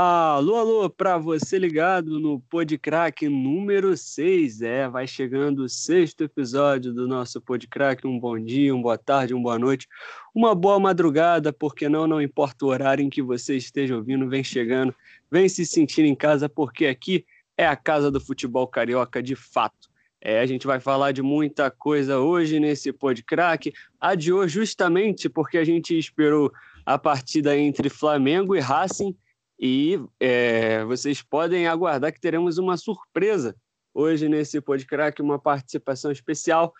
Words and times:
Alô, 0.00 0.54
alô, 0.54 0.88
para 0.88 1.18
você 1.18 1.58
ligado 1.58 2.20
no 2.20 2.38
Podcrack 2.38 3.28
número 3.28 3.96
6. 3.96 4.62
É, 4.62 4.88
vai 4.88 5.08
chegando 5.08 5.64
o 5.64 5.68
sexto 5.68 6.22
episódio 6.22 6.94
do 6.94 7.08
nosso 7.08 7.40
Podcrack. 7.40 8.06
Um 8.06 8.16
bom 8.16 8.38
dia, 8.38 8.72
uma 8.72 8.80
boa 8.80 8.96
tarde, 8.96 9.34
uma 9.34 9.42
boa 9.42 9.58
noite, 9.58 9.88
uma 10.32 10.54
boa 10.54 10.78
madrugada, 10.78 11.52
porque 11.52 11.88
não, 11.88 12.06
não 12.06 12.22
importa 12.22 12.64
o 12.64 12.68
horário 12.68 13.04
em 13.04 13.10
que 13.10 13.20
você 13.20 13.56
esteja 13.56 13.96
ouvindo, 13.96 14.28
vem 14.28 14.44
chegando, 14.44 14.94
vem 15.28 15.48
se 15.48 15.66
sentir 15.66 16.04
em 16.04 16.14
casa, 16.14 16.48
porque 16.48 16.86
aqui 16.86 17.26
é 17.56 17.66
a 17.66 17.74
casa 17.74 18.08
do 18.08 18.20
futebol 18.20 18.68
carioca 18.68 19.20
de 19.20 19.34
fato. 19.34 19.88
É, 20.20 20.38
a 20.38 20.46
gente 20.46 20.64
vai 20.64 20.78
falar 20.78 21.10
de 21.10 21.22
muita 21.22 21.72
coisa 21.72 22.20
hoje 22.20 22.60
nesse 22.60 22.92
Podcrack. 22.92 23.72
Adiou 24.00 24.46
justamente 24.46 25.28
porque 25.28 25.58
a 25.58 25.64
gente 25.64 25.98
esperou 25.98 26.52
a 26.86 26.96
partida 26.96 27.58
entre 27.58 27.88
Flamengo 27.88 28.54
e 28.54 28.60
Racing 28.60 29.12
e 29.58 30.00
é, 30.20 30.84
vocês 30.84 31.20
podem 31.20 31.66
aguardar 31.66 32.12
que 32.12 32.20
teremos 32.20 32.58
uma 32.58 32.76
surpresa 32.76 33.56
hoje 33.92 34.28
nesse 34.28 34.60
podcast, 34.60 35.20
uma 35.20 35.38
participação 35.38 36.12
especial. 36.12 36.72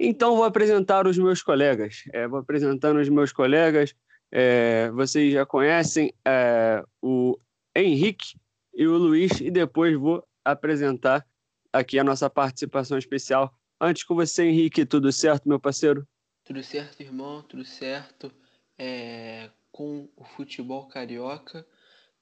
Então, 0.00 0.36
vou 0.36 0.44
apresentar 0.44 1.06
os 1.06 1.18
meus 1.18 1.42
colegas. 1.42 2.02
É, 2.12 2.26
vou 2.26 2.38
apresentando 2.38 2.98
os 2.98 3.08
meus 3.08 3.32
colegas. 3.32 3.94
É, 4.30 4.90
vocês 4.92 5.32
já 5.32 5.44
conhecem 5.44 6.14
é, 6.26 6.82
o 7.02 7.38
Henrique 7.76 8.38
e 8.74 8.86
o 8.86 8.96
Luiz, 8.96 9.38
e 9.40 9.50
depois 9.50 9.94
vou 9.94 10.26
apresentar 10.42 11.26
aqui 11.70 11.98
a 11.98 12.04
nossa 12.04 12.30
participação 12.30 12.96
especial. 12.96 13.54
Antes 13.78 14.04
com 14.04 14.14
você, 14.14 14.44
Henrique, 14.44 14.86
tudo 14.86 15.12
certo, 15.12 15.46
meu 15.46 15.60
parceiro? 15.60 16.08
Tudo 16.44 16.62
certo, 16.62 17.00
irmão, 17.00 17.42
tudo 17.42 17.64
certo. 17.64 18.32
É, 18.78 19.50
com 19.70 20.08
o 20.16 20.24
futebol 20.24 20.86
carioca 20.88 21.66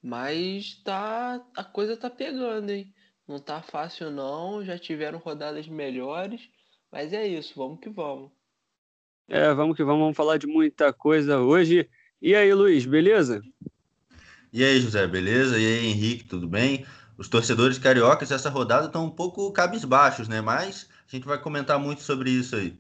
mas 0.03 0.81
tá, 0.85 1.45
a 1.57 1.65
coisa 1.65 1.97
tá 1.97 2.09
pegando, 2.09 2.71
hein? 2.71 2.93
Não 3.27 3.39
tá 3.39 3.62
fácil 3.62 4.11
não, 4.11 4.65
já 4.65 4.79
tiveram 4.79 5.19
rodadas 5.19 5.69
melhores, 5.69 6.41
mas 6.91 7.12
é 7.12 7.27
isso, 7.27 7.55
vamos 7.57 7.81
que 7.81 7.89
vamos. 7.89 8.31
É, 9.29 9.55
vamos 9.55 9.77
que 9.77 9.84
vamos, 9.84 10.01
vamos 10.01 10.17
falar 10.17 10.39
de 10.39 10.47
muita 10.47 10.92
coisa 10.92 11.39
hoje. 11.39 11.89
E 12.20 12.34
aí, 12.34 12.53
Luiz, 12.53 12.84
beleza? 12.84 13.41
E 14.53 14.65
aí, 14.65 14.81
José, 14.81 15.07
beleza? 15.07 15.57
E 15.59 15.65
aí, 15.65 15.87
Henrique, 15.87 16.25
tudo 16.25 16.48
bem? 16.48 16.85
Os 17.17 17.29
torcedores 17.29 17.79
cariocas 17.79 18.33
essa 18.33 18.51
rodada 18.51 18.87
estão 18.87 19.05
um 19.05 19.11
pouco 19.11 19.53
cabisbaixos, 19.53 20.27
né? 20.27 20.41
Mas 20.41 20.89
a 21.07 21.14
gente 21.14 21.27
vai 21.27 21.39
comentar 21.39 21.79
muito 21.79 22.03
sobre 22.03 22.31
isso 22.31 22.57
aí. 22.57 22.77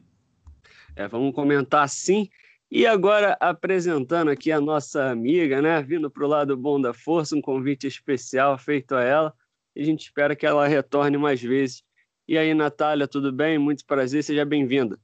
É, 0.96 1.06
vamos 1.06 1.34
comentar 1.34 1.88
sim. 1.88 2.28
E 2.72 2.86
agora 2.86 3.36
apresentando 3.40 4.30
aqui 4.30 4.52
a 4.52 4.60
nossa 4.60 5.10
amiga, 5.10 5.60
né? 5.60 5.82
Vindo 5.82 6.08
para 6.08 6.24
o 6.24 6.28
lado 6.28 6.56
bom 6.56 6.80
da 6.80 6.94
força, 6.94 7.34
um 7.34 7.42
convite 7.42 7.88
especial 7.88 8.56
feito 8.56 8.94
a 8.94 9.02
ela. 9.02 9.34
E 9.74 9.82
a 9.82 9.84
gente 9.84 10.02
espera 10.02 10.36
que 10.36 10.46
ela 10.46 10.68
retorne 10.68 11.18
mais 11.18 11.42
vezes. 11.42 11.82
E 12.28 12.38
aí, 12.38 12.54
Natália, 12.54 13.08
tudo 13.08 13.32
bem? 13.32 13.58
Muito 13.58 13.84
prazer, 13.84 14.22
seja 14.22 14.44
bem-vinda. 14.44 14.96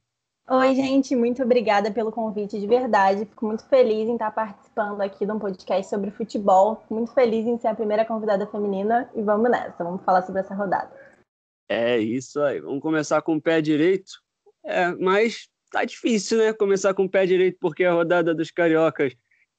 Oi, 0.49 0.75
gente, 0.75 1.13
muito 1.13 1.43
obrigada 1.43 1.91
pelo 1.91 2.09
convite 2.09 2.57
de 2.57 2.65
verdade. 2.65 3.25
Fico 3.25 3.47
muito 3.47 3.65
feliz 3.65 4.07
em 4.07 4.13
estar 4.13 4.31
participando 4.31 5.01
aqui 5.01 5.25
de 5.25 5.31
um 5.33 5.37
podcast 5.37 5.89
sobre 5.89 6.09
futebol. 6.09 6.81
Muito 6.89 7.11
feliz 7.11 7.45
em 7.45 7.57
ser 7.57 7.67
a 7.67 7.75
primeira 7.75 8.05
convidada 8.05 8.47
feminina 8.47 9.11
e 9.13 9.21
vamos 9.21 9.51
nessa, 9.51 9.83
vamos 9.83 10.01
falar 10.05 10.21
sobre 10.21 10.39
essa 10.39 10.55
rodada. 10.55 10.89
É 11.67 11.97
isso 11.97 12.39
aí, 12.39 12.61
vamos 12.61 12.81
começar 12.81 13.21
com 13.21 13.35
o 13.35 13.41
pé 13.41 13.59
direito. 13.59 14.09
É, 14.63 14.89
mas 14.95 15.49
tá 15.71 15.83
difícil, 15.85 16.37
né? 16.37 16.53
Começar 16.53 16.93
com 16.93 17.05
o 17.05 17.09
pé 17.09 17.25
direito, 17.25 17.57
porque 17.59 17.83
a 17.83 17.93
rodada 17.93 18.33
dos 18.33 18.51
cariocas 18.51 19.13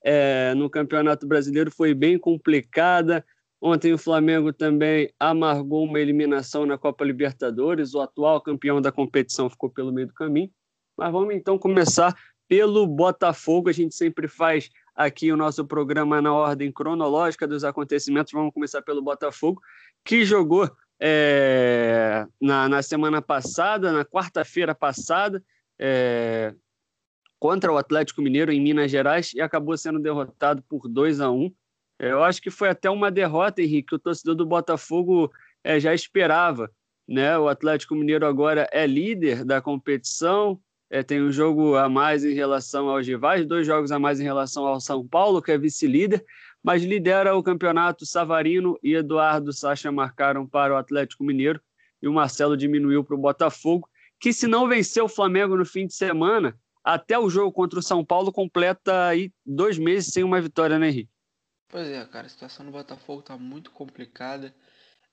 é, 0.05 0.55
no 0.55 0.71
Campeonato 0.71 1.27
Brasileiro 1.27 1.71
foi 1.71 1.95
bem 1.95 2.19
complicada. 2.19 3.25
Ontem 3.61 3.93
o 3.93 3.99
Flamengo 3.99 4.53
também 4.53 5.13
amargou 5.19 5.85
uma 5.85 5.99
eliminação 5.99 6.65
na 6.65 6.79
Copa 6.79 7.05
Libertadores. 7.05 7.95
O 7.95 8.01
atual 8.01 8.41
campeão 8.41 8.81
da 8.81 8.93
competição 8.93 9.51
ficou 9.51 9.69
pelo 9.69 9.93
meio 9.93 10.07
do 10.07 10.15
caminho. 10.15 10.51
Mas 10.97 11.13
vamos 11.13 11.35
então 11.35 11.59
começar 11.59 12.17
pelo 12.47 12.87
Botafogo. 12.87 13.69
A 13.69 13.73
gente 13.73 13.95
sempre 13.95 14.29
faz 14.29 14.71
aqui 14.95 15.33
o 15.33 15.37
nosso 15.37 15.65
programa 15.65 16.23
na 16.23 16.33
ordem 16.33 16.71
cronológica 16.71 17.47
dos 17.47 17.65
acontecimentos. 17.65 18.33
Vamos 18.33 18.55
começar 18.55 18.81
pelo 18.83 19.03
Botafogo, 19.03 19.61
que 20.05 20.25
jogou 20.25 20.71
é, 21.01 22.27
na, 22.41 22.69
na 22.69 22.83
semana 22.83 23.21
passada, 23.21 23.93
na 23.93 24.05
quarta-feira 24.05 24.75
passada, 24.75 25.43
é, 25.79 26.55
contra 27.39 27.73
o 27.73 27.77
Atlético 27.77 28.21
Mineiro 28.21 28.53
em 28.53 28.61
Minas 28.61 28.91
Gerais 28.91 29.33
e 29.35 29.41
acabou 29.41 29.77
sendo 29.77 30.01
derrotado 30.01 30.63
por 30.69 30.89
2 30.89 31.21
a 31.21 31.31
1 31.31 31.53
é, 32.01 32.13
Eu 32.13 32.23
acho 32.23 32.43
que 32.43 32.51
foi 32.51 32.69
até 32.69 32.91
uma 32.91 33.11
derrota, 33.11 33.63
Henrique, 33.63 33.89
que 33.89 33.95
o 33.95 33.99
torcedor 33.99 34.35
do 34.35 34.47
Botafogo 34.47 35.31
é, 35.63 35.79
já 35.79 35.95
esperava. 35.95 36.71
Né? 37.07 37.39
O 37.39 37.49
Atlético 37.49 37.95
Mineiro 37.95 38.27
agora 38.27 38.69
é 38.73 38.87
líder 38.87 39.45
da 39.45 39.61
competição, 39.61 40.61
é, 40.91 41.03
tem 41.03 41.23
um 41.23 41.31
jogo 41.31 41.77
a 41.77 41.89
mais 41.89 42.25
em 42.25 42.33
relação 42.33 42.89
aos 42.89 43.07
rivais, 43.07 43.47
dois 43.47 43.67
jogos 43.67 43.93
a 43.93 43.99
mais 43.99 44.21
em 44.21 44.25
relação 44.25 44.67
ao 44.67 44.81
São 44.81 45.07
Paulo, 45.07 45.41
que 45.41 45.53
é 45.53 45.59
vice-líder, 45.59 46.25
mas 46.63 46.83
lidera 46.83 47.37
o 47.37 47.43
campeonato 47.43 48.05
Savarino 48.05 48.79
e 48.83 48.95
Eduardo 48.95 49.53
Sacha 49.53 49.93
marcaram 49.93 50.47
para 50.47 50.75
o 50.75 50.77
Atlético 50.77 51.25
Mineiro 51.25 51.61
e 52.03 52.09
o 52.09 52.13
Marcelo 52.13 52.57
diminuiu 52.57 53.05
para 53.05 53.15
o 53.15 53.19
Botafogo 53.19 53.89
que 54.21 54.33
se 54.33 54.47
não 54.47 54.69
vencer 54.69 55.03
o 55.03 55.09
Flamengo 55.09 55.57
no 55.57 55.65
fim 55.65 55.87
de 55.87 55.95
semana, 55.95 56.59
até 56.83 57.19
o 57.19 57.29
jogo 57.29 57.53
contra 57.53 57.79
o 57.79 57.83
São 57.83 58.05
Paulo 58.05 58.33
completa 58.33 59.09
aí 59.09 59.33
dois 59.45 59.79
meses 59.79 60.13
sem 60.13 60.25
uma 60.25 60.41
vitória, 60.41 60.79
né, 60.79 60.89
Henrique? 60.89 61.11
Pois 61.69 61.87
é, 61.87 62.05
cara, 62.07 62.27
a 62.27 62.31
situação 62.31 62.65
do 62.65 62.73
Botafogo 62.73 63.23
tá 63.23 63.37
muito 63.37 63.71
complicada. 63.71 64.55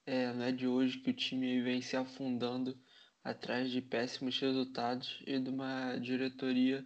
É, 0.05 0.31
não 0.31 0.43
é 0.43 0.51
de 0.51 0.67
hoje 0.67 0.99
que 0.99 1.09
o 1.09 1.13
time 1.13 1.61
vem 1.61 1.81
se 1.81 1.97
afundando 1.97 2.77
atrás 3.23 3.71
de 3.71 3.81
péssimos 3.81 4.39
resultados 4.39 5.21
e 5.25 5.39
de 5.39 5.49
uma 5.49 5.97
diretoria 5.97 6.85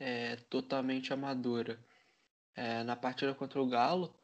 é, 0.00 0.36
totalmente 0.50 1.12
amadora. 1.12 1.78
É, 2.56 2.82
na 2.82 2.96
partida 2.96 3.34
contra 3.34 3.62
o 3.62 3.68
Galo, 3.68 4.18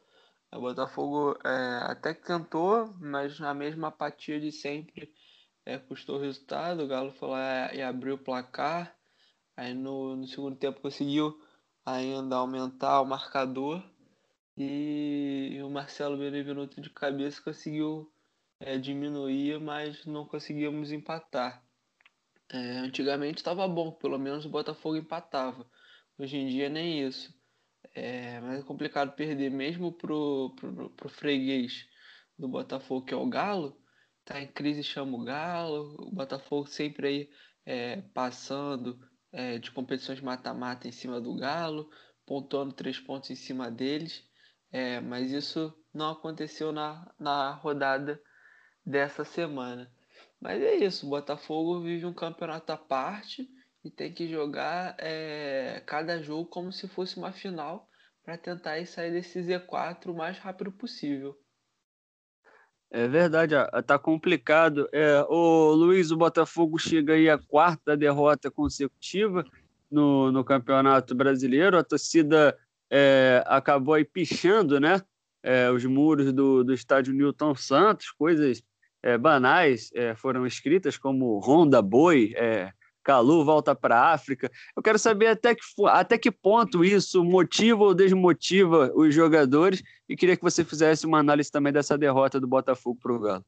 o 0.51 0.59
Botafogo 0.59 1.37
é, 1.45 1.79
até 1.83 2.13
tentou, 2.13 2.93
mas 2.99 3.39
na 3.39 3.53
mesma 3.53 3.87
apatia 3.87 4.39
de 4.39 4.51
sempre 4.51 5.13
é, 5.65 5.77
custou 5.79 6.17
o 6.17 6.21
resultado, 6.21 6.83
o 6.83 6.87
Galo 6.87 7.11
foi 7.11 7.29
lá 7.29 7.73
e 7.73 7.81
abriu 7.81 8.15
o 8.15 8.19
placar. 8.19 8.95
Aí 9.57 9.73
no, 9.73 10.15
no 10.15 10.27
segundo 10.27 10.55
tempo 10.55 10.81
conseguiu 10.81 11.41
ainda 11.85 12.35
aumentar 12.35 13.01
o 13.01 13.05
marcador. 13.05 13.83
E 14.57 15.59
o 15.63 15.69
Marcelo 15.69 16.17
Benevenuto 16.17 16.79
de 16.79 16.89
cabeça 16.89 17.41
conseguiu 17.41 18.09
é, 18.59 18.77
diminuir, 18.77 19.59
mas 19.59 20.05
não 20.05 20.25
conseguimos 20.25 20.91
empatar. 20.91 21.63
É, 22.49 22.57
antigamente 22.77 23.37
estava 23.37 23.67
bom, 23.67 23.91
pelo 23.91 24.19
menos 24.19 24.45
o 24.45 24.49
Botafogo 24.49 24.95
empatava. 24.95 25.65
Hoje 26.17 26.37
em 26.37 26.47
dia 26.47 26.69
nem 26.69 27.05
isso. 27.05 27.33
É, 27.93 28.39
mas 28.41 28.59
é 28.59 28.63
complicado 28.63 29.15
perder 29.15 29.49
mesmo 29.49 29.91
pro, 29.91 30.53
pro, 30.55 30.89
pro 30.91 31.09
freguês 31.09 31.87
do 32.37 32.47
Botafogo, 32.47 33.05
que 33.05 33.13
é 33.13 33.17
o 33.17 33.27
Galo, 33.27 33.77
tá 34.25 34.41
em 34.41 34.47
crise 34.47 34.83
chama 34.83 35.15
o 35.15 35.23
Galo, 35.23 35.95
o 35.99 36.11
Botafogo 36.11 36.67
sempre 36.67 37.07
aí 37.07 37.29
é, 37.65 38.01
passando 38.13 38.99
é, 39.31 39.59
de 39.59 39.71
competições 39.71 40.19
mata-mata 40.19 40.87
em 40.87 40.91
cima 40.91 41.21
do 41.21 41.35
Galo, 41.35 41.89
pontuando 42.25 42.73
três 42.73 42.99
pontos 42.99 43.29
em 43.29 43.35
cima 43.35 43.69
deles, 43.69 44.27
é, 44.71 44.99
mas 44.99 45.31
isso 45.31 45.73
não 45.93 46.11
aconteceu 46.11 46.71
na, 46.71 47.13
na 47.19 47.51
rodada 47.51 48.19
dessa 48.83 49.23
semana. 49.23 49.91
Mas 50.41 50.61
é 50.61 50.75
isso, 50.75 51.05
o 51.05 51.09
Botafogo 51.09 51.81
vive 51.81 52.05
um 52.05 52.13
campeonato 52.13 52.71
à 52.71 52.77
parte 52.77 53.47
e 53.83 53.91
tem 53.91 54.11
que 54.11 54.27
jogar 54.27 54.95
é, 54.97 55.83
cada 55.85 56.21
jogo 56.21 56.49
como 56.49 56.71
se 56.71 56.87
fosse 56.87 57.17
uma 57.17 57.31
final 57.31 57.87
para 58.23 58.37
tentar 58.37 58.83
sair 58.87 59.11
desse 59.11 59.39
Z4 59.39 60.07
o 60.07 60.15
mais 60.15 60.39
rápido 60.39 60.71
possível. 60.71 61.39
É 62.97 63.09
verdade, 63.09 63.53
tá 63.85 63.99
complicado. 63.99 64.87
É, 64.89 65.21
o 65.27 65.73
Luiz, 65.73 66.11
o 66.11 66.15
Botafogo 66.15 66.79
chega 66.79 67.11
aí 67.11 67.29
à 67.29 67.37
quarta 67.37 67.97
derrota 67.97 68.49
consecutiva 68.49 69.45
no, 69.91 70.31
no 70.31 70.45
Campeonato 70.45 71.13
Brasileiro. 71.13 71.77
A 71.77 71.83
torcida 71.83 72.57
é, 72.89 73.43
acabou 73.47 73.95
aí 73.95 74.05
pichando, 74.05 74.79
né? 74.79 75.01
É, 75.43 75.69
os 75.69 75.83
muros 75.83 76.31
do, 76.31 76.63
do 76.63 76.73
estádio 76.73 77.13
Newton 77.13 77.53
Santos, 77.53 78.11
coisas 78.11 78.63
é, 79.03 79.17
banais 79.17 79.91
é, 79.93 80.15
foram 80.15 80.47
escritas, 80.47 80.97
como 80.97 81.37
Honda 81.39 81.81
Boi, 81.81 82.33
é, 82.37 82.71
Calu 83.05 83.45
volta 83.45 83.75
para 83.75 83.97
a 83.97 84.13
África. 84.13 84.51
Eu 84.75 84.81
quero 84.81 84.97
saber 84.97 85.27
até 85.27 85.53
que, 85.53 85.61
até 85.85 86.17
que 86.17 86.31
ponto 86.31 86.83
isso 86.83 87.23
motiva 87.23 87.83
ou 87.83 87.93
desmotiva 87.93 88.91
os 88.95 89.13
jogadores 89.13 89.83
e 90.09 90.17
queria 90.17 90.35
que 90.35 90.43
você 90.43 90.65
fizesse 90.65 91.05
uma 91.05 91.19
análise 91.19 91.51
também 91.51 91.71
dessa 91.71 91.97
derrota 91.97 92.39
do 92.39 92.47
Botafogo 92.47 92.99
para 93.01 93.13
o 93.13 93.19
Galo. 93.19 93.45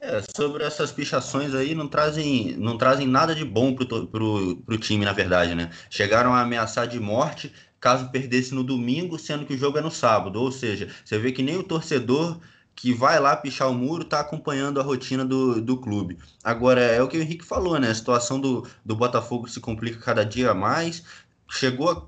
É, 0.00 0.20
sobre 0.36 0.62
essas 0.62 0.92
pichações 0.92 1.54
aí, 1.54 1.74
não 1.74 1.88
trazem, 1.88 2.54
não 2.58 2.76
trazem 2.76 3.06
nada 3.06 3.34
de 3.34 3.44
bom 3.44 3.74
para 3.74 4.22
o 4.22 4.78
time, 4.78 5.02
na 5.02 5.14
verdade, 5.14 5.54
né? 5.54 5.70
Chegaram 5.88 6.34
a 6.34 6.42
ameaçar 6.42 6.86
de 6.86 7.00
morte 7.00 7.50
caso 7.80 8.10
perdesse 8.10 8.54
no 8.54 8.64
domingo, 8.64 9.18
sendo 9.18 9.44
que 9.44 9.52
o 9.52 9.58
jogo 9.58 9.76
é 9.76 9.80
no 9.82 9.90
sábado. 9.90 10.40
Ou 10.40 10.50
seja, 10.50 10.88
você 11.04 11.18
vê 11.18 11.32
que 11.32 11.42
nem 11.42 11.58
o 11.58 11.62
torcedor 11.62 12.38
que 12.74 12.92
vai 12.92 13.20
lá 13.20 13.36
pichar 13.36 13.70
o 13.70 13.74
muro 13.74 14.02
está 14.02 14.20
acompanhando 14.20 14.80
a 14.80 14.82
rotina 14.82 15.24
do, 15.24 15.60
do 15.60 15.76
clube. 15.76 16.18
Agora, 16.42 16.80
é 16.80 17.02
o 17.02 17.08
que 17.08 17.16
o 17.16 17.22
Henrique 17.22 17.44
falou, 17.44 17.78
né? 17.78 17.90
A 17.90 17.94
situação 17.94 18.40
do, 18.40 18.66
do 18.84 18.96
Botafogo 18.96 19.48
se 19.48 19.60
complica 19.60 19.98
cada 19.98 20.24
dia 20.24 20.52
mais. 20.52 21.04
Chegou 21.48 21.90
a 21.90 22.02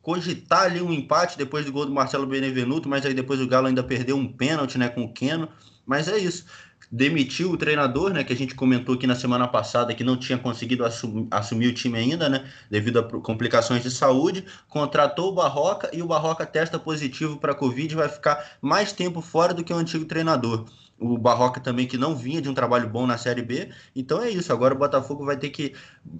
cogitar 0.00 0.62
ali 0.62 0.80
um 0.80 0.92
empate 0.92 1.36
depois 1.36 1.64
do 1.64 1.72
gol 1.72 1.86
do 1.86 1.92
Marcelo 1.92 2.26
Benevenuto, 2.26 2.88
mas 2.88 3.04
aí 3.04 3.14
depois 3.14 3.40
o 3.40 3.46
Galo 3.46 3.66
ainda 3.66 3.82
perdeu 3.82 4.16
um 4.16 4.26
pênalti 4.26 4.78
né, 4.78 4.88
com 4.88 5.04
o 5.04 5.12
Keno. 5.12 5.48
Mas 5.84 6.08
é 6.08 6.18
isso 6.18 6.44
demitiu 6.92 7.50
o 7.50 7.56
treinador, 7.56 8.12
né, 8.12 8.22
que 8.22 8.34
a 8.34 8.36
gente 8.36 8.54
comentou 8.54 8.94
aqui 8.94 9.06
na 9.06 9.14
semana 9.14 9.48
passada 9.48 9.94
que 9.94 10.04
não 10.04 10.14
tinha 10.14 10.36
conseguido 10.36 10.84
assumir, 10.84 11.26
assumir 11.30 11.68
o 11.68 11.74
time 11.74 11.98
ainda, 11.98 12.28
né, 12.28 12.44
devido 12.70 12.98
a 12.98 13.02
complicações 13.02 13.82
de 13.82 13.90
saúde, 13.90 14.44
contratou 14.68 15.30
o 15.30 15.32
Barroca 15.32 15.88
e 15.90 16.02
o 16.02 16.06
Barroca 16.06 16.44
testa 16.44 16.78
positivo 16.78 17.38
para 17.38 17.54
Covid 17.54 17.94
e 17.94 17.96
vai 17.96 18.10
ficar 18.10 18.58
mais 18.60 18.92
tempo 18.92 19.22
fora 19.22 19.54
do 19.54 19.64
que 19.64 19.72
o 19.72 19.76
antigo 19.76 20.04
treinador. 20.04 20.66
O 20.98 21.16
Barroca 21.16 21.58
também 21.58 21.86
que 21.86 21.96
não 21.96 22.14
vinha 22.14 22.42
de 22.42 22.48
um 22.48 22.54
trabalho 22.54 22.88
bom 22.88 23.06
na 23.06 23.18
Série 23.18 23.42
B. 23.42 23.70
Então 23.96 24.22
é 24.22 24.30
isso, 24.30 24.52
agora 24.52 24.74
o 24.74 24.78
Botafogo 24.78 25.24
vai 25.24 25.36
ter 25.36 25.48
que 25.48 25.74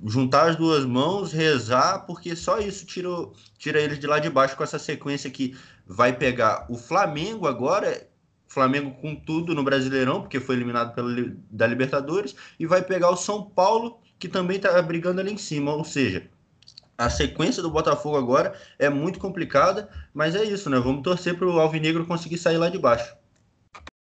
juntar 0.06 0.48
as 0.48 0.56
duas 0.56 0.84
mãos, 0.84 1.32
rezar, 1.32 2.00
porque 2.06 2.34
só 2.34 2.58
isso 2.58 2.84
tira, 2.86 3.08
tira 3.58 3.78
eles 3.78 4.00
de 4.00 4.06
lá 4.06 4.18
de 4.18 4.30
baixo 4.30 4.56
com 4.56 4.64
essa 4.64 4.78
sequência 4.78 5.30
que 5.30 5.54
vai 5.86 6.12
pegar 6.12 6.66
o 6.68 6.76
Flamengo 6.76 7.46
agora 7.46 8.10
Flamengo 8.52 8.90
com 9.00 9.16
tudo 9.16 9.54
no 9.54 9.64
Brasileirão, 9.64 10.20
porque 10.20 10.38
foi 10.38 10.56
eliminado 10.56 10.94
pela, 10.94 11.10
da 11.50 11.66
Libertadores, 11.66 12.36
e 12.58 12.66
vai 12.66 12.82
pegar 12.82 13.08
o 13.08 13.16
São 13.16 13.42
Paulo, 13.48 13.98
que 14.18 14.28
também 14.28 14.58
está 14.58 14.80
brigando 14.82 15.22
ali 15.22 15.32
em 15.32 15.38
cima. 15.38 15.72
Ou 15.72 15.84
seja, 15.84 16.28
a 16.98 17.08
sequência 17.08 17.62
do 17.62 17.70
Botafogo 17.70 18.18
agora 18.18 18.54
é 18.78 18.90
muito 18.90 19.18
complicada, 19.18 19.88
mas 20.12 20.34
é 20.34 20.44
isso, 20.44 20.68
né? 20.68 20.78
Vamos 20.78 21.02
torcer 21.02 21.34
para 21.34 21.46
o 21.46 21.58
Alvinegro 21.58 22.06
conseguir 22.06 22.36
sair 22.36 22.58
lá 22.58 22.68
de 22.68 22.78
baixo. 22.78 23.16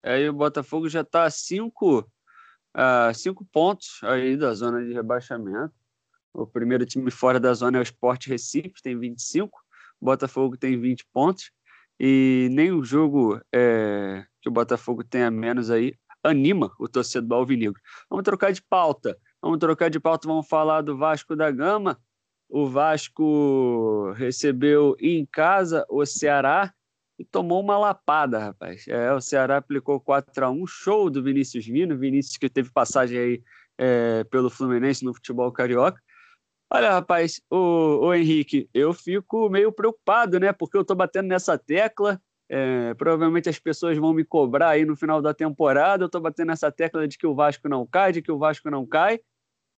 Aí 0.03 0.29
o 0.29 0.35
Botafogo 0.35 0.91
já 0.91 1.01
está 1.01 1.25
a 1.25 1.31
cinco, 1.31 2.01
uh, 2.77 3.15
cinco 3.15 3.47
pontos 3.47 4.01
aí 4.03 4.37
da 4.37 4.53
zona 4.53 4.85
de 4.85 4.93
rebaixamento. 4.93 5.73
O 6.35 6.47
primeiro 6.47 6.85
time 6.85 7.11
fora 7.11 7.41
da 7.41 7.55
zona 7.55 7.79
é 7.79 7.81
o 7.81 7.83
Sport 7.83 8.27
Recife, 8.27 8.83
tem 8.83 8.99
25. 8.99 9.59
O 9.99 10.05
Botafogo 10.05 10.55
tem 10.59 10.79
20 10.79 11.07
pontos 11.15 11.51
e 11.99 12.49
nem 12.53 12.73
o 12.73 12.85
jogo 12.85 13.41
é, 13.55 14.27
que 14.45 14.49
o 14.51 14.53
Botafogo 14.53 15.03
tenha 15.03 15.31
menos 15.31 15.71
aí 15.71 15.95
anima 16.23 16.71
o 16.79 16.87
torcedor 16.87 17.39
alvinegro. 17.39 17.81
Vamos 18.11 18.25
trocar 18.25 18.53
de 18.53 18.63
pauta. 18.63 19.17
Vamos 19.41 19.59
trocar 19.59 19.89
de 19.89 19.99
pauta, 19.99 20.29
vamos 20.29 20.47
falar 20.47 20.83
do 20.83 20.97
Vasco 20.97 21.35
da 21.35 21.51
Gama. 21.51 21.99
O 22.47 22.69
Vasco 22.69 24.13
recebeu 24.13 24.95
em 25.01 25.27
casa 25.27 25.87
o 25.89 26.05
Ceará 26.05 26.73
e 27.19 27.25
tomou 27.25 27.61
uma 27.61 27.79
lapada, 27.79 28.39
rapaz. 28.39 28.87
É, 28.87 29.13
o 29.15 29.21
Ceará 29.21 29.57
aplicou 29.57 29.99
4 29.99 30.45
a 30.45 30.51
1 30.51 30.67
show 30.67 31.09
do 31.09 31.23
Vinícius 31.23 31.67
Mino, 31.67 31.97
Vinícius 31.97 32.37
que 32.37 32.51
teve 32.51 32.71
passagem 32.71 33.19
aí 33.19 33.43
é, 33.79 34.25
pelo 34.25 34.51
Fluminense 34.51 35.05
no 35.05 35.15
futebol 35.15 35.51
carioca. 35.53 36.01
Olha, 36.71 36.91
rapaz, 36.91 37.41
o, 37.51 38.07
o 38.07 38.15
Henrique, 38.15 38.69
eu 38.75 38.93
fico 38.93 39.49
meio 39.49 39.73
preocupado, 39.73 40.39
né? 40.39 40.53
Porque 40.53 40.77
eu 40.77 40.83
estou 40.83 40.97
batendo 40.97 41.29
nessa 41.29 41.57
tecla. 41.57 42.21
É, 42.49 42.93
provavelmente 42.95 43.49
as 43.49 43.59
pessoas 43.59 43.97
vão 43.97 44.13
me 44.13 44.25
cobrar 44.25 44.71
aí 44.71 44.85
no 44.85 44.97
final 44.97 45.23
da 45.23 45.33
temporada. 45.33 46.05
Eu 46.05 46.07
estou 46.07 46.21
batendo 46.21 46.49
nessa 46.49 46.71
tecla 46.71 47.09
de 47.09 47.17
que 47.17 47.27
o 47.27 47.35
Vasco 47.35 47.69
não 47.69 47.87
cai, 47.87 48.13
de 48.13 48.23
que 48.23 48.31
o 48.31 48.39
Vasco 48.39 48.71
não 48.71 48.87
cai. 48.87 49.21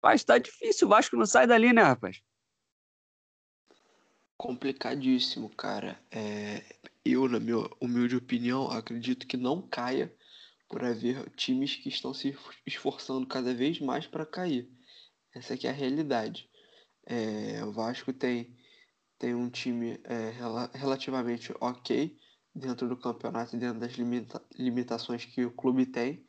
Mas 0.01 0.21
está 0.21 0.37
difícil, 0.37 0.87
o 0.87 0.89
Vasco 0.89 1.15
não 1.15 1.25
sai 1.25 1.47
dali, 1.47 1.73
né, 1.73 1.81
rapaz? 1.81 2.21
Complicadíssimo, 4.37 5.49
cara. 5.49 5.99
É, 6.11 6.63
eu, 7.03 7.27
na 7.27 7.39
minha 7.39 7.67
humilde 7.79 8.15
opinião, 8.15 8.69
acredito 8.69 9.25
que 9.25 9.37
não 9.37 9.61
caia 9.61 10.13
por 10.67 10.83
haver 10.83 11.29
times 11.31 11.75
que 11.75 11.89
estão 11.89 12.13
se 12.13 12.37
esforçando 12.65 13.25
cada 13.25 13.53
vez 13.53 13.79
mais 13.79 14.05
para 14.05 14.25
cair. 14.25 14.69
Essa 15.33 15.53
é 15.53 15.69
a 15.69 15.71
realidade. 15.71 16.49
É, 17.05 17.63
o 17.63 17.71
Vasco 17.71 18.11
tem, 18.11 18.55
tem 19.17 19.35
um 19.35 19.49
time 19.49 19.99
é, 20.03 20.31
rel 20.31 20.69
relativamente 20.73 21.53
ok 21.61 22.17
dentro 22.55 22.87
do 22.87 22.95
campeonato, 22.97 23.57
dentro 23.57 23.79
das 23.79 23.91
limita 23.93 24.41
limitações 24.57 25.25
que 25.25 25.43
o 25.45 25.51
clube 25.51 25.85
tem. 25.85 26.25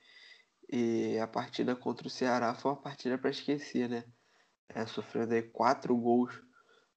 E 0.69 1.17
a 1.19 1.29
partida 1.29 1.77
contra 1.77 2.09
o 2.09 2.11
Ceará 2.11 2.53
foi 2.55 2.73
uma 2.73 2.83
partida 2.83 3.17
para 3.17 3.31
esquecer, 3.31 3.89
né? 3.89 4.05
É, 4.69 4.85
sofrendo 4.85 5.33
aí 5.33 5.43
quatro 5.43 5.97
gols 5.97 6.35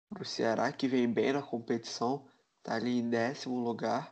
para 0.09 0.23
o 0.23 0.25
Ceará, 0.25 0.71
que 0.71 0.87
vem 0.87 1.11
bem 1.11 1.33
na 1.33 1.43
competição, 1.43 2.27
tá 2.63 2.73
ali 2.75 2.97
em 2.97 3.07
décimo 3.07 3.59
lugar. 3.59 4.11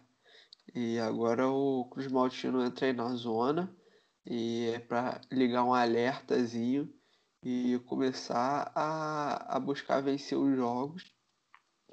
E 0.75 0.99
agora 0.99 1.47
o 1.49 1.85
Cruz 1.89 2.07
Maltino 2.11 2.63
entra 2.63 2.85
aí 2.85 2.93
na 2.93 3.09
zona 3.15 3.75
e 4.23 4.69
é 4.75 4.79
para 4.79 5.19
ligar 5.31 5.63
um 5.63 5.73
alertazinho 5.73 6.93
e 7.41 7.79
começar 7.87 8.71
a, 8.75 9.55
a 9.55 9.59
buscar 9.59 10.01
vencer 10.01 10.37
os 10.37 10.55
jogos 10.55 11.03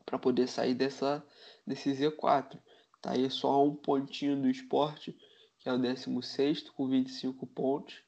para 0.04 0.18
poder 0.18 0.48
sair 0.48 0.74
dessa, 0.74 1.24
desse 1.66 1.90
Z4. 1.92 2.60
Tá 3.04 3.12
aí 3.12 3.28
só 3.28 3.62
um 3.62 3.76
pontinho 3.76 4.40
do 4.40 4.48
esporte, 4.48 5.14
que 5.58 5.68
é 5.68 5.72
o 5.74 5.78
16 5.78 6.70
com 6.70 6.88
25 6.88 7.46
pontos. 7.46 8.02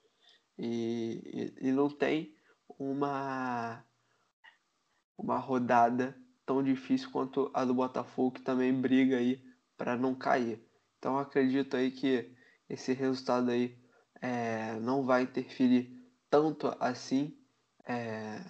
E, 0.59 1.53
e, 1.61 1.69
e 1.69 1.71
não 1.71 1.91
tem 1.91 2.35
uma, 2.79 3.85
uma 5.19 5.37
rodada 5.37 6.19
tão 6.47 6.63
difícil 6.63 7.11
quanto 7.11 7.51
a 7.53 7.63
do 7.63 7.75
Botafogo, 7.75 8.37
que 8.37 8.41
também 8.41 8.73
briga 8.73 9.19
aí 9.19 9.45
para 9.77 9.99
não 9.99 10.15
cair. 10.15 10.67
Então 10.99 11.19
acredito 11.19 11.77
aí 11.77 11.91
que 11.91 12.35
esse 12.67 12.95
resultado 12.95 13.51
aí 13.51 13.79
é, 14.23 14.81
não 14.81 15.05
vai 15.05 15.25
interferir 15.25 15.95
tanto 16.31 16.75
assim 16.81 17.37
é, 17.87 18.43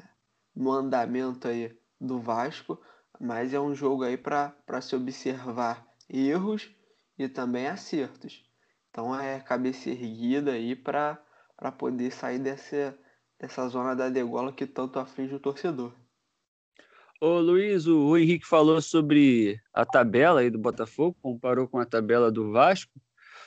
no 0.55 0.71
andamento 0.71 1.49
aí 1.49 1.77
do 2.01 2.21
Vasco, 2.21 2.81
mas 3.19 3.53
é 3.53 3.59
um 3.59 3.75
jogo 3.75 4.05
aí 4.05 4.17
para 4.17 4.81
se 4.81 4.95
observar 4.95 5.86
erros 6.09 6.71
e 7.19 7.29
também 7.29 7.67
acertos. 7.67 8.45
Então 8.91 9.19
é 9.19 9.41
cabeça 9.41 9.91
erguida 9.91 10.53
aí 10.53 10.75
para 10.75 11.19
poder 11.79 12.11
sair 12.11 12.39
dessa, 12.39 12.97
dessa 13.39 13.69
zona 13.69 13.95
da 13.95 14.09
degola 14.09 14.53
que 14.53 14.67
tanto 14.67 14.99
aflige 14.99 15.35
o 15.35 15.41
torcedor. 15.41 15.93
Ô 17.21 17.39
Luiz, 17.39 17.87
o 17.87 18.17
Henrique 18.17 18.47
falou 18.47 18.81
sobre 18.81 19.59
a 19.73 19.87
tabela 19.87 20.41
aí 20.41 20.51
do 20.51 20.59
Botafogo, 20.59 21.17
comparou 21.23 21.67
com 21.67 21.79
a 21.79 21.87
tabela 21.87 22.31
do 22.31 22.53
Vasco. 22.53 22.93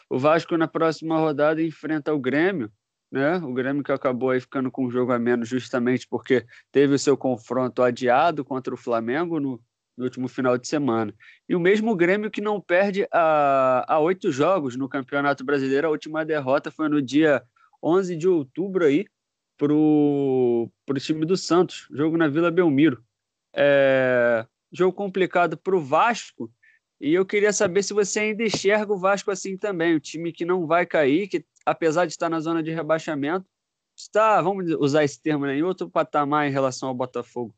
O 0.10 0.18
Vasco 0.18 0.58
na 0.58 0.68
próxima 0.68 1.20
rodada 1.20 1.62
enfrenta 1.62 2.12
o 2.12 2.20
Grêmio, 2.20 2.72
né? 3.12 3.38
O 3.38 3.54
Grêmio 3.54 3.84
que 3.84 3.92
acabou 3.92 4.32
aí 4.32 4.42
ficando 4.42 4.72
com 4.72 4.88
um 4.88 4.92
jogo 4.92 5.12
a 5.12 5.20
menos 5.20 5.48
justamente 5.48 6.08
porque 6.08 6.46
teve 6.72 6.96
o 6.96 7.00
seu 7.00 7.16
confronto 7.16 7.84
adiado 7.84 8.44
contra 8.44 8.74
o 8.74 8.78
Flamengo 8.78 9.40
no, 9.40 9.62
no 10.00 10.06
último 10.06 10.30
final 10.30 10.58
de 10.58 10.66
semana. 10.66 11.14
E 11.48 11.54
o 11.54 11.60
mesmo 11.60 11.94
Grêmio 11.94 12.32
que 12.32 12.40
não 12.40 12.62
perde 12.62 13.06
a, 13.12 13.86
a 13.94 14.00
oito 14.00 14.32
jogos 14.32 14.78
no 14.78 14.88
Campeonato 14.88 15.44
Brasileiro, 15.44 15.88
a 15.88 15.92
última 15.92 16.24
derrota 16.24 16.72
foi 16.72 16.88
no 16.88 17.02
dia 17.02 17.44
11 17.84 18.16
de 18.16 18.28
outubro 18.28 18.86
aí 18.86 19.06
para 19.58 19.74
o 19.74 20.72
time 21.00 21.26
do 21.26 21.36
Santos, 21.36 21.86
jogo 21.92 22.16
na 22.16 22.30
Vila 22.30 22.50
Belmiro. 22.50 23.04
É, 23.54 24.48
jogo 24.72 24.96
complicado 24.96 25.58
para 25.58 25.76
o 25.76 25.82
Vasco, 25.82 26.50
e 27.02 27.14
eu 27.14 27.26
queria 27.26 27.52
saber 27.52 27.84
se 27.84 27.94
você 27.94 28.22
ainda 28.22 28.44
enxerga 28.44 28.94
o 28.94 28.98
Vasco 28.98 29.32
assim 29.32 29.58
também, 29.58 29.96
o 29.96 30.00
time 30.00 30.32
que 30.32 30.46
não 30.46 30.66
vai 30.66 30.86
cair, 30.86 31.28
que 31.28 31.46
apesar 31.66 32.06
de 32.06 32.14
estar 32.14 32.30
na 32.30 32.40
zona 32.40 32.64
de 32.64 32.72
rebaixamento, 32.72 33.46
está, 33.98 34.42
vamos 34.42 34.72
usar 34.80 35.04
esse 35.04 35.22
termo, 35.22 35.46
né, 35.46 35.58
em 35.58 35.64
outro 35.64 35.90
patamar 35.90 36.48
em 36.48 36.52
relação 36.52 36.88
ao 36.88 36.96
Botafogo. 36.96 37.54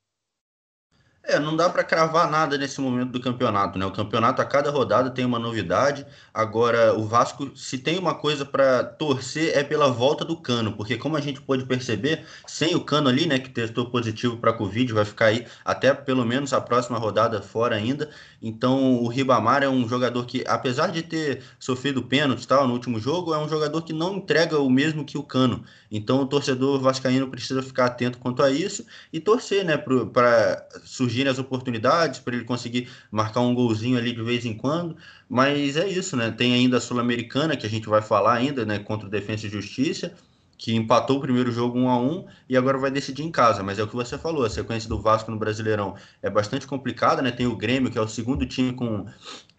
É, 1.24 1.40
não 1.40 1.56
dá 1.56 1.70
para 1.70 1.84
cravar 1.84 2.30
nada 2.32 2.58
nesse 2.58 2.82
momento 2.82 3.12
do 3.12 3.22
campeonato, 3.22 3.78
né? 3.78 3.86
O 3.86 3.92
campeonato 3.92 4.42
a 4.42 4.46
cada 4.46 4.72
rodada 4.72 5.12
tem 5.12 5.24
uma 5.24 5.38
novidade. 5.38 6.04
Agora, 6.34 6.98
o 6.98 7.06
Vasco, 7.06 7.56
se 7.56 7.78
tem 7.78 8.00
uma 8.00 8.16
coisa 8.16 8.44
para 8.44 8.84
torcer 8.84 9.56
é 9.56 9.64
pela 9.64 9.92
volta 9.92 10.26
do 10.26 10.36
Cano, 10.36 10.74
porque 10.74 10.98
como 10.98 11.16
a 11.16 11.22
gente 11.22 11.40
pode 11.40 11.64
perceber, 11.66 12.26
sem 12.48 12.76
o 12.76 12.82
Cano 12.82 13.08
ali, 13.08 13.28
né, 13.28 13.38
que 13.38 13.50
testou 13.52 13.86
positivo 13.92 14.38
para 14.38 14.52
Covid, 14.52 14.92
vai 14.94 15.06
ficar 15.06 15.26
aí 15.28 15.46
até 15.64 15.94
pelo 15.94 16.26
menos 16.26 16.54
a 16.54 16.60
próxima 16.60 16.98
rodada 16.98 17.40
fora 17.40 17.76
ainda. 17.76 18.10
Então, 18.42 18.96
o 18.96 19.08
Ribamar 19.08 19.62
é 19.62 19.70
um 19.70 19.88
jogador 19.88 20.26
que, 20.26 20.44
apesar 20.48 20.88
de 20.88 21.04
ter 21.04 21.44
sofrido 21.60 22.02
pênalti 22.02 22.48
tal 22.48 22.68
no 22.68 22.74
último 22.74 23.00
jogo, 23.00 23.32
é 23.34 23.38
um 23.38 23.48
jogador 23.48 23.84
que 23.84 23.94
não 23.94 24.16
entrega 24.16 24.58
o 24.60 24.70
mesmo 24.70 25.06
que 25.06 25.20
o 25.20 25.24
Cano. 25.24 25.64
Então, 25.92 26.22
o 26.22 26.26
torcedor 26.26 26.80
vascaíno 26.80 27.28
precisa 27.28 27.62
ficar 27.62 27.86
atento 27.86 28.18
quanto 28.18 28.42
a 28.42 28.50
isso 28.50 28.84
e 29.14 29.20
torcer, 29.20 29.64
né, 29.64 29.78
para 29.78 30.68
surgirem 31.12 31.30
as 31.30 31.38
oportunidades, 31.38 32.20
para 32.20 32.36
ele 32.36 32.46
conseguir 32.46 32.90
marcar 33.12 33.42
um 33.42 33.54
golzinho 33.54 33.98
ali 33.98 34.14
de 34.14 34.24
vez 34.24 34.46
em 34.46 34.54
quando. 34.54 34.96
Mas 35.30 35.76
é 35.76 35.88
isso, 35.88 36.16
né? 36.16 36.32
Tem 36.32 36.54
ainda 36.54 36.78
a 36.78 36.82
Sul-Americana, 36.82 37.58
que 37.58 37.68
a 37.68 37.70
gente 37.70 37.88
vai 37.90 38.02
falar 38.02 38.36
ainda, 38.36 38.66
né, 38.66 38.80
contra 38.80 39.08
o 39.08 39.12
Defensa 39.12 39.46
e 39.46 39.50
Justiça 39.50 40.14
que 40.62 40.76
empatou 40.76 41.18
o 41.18 41.22
primeiro 41.22 41.52
jogo 41.52 41.76
1 41.76 41.90
a 41.90 42.00
1 42.00 42.26
e 42.48 42.56
agora 42.56 42.78
vai 42.78 42.92
decidir 42.92 43.24
em 43.24 43.32
casa. 43.32 43.64
Mas 43.64 43.80
é 43.80 43.84
o 43.84 43.88
que 43.88 43.96
você 43.96 44.16
falou, 44.16 44.46
a 44.46 44.50
sequência 44.50 44.88
do 44.88 45.02
Vasco 45.02 45.32
no 45.32 45.40
Brasileirão 45.40 45.96
é 46.22 46.30
bastante 46.30 46.68
complicada, 46.68 47.20
né? 47.20 47.32
Tem 47.32 47.48
o 47.48 47.56
Grêmio, 47.56 47.90
que 47.90 47.98
é 47.98 48.02
o 48.02 48.08
segundo 48.08 48.46
time 48.46 48.72
com, 48.72 49.08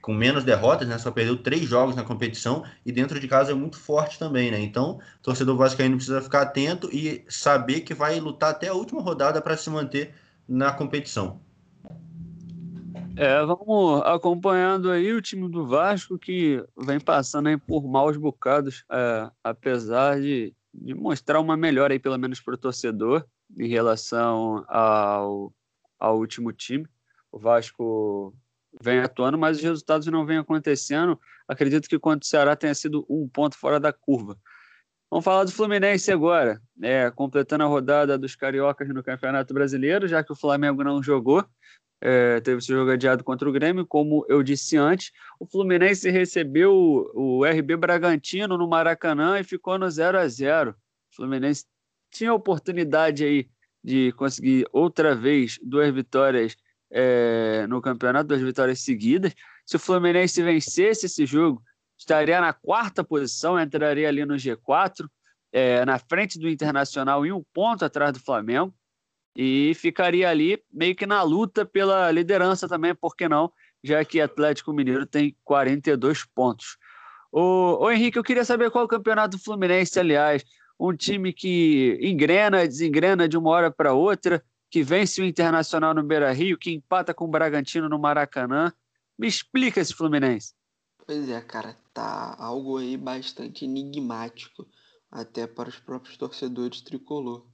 com 0.00 0.14
menos 0.14 0.44
derrotas, 0.44 0.86
né? 0.86 0.96
Só 0.98 1.10
perdeu 1.10 1.36
três 1.36 1.68
jogos 1.68 1.96
na 1.96 2.04
competição 2.04 2.62
e 2.86 2.92
dentro 2.92 3.18
de 3.18 3.26
casa 3.26 3.50
é 3.50 3.54
muito 3.54 3.78
forte 3.78 4.16
também, 4.16 4.52
né? 4.52 4.60
Então, 4.60 5.00
torcedor 5.20 5.56
vascaíno 5.56 5.96
precisa 5.96 6.22
ficar 6.22 6.42
atento 6.42 6.88
e 6.92 7.24
saber 7.28 7.80
que 7.80 7.94
vai 7.94 8.20
lutar 8.20 8.50
até 8.52 8.68
a 8.68 8.74
última 8.74 9.02
rodada 9.02 9.42
para 9.42 9.56
se 9.56 9.68
manter 9.68 10.14
na 10.48 10.72
competição. 10.72 11.40
É, 13.16 13.44
vamos 13.44 14.02
acompanhando 14.06 14.90
aí 14.90 15.12
o 15.12 15.20
time 15.20 15.48
do 15.48 15.66
Vasco 15.66 16.18
que 16.18 16.64
vem 16.76 16.98
passando 16.98 17.48
aí 17.48 17.58
por 17.58 17.86
maus 17.86 18.16
bocados, 18.16 18.84
é, 18.90 19.30
apesar 19.44 20.18
de, 20.20 20.54
de 20.72 20.94
mostrar 20.94 21.38
uma 21.40 21.56
melhora 21.56 21.92
aí, 21.92 21.98
pelo 21.98 22.18
menos 22.18 22.40
para 22.40 22.54
o 22.54 22.58
torcedor, 22.58 23.24
em 23.58 23.68
relação 23.68 24.64
ao, 24.66 25.52
ao 25.98 26.18
último 26.18 26.52
time. 26.52 26.86
O 27.30 27.38
Vasco 27.38 28.34
vem 28.80 29.00
atuando, 29.00 29.36
mas 29.36 29.58
os 29.58 29.62
resultados 29.62 30.06
não 30.06 30.24
vêm 30.24 30.38
acontecendo. 30.38 31.20
Acredito 31.46 31.88
que 31.88 31.98
contra 31.98 32.24
o 32.24 32.28
Ceará 32.28 32.56
tenha 32.56 32.74
sido 32.74 33.04
um 33.08 33.28
ponto 33.28 33.58
fora 33.58 33.78
da 33.78 33.92
curva. 33.92 34.38
Vamos 35.12 35.26
falar 35.26 35.44
do 35.44 35.52
Fluminense 35.52 36.10
agora, 36.10 36.58
é, 36.82 37.10
completando 37.10 37.64
a 37.64 37.66
rodada 37.66 38.16
dos 38.16 38.34
cariocas 38.34 38.88
no 38.88 39.02
Campeonato 39.02 39.52
Brasileiro, 39.52 40.08
já 40.08 40.24
que 40.24 40.32
o 40.32 40.34
Flamengo 40.34 40.82
não 40.82 41.02
jogou 41.02 41.46
é, 42.00 42.40
teve 42.40 42.60
esse 42.60 42.68
jogo 42.68 42.90
adiado 42.90 43.22
contra 43.22 43.46
o 43.46 43.52
Grêmio. 43.52 43.86
Como 43.86 44.24
eu 44.26 44.42
disse 44.42 44.74
antes, 44.78 45.12
o 45.38 45.44
Fluminense 45.44 46.10
recebeu 46.10 46.72
o 47.14 47.44
RB 47.44 47.76
Bragantino 47.76 48.56
no 48.56 48.66
Maracanã 48.66 49.38
e 49.38 49.44
ficou 49.44 49.78
no 49.78 49.90
0 49.90 50.18
a 50.18 50.26
0 50.26 50.70
O 50.70 51.16
Fluminense 51.16 51.66
tinha 52.10 52.30
a 52.30 52.34
oportunidade 52.34 53.22
aí 53.22 53.50
de 53.84 54.12
conseguir 54.12 54.66
outra 54.72 55.14
vez 55.14 55.58
duas 55.62 55.92
vitórias 55.92 56.56
é, 56.90 57.66
no 57.68 57.82
campeonato, 57.82 58.28
duas 58.28 58.40
vitórias 58.40 58.80
seguidas. 58.80 59.34
Se 59.66 59.76
o 59.76 59.78
Fluminense 59.78 60.42
vencesse 60.42 61.04
esse 61.04 61.26
jogo, 61.26 61.62
estaria 62.02 62.40
na 62.40 62.52
quarta 62.52 63.02
posição, 63.02 63.58
entraria 63.58 64.08
ali 64.08 64.24
no 64.24 64.34
G4, 64.34 65.08
é, 65.52 65.84
na 65.84 65.98
frente 65.98 66.38
do 66.38 66.48
Internacional 66.48 67.24
e 67.24 67.32
um 67.32 67.42
ponto 67.52 67.84
atrás 67.84 68.12
do 68.12 68.20
Flamengo 68.20 68.74
e 69.36 69.72
ficaria 69.74 70.28
ali 70.28 70.62
meio 70.70 70.94
que 70.94 71.06
na 71.06 71.22
luta 71.22 71.64
pela 71.64 72.10
liderança 72.10 72.68
também, 72.68 72.94
por 72.94 73.16
que 73.16 73.28
não? 73.28 73.50
Já 73.82 74.04
que 74.04 74.20
Atlético 74.20 74.72
Mineiro 74.72 75.06
tem 75.06 75.36
42 75.44 76.24
pontos. 76.24 76.76
Ô, 77.30 77.78
ô 77.80 77.90
Henrique, 77.90 78.18
eu 78.18 78.22
queria 78.22 78.44
saber 78.44 78.70
qual 78.70 78.82
é 78.82 78.84
o 78.84 78.88
campeonato 78.88 79.36
do 79.36 79.42
Fluminense, 79.42 79.98
aliás. 79.98 80.44
Um 80.78 80.94
time 80.94 81.32
que 81.32 81.98
engrena, 82.02 82.66
desengrena 82.66 83.28
de 83.28 83.38
uma 83.38 83.50
hora 83.50 83.70
para 83.70 83.94
outra, 83.94 84.44
que 84.70 84.82
vence 84.82 85.20
o 85.20 85.24
Internacional 85.24 85.94
no 85.94 86.02
Beira 86.02 86.32
Rio, 86.32 86.58
que 86.58 86.72
empata 86.72 87.14
com 87.14 87.24
o 87.24 87.28
Bragantino 87.28 87.88
no 87.88 87.98
Maracanã. 87.98 88.72
Me 89.18 89.26
explica 89.26 89.80
esse 89.80 89.94
Fluminense. 89.94 90.52
Pois 91.12 91.28
é, 91.28 91.42
cara, 91.42 91.74
tá 91.92 92.34
algo 92.38 92.78
aí 92.78 92.96
bastante 92.96 93.66
enigmático, 93.66 94.66
até 95.10 95.46
para 95.46 95.68
os 95.68 95.78
próprios 95.78 96.16
torcedores 96.16 96.80
tricolor. 96.80 97.46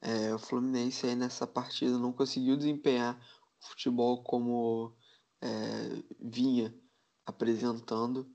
É, 0.00 0.32
o 0.32 0.38
Fluminense 0.38 1.04
aí 1.04 1.16
nessa 1.16 1.44
partida 1.44 1.98
não 1.98 2.12
conseguiu 2.12 2.56
desempenhar 2.56 3.18
o 3.60 3.66
futebol 3.66 4.22
como 4.22 4.96
é, 5.42 5.48
vinha 6.20 6.72
apresentando. 7.26 8.32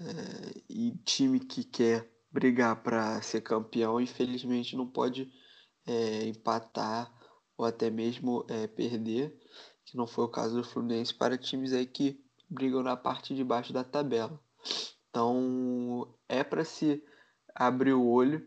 É, 0.00 0.62
e 0.70 0.96
time 1.04 1.38
que 1.38 1.62
quer 1.62 2.10
brigar 2.30 2.82
para 2.82 3.20
ser 3.20 3.42
campeão, 3.42 4.00
infelizmente 4.00 4.74
não 4.74 4.90
pode 4.90 5.30
é, 5.86 6.28
empatar 6.28 7.12
ou 7.58 7.66
até 7.66 7.90
mesmo 7.90 8.46
é, 8.48 8.66
perder, 8.66 9.38
que 9.84 9.98
não 9.98 10.06
foi 10.06 10.24
o 10.24 10.30
caso 10.30 10.56
do 10.56 10.64
Fluminense 10.64 11.12
para 11.12 11.36
times 11.36 11.74
aí 11.74 11.84
que 11.84 12.21
brigam 12.52 12.82
na 12.82 12.96
parte 12.96 13.34
de 13.34 13.42
baixo 13.42 13.72
da 13.72 13.82
tabela. 13.82 14.38
Então 15.10 16.14
é 16.28 16.44
para 16.44 16.64
se 16.64 17.02
abrir 17.54 17.92
o 17.94 18.06
olho 18.06 18.46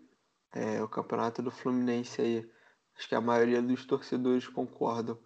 é, 0.56 0.82
o 0.82 0.88
campeonato 0.88 1.44
do 1.44 1.52
Fluminense 1.52 2.22
aí, 2.22 2.50
acho 2.98 3.10
que 3.10 3.14
a 3.14 3.20
maioria 3.20 3.62
dos 3.62 3.86
torcedores 3.86 4.48
concordam 4.48 5.20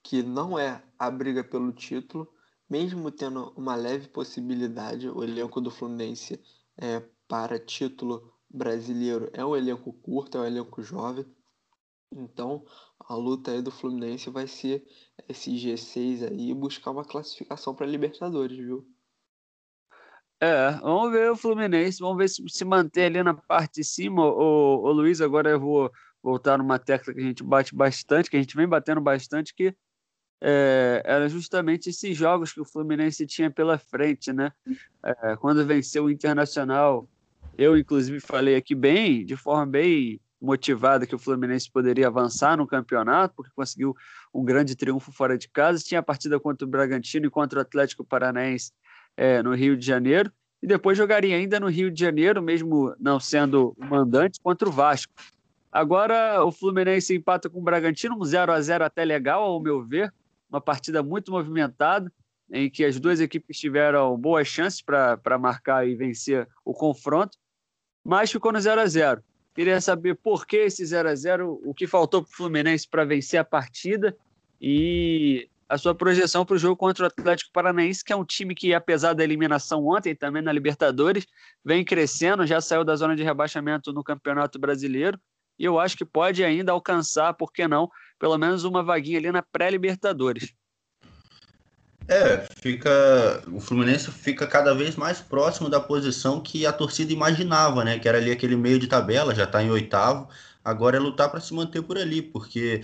que 0.00 0.22
não 0.22 0.56
é 0.56 0.80
a 0.96 1.10
briga 1.10 1.42
pelo 1.42 1.72
título, 1.72 2.32
mesmo 2.70 3.10
tendo 3.10 3.52
uma 3.56 3.74
leve 3.74 4.06
possibilidade, 4.06 5.08
o 5.08 5.24
elenco 5.24 5.60
do 5.60 5.72
Fluminense 5.72 6.40
é, 6.78 7.02
para 7.26 7.58
título 7.58 8.32
brasileiro 8.48 9.28
é 9.32 9.44
um 9.44 9.56
elenco 9.56 9.92
curto, 9.92 10.38
é 10.38 10.42
um 10.42 10.46
elenco 10.46 10.80
jovem. 10.80 11.26
Então, 12.12 12.64
a 13.08 13.14
luta 13.14 13.52
aí 13.52 13.62
do 13.62 13.70
Fluminense 13.70 14.30
vai 14.30 14.46
ser 14.46 14.84
esse 15.28 15.50
G6 15.52 16.30
aí 16.30 16.52
buscar 16.52 16.90
uma 16.90 17.04
classificação 17.04 17.74
para 17.74 17.86
Libertadores, 17.86 18.56
viu? 18.56 18.86
É, 20.40 20.72
vamos 20.82 21.12
ver 21.12 21.30
o 21.30 21.36
Fluminense, 21.36 22.00
vamos 22.00 22.18
ver 22.18 22.28
se 22.28 22.42
se 22.48 22.64
manter 22.64 23.06
ali 23.06 23.22
na 23.22 23.32
parte 23.32 23.80
de 23.80 23.84
cima. 23.84 24.22
O, 24.22 24.82
o 24.84 24.92
Luiz, 24.92 25.20
agora 25.20 25.50
eu 25.50 25.60
vou 25.60 25.90
voltar 26.22 26.58
numa 26.58 26.78
tecla 26.78 27.14
que 27.14 27.20
a 27.20 27.22
gente 27.22 27.42
bate 27.42 27.74
bastante, 27.74 28.28
que 28.28 28.36
a 28.36 28.40
gente 28.40 28.56
vem 28.56 28.68
batendo 28.68 29.00
bastante, 29.00 29.54
que 29.54 29.74
é, 30.40 31.00
era 31.04 31.28
justamente 31.28 31.88
esses 31.88 32.16
jogos 32.16 32.52
que 32.52 32.60
o 32.60 32.64
Fluminense 32.64 33.26
tinha 33.26 33.50
pela 33.50 33.78
frente, 33.78 34.32
né? 34.32 34.52
É, 35.02 35.36
quando 35.36 35.64
venceu 35.64 36.04
o 36.04 36.10
Internacional, 36.10 37.08
eu 37.56 37.78
inclusive 37.78 38.20
falei 38.20 38.56
aqui 38.56 38.74
bem, 38.74 39.24
de 39.24 39.36
forma 39.36 39.64
bem 39.64 40.20
motivada, 40.46 41.06
que 41.06 41.14
o 41.14 41.18
Fluminense 41.18 41.70
poderia 41.70 42.06
avançar 42.06 42.56
no 42.56 42.66
campeonato, 42.66 43.34
porque 43.36 43.52
conseguiu 43.54 43.94
um 44.32 44.44
grande 44.44 44.76
triunfo 44.76 45.12
fora 45.12 45.36
de 45.36 45.48
casa. 45.48 45.82
Tinha 45.82 46.00
a 46.00 46.02
partida 46.02 46.40
contra 46.40 46.66
o 46.66 46.70
Bragantino 46.70 47.26
e 47.26 47.30
contra 47.30 47.58
o 47.58 47.62
Atlético 47.62 48.04
Paranaense 48.04 48.72
é, 49.16 49.42
no 49.42 49.54
Rio 49.54 49.76
de 49.76 49.84
Janeiro, 49.84 50.30
e 50.62 50.66
depois 50.66 50.96
jogaria 50.96 51.36
ainda 51.36 51.60
no 51.60 51.68
Rio 51.68 51.90
de 51.90 52.00
Janeiro, 52.00 52.40
mesmo 52.40 52.94
não 52.98 53.20
sendo 53.20 53.76
o 53.76 53.84
mandante, 53.84 54.40
contra 54.40 54.68
o 54.68 54.72
Vasco. 54.72 55.12
Agora 55.70 56.42
o 56.44 56.50
Fluminense 56.50 57.14
empata 57.14 57.50
com 57.50 57.58
o 57.58 57.62
Bragantino, 57.62 58.16
um 58.16 58.24
0 58.24 58.52
a 58.52 58.60
0 58.60 58.84
até 58.84 59.04
legal, 59.04 59.42
ao 59.42 59.60
meu 59.60 59.84
ver, 59.84 60.12
uma 60.48 60.60
partida 60.60 61.02
muito 61.02 61.30
movimentada, 61.30 62.10
em 62.50 62.70
que 62.70 62.84
as 62.84 62.98
duas 62.98 63.20
equipes 63.20 63.58
tiveram 63.58 64.16
boas 64.16 64.46
chances 64.46 64.80
para 64.80 65.38
marcar 65.38 65.86
e 65.86 65.94
vencer 65.94 66.48
o 66.64 66.72
confronto, 66.72 67.36
mas 68.04 68.30
ficou 68.30 68.52
no 68.52 68.60
0 68.60 68.80
a 68.80 68.86
0 68.86 69.22
Queria 69.56 69.80
saber 69.80 70.14
por 70.14 70.46
que 70.46 70.58
esse 70.58 70.84
0 70.84 71.08
a 71.08 71.14
0 71.14 71.60
o 71.64 71.72
que 71.72 71.86
faltou 71.86 72.22
para 72.22 72.30
o 72.30 72.36
Fluminense 72.36 72.86
para 72.86 73.06
vencer 73.06 73.40
a 73.40 73.44
partida 73.44 74.14
e 74.60 75.48
a 75.66 75.78
sua 75.78 75.94
projeção 75.94 76.44
para 76.44 76.56
o 76.56 76.58
jogo 76.58 76.76
contra 76.76 77.04
o 77.04 77.06
Atlético 77.06 77.50
Paranaense, 77.52 78.04
que 78.04 78.12
é 78.12 78.16
um 78.16 78.24
time 78.24 78.54
que, 78.54 78.74
apesar 78.74 79.14
da 79.14 79.24
eliminação 79.24 79.86
ontem, 79.86 80.14
também 80.14 80.42
na 80.42 80.52
Libertadores, 80.52 81.26
vem 81.64 81.82
crescendo, 81.82 82.46
já 82.46 82.60
saiu 82.60 82.84
da 82.84 82.94
zona 82.94 83.16
de 83.16 83.22
rebaixamento 83.22 83.94
no 83.94 84.04
Campeonato 84.04 84.58
Brasileiro, 84.58 85.18
e 85.58 85.64
eu 85.64 85.80
acho 85.80 85.96
que 85.96 86.04
pode 86.04 86.44
ainda 86.44 86.70
alcançar, 86.70 87.32
por 87.32 87.50
que 87.50 87.66
não, 87.66 87.90
pelo 88.18 88.36
menos 88.36 88.62
uma 88.64 88.82
vaguinha 88.82 89.18
ali 89.18 89.32
na 89.32 89.42
pré-Libertadores. 89.42 90.54
É, 92.08 92.46
fica. 92.60 93.42
O 93.52 93.60
Fluminense 93.60 94.10
fica 94.12 94.46
cada 94.46 94.74
vez 94.74 94.94
mais 94.94 95.20
próximo 95.20 95.68
da 95.68 95.80
posição 95.80 96.40
que 96.40 96.64
a 96.64 96.72
torcida 96.72 97.12
imaginava, 97.12 97.84
né? 97.84 97.98
Que 97.98 98.08
era 98.08 98.18
ali 98.18 98.30
aquele 98.30 98.56
meio 98.56 98.78
de 98.78 98.86
tabela, 98.86 99.34
já 99.34 99.44
está 99.44 99.62
em 99.62 99.70
oitavo. 99.70 100.28
Agora 100.64 100.96
é 100.96 101.00
lutar 101.00 101.30
para 101.30 101.40
se 101.40 101.52
manter 101.54 101.82
por 101.82 101.98
ali, 101.98 102.22
porque 102.22 102.82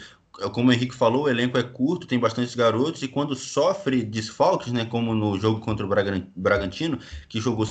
como 0.53 0.71
o 0.71 0.73
Henrique 0.73 0.95
falou, 0.95 1.25
o 1.25 1.29
elenco 1.29 1.59
é 1.59 1.63
curto, 1.63 2.07
tem 2.07 2.19
bastantes 2.19 2.55
garotos, 2.55 3.03
e 3.03 3.09
quando 3.09 3.35
sofre 3.35 4.03
desfalques, 4.03 4.73
né, 4.73 4.85
como 4.87 5.15
no 5.15 5.39
jogo 5.39 5.61
contra 5.61 5.85
o 5.85 5.89
Bragantino, 6.35 6.99
que 7.29 7.41
jogou 7.41 7.67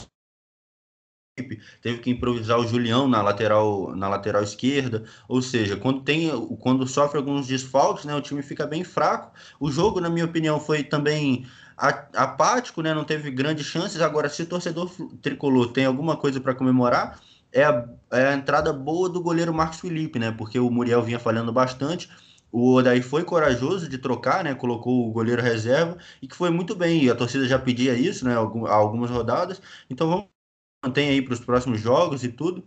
teve 1.82 2.00
que 2.00 2.10
improvisar 2.10 2.60
o 2.60 2.68
Julião 2.68 3.08
na 3.08 3.22
lateral 3.22 3.96
na 3.96 4.08
lateral 4.08 4.44
esquerda, 4.44 5.04
ou 5.28 5.42
seja, 5.42 5.76
quando 5.78 6.02
tem 6.02 6.30
quando 6.60 6.88
sofre 6.88 7.18
alguns 7.18 7.48
desfalques, 7.48 8.06
né, 8.06 8.16
o 8.16 8.22
time 8.22 8.42
fica 8.42 8.66
bem 8.66 8.84
fraco. 8.84 9.32
O 9.60 9.72
jogo, 9.72 10.00
na 10.00 10.10
minha 10.10 10.26
opinião, 10.26 10.60
foi 10.60 10.84
também 10.84 11.46
apático, 11.78 12.82
né, 12.82 12.94
não 12.94 13.04
teve 13.04 13.32
grandes 13.32 13.66
chances. 13.66 14.02
Agora, 14.02 14.30
se 14.30 14.44
o 14.44 14.46
torcedor 14.46 14.90
tricolor 15.22 15.72
tem 15.72 15.86
alguma 15.86 16.16
coisa 16.18 16.40
para 16.40 16.54
comemorar, 16.56 17.20
é 17.52 17.64
a, 17.64 17.88
é 18.12 18.28
a 18.30 18.34
entrada 18.34 18.72
boa 18.74 19.10
do 19.10 19.22
goleiro 19.22 19.54
Marcos 19.54 19.80
Felipe, 19.80 20.20
né, 20.20 20.32
porque 20.32 20.60
o 20.60 20.70
Muriel 20.70 21.02
vinha 21.04 21.20
falhando 21.20 21.52
bastante 21.52 22.10
o 22.54 22.74
Odaí 22.76 23.02
foi 23.02 23.24
corajoso 23.24 23.88
de 23.88 23.98
trocar, 23.98 24.44
né? 24.44 24.54
Colocou 24.54 25.08
o 25.08 25.12
goleiro 25.14 25.42
reserva 25.42 25.98
e 26.22 26.28
que 26.28 26.36
foi 26.36 26.50
muito 26.50 26.76
bem. 26.76 27.06
E 27.06 27.10
a 27.10 27.16
torcida 27.16 27.48
já 27.48 27.58
pedia 27.58 27.94
isso, 27.94 28.26
né? 28.26 28.34
Há 28.36 28.74
algumas 28.76 29.10
rodadas. 29.10 29.62
Então 29.90 30.10
vamos 30.10 30.41
manter 30.84 31.10
aí 31.10 31.22
para 31.22 31.34
os 31.34 31.40
próximos 31.40 31.80
jogos 31.80 32.24
e 32.24 32.30
tudo. 32.30 32.64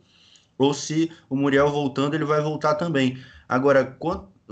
Ou 0.56 0.72
se 0.72 1.10
o 1.28 1.36
Muriel 1.36 1.70
voltando, 1.70 2.14
ele 2.14 2.24
vai 2.24 2.40
voltar 2.40 2.76
também. 2.76 3.18
Agora, 3.48 3.98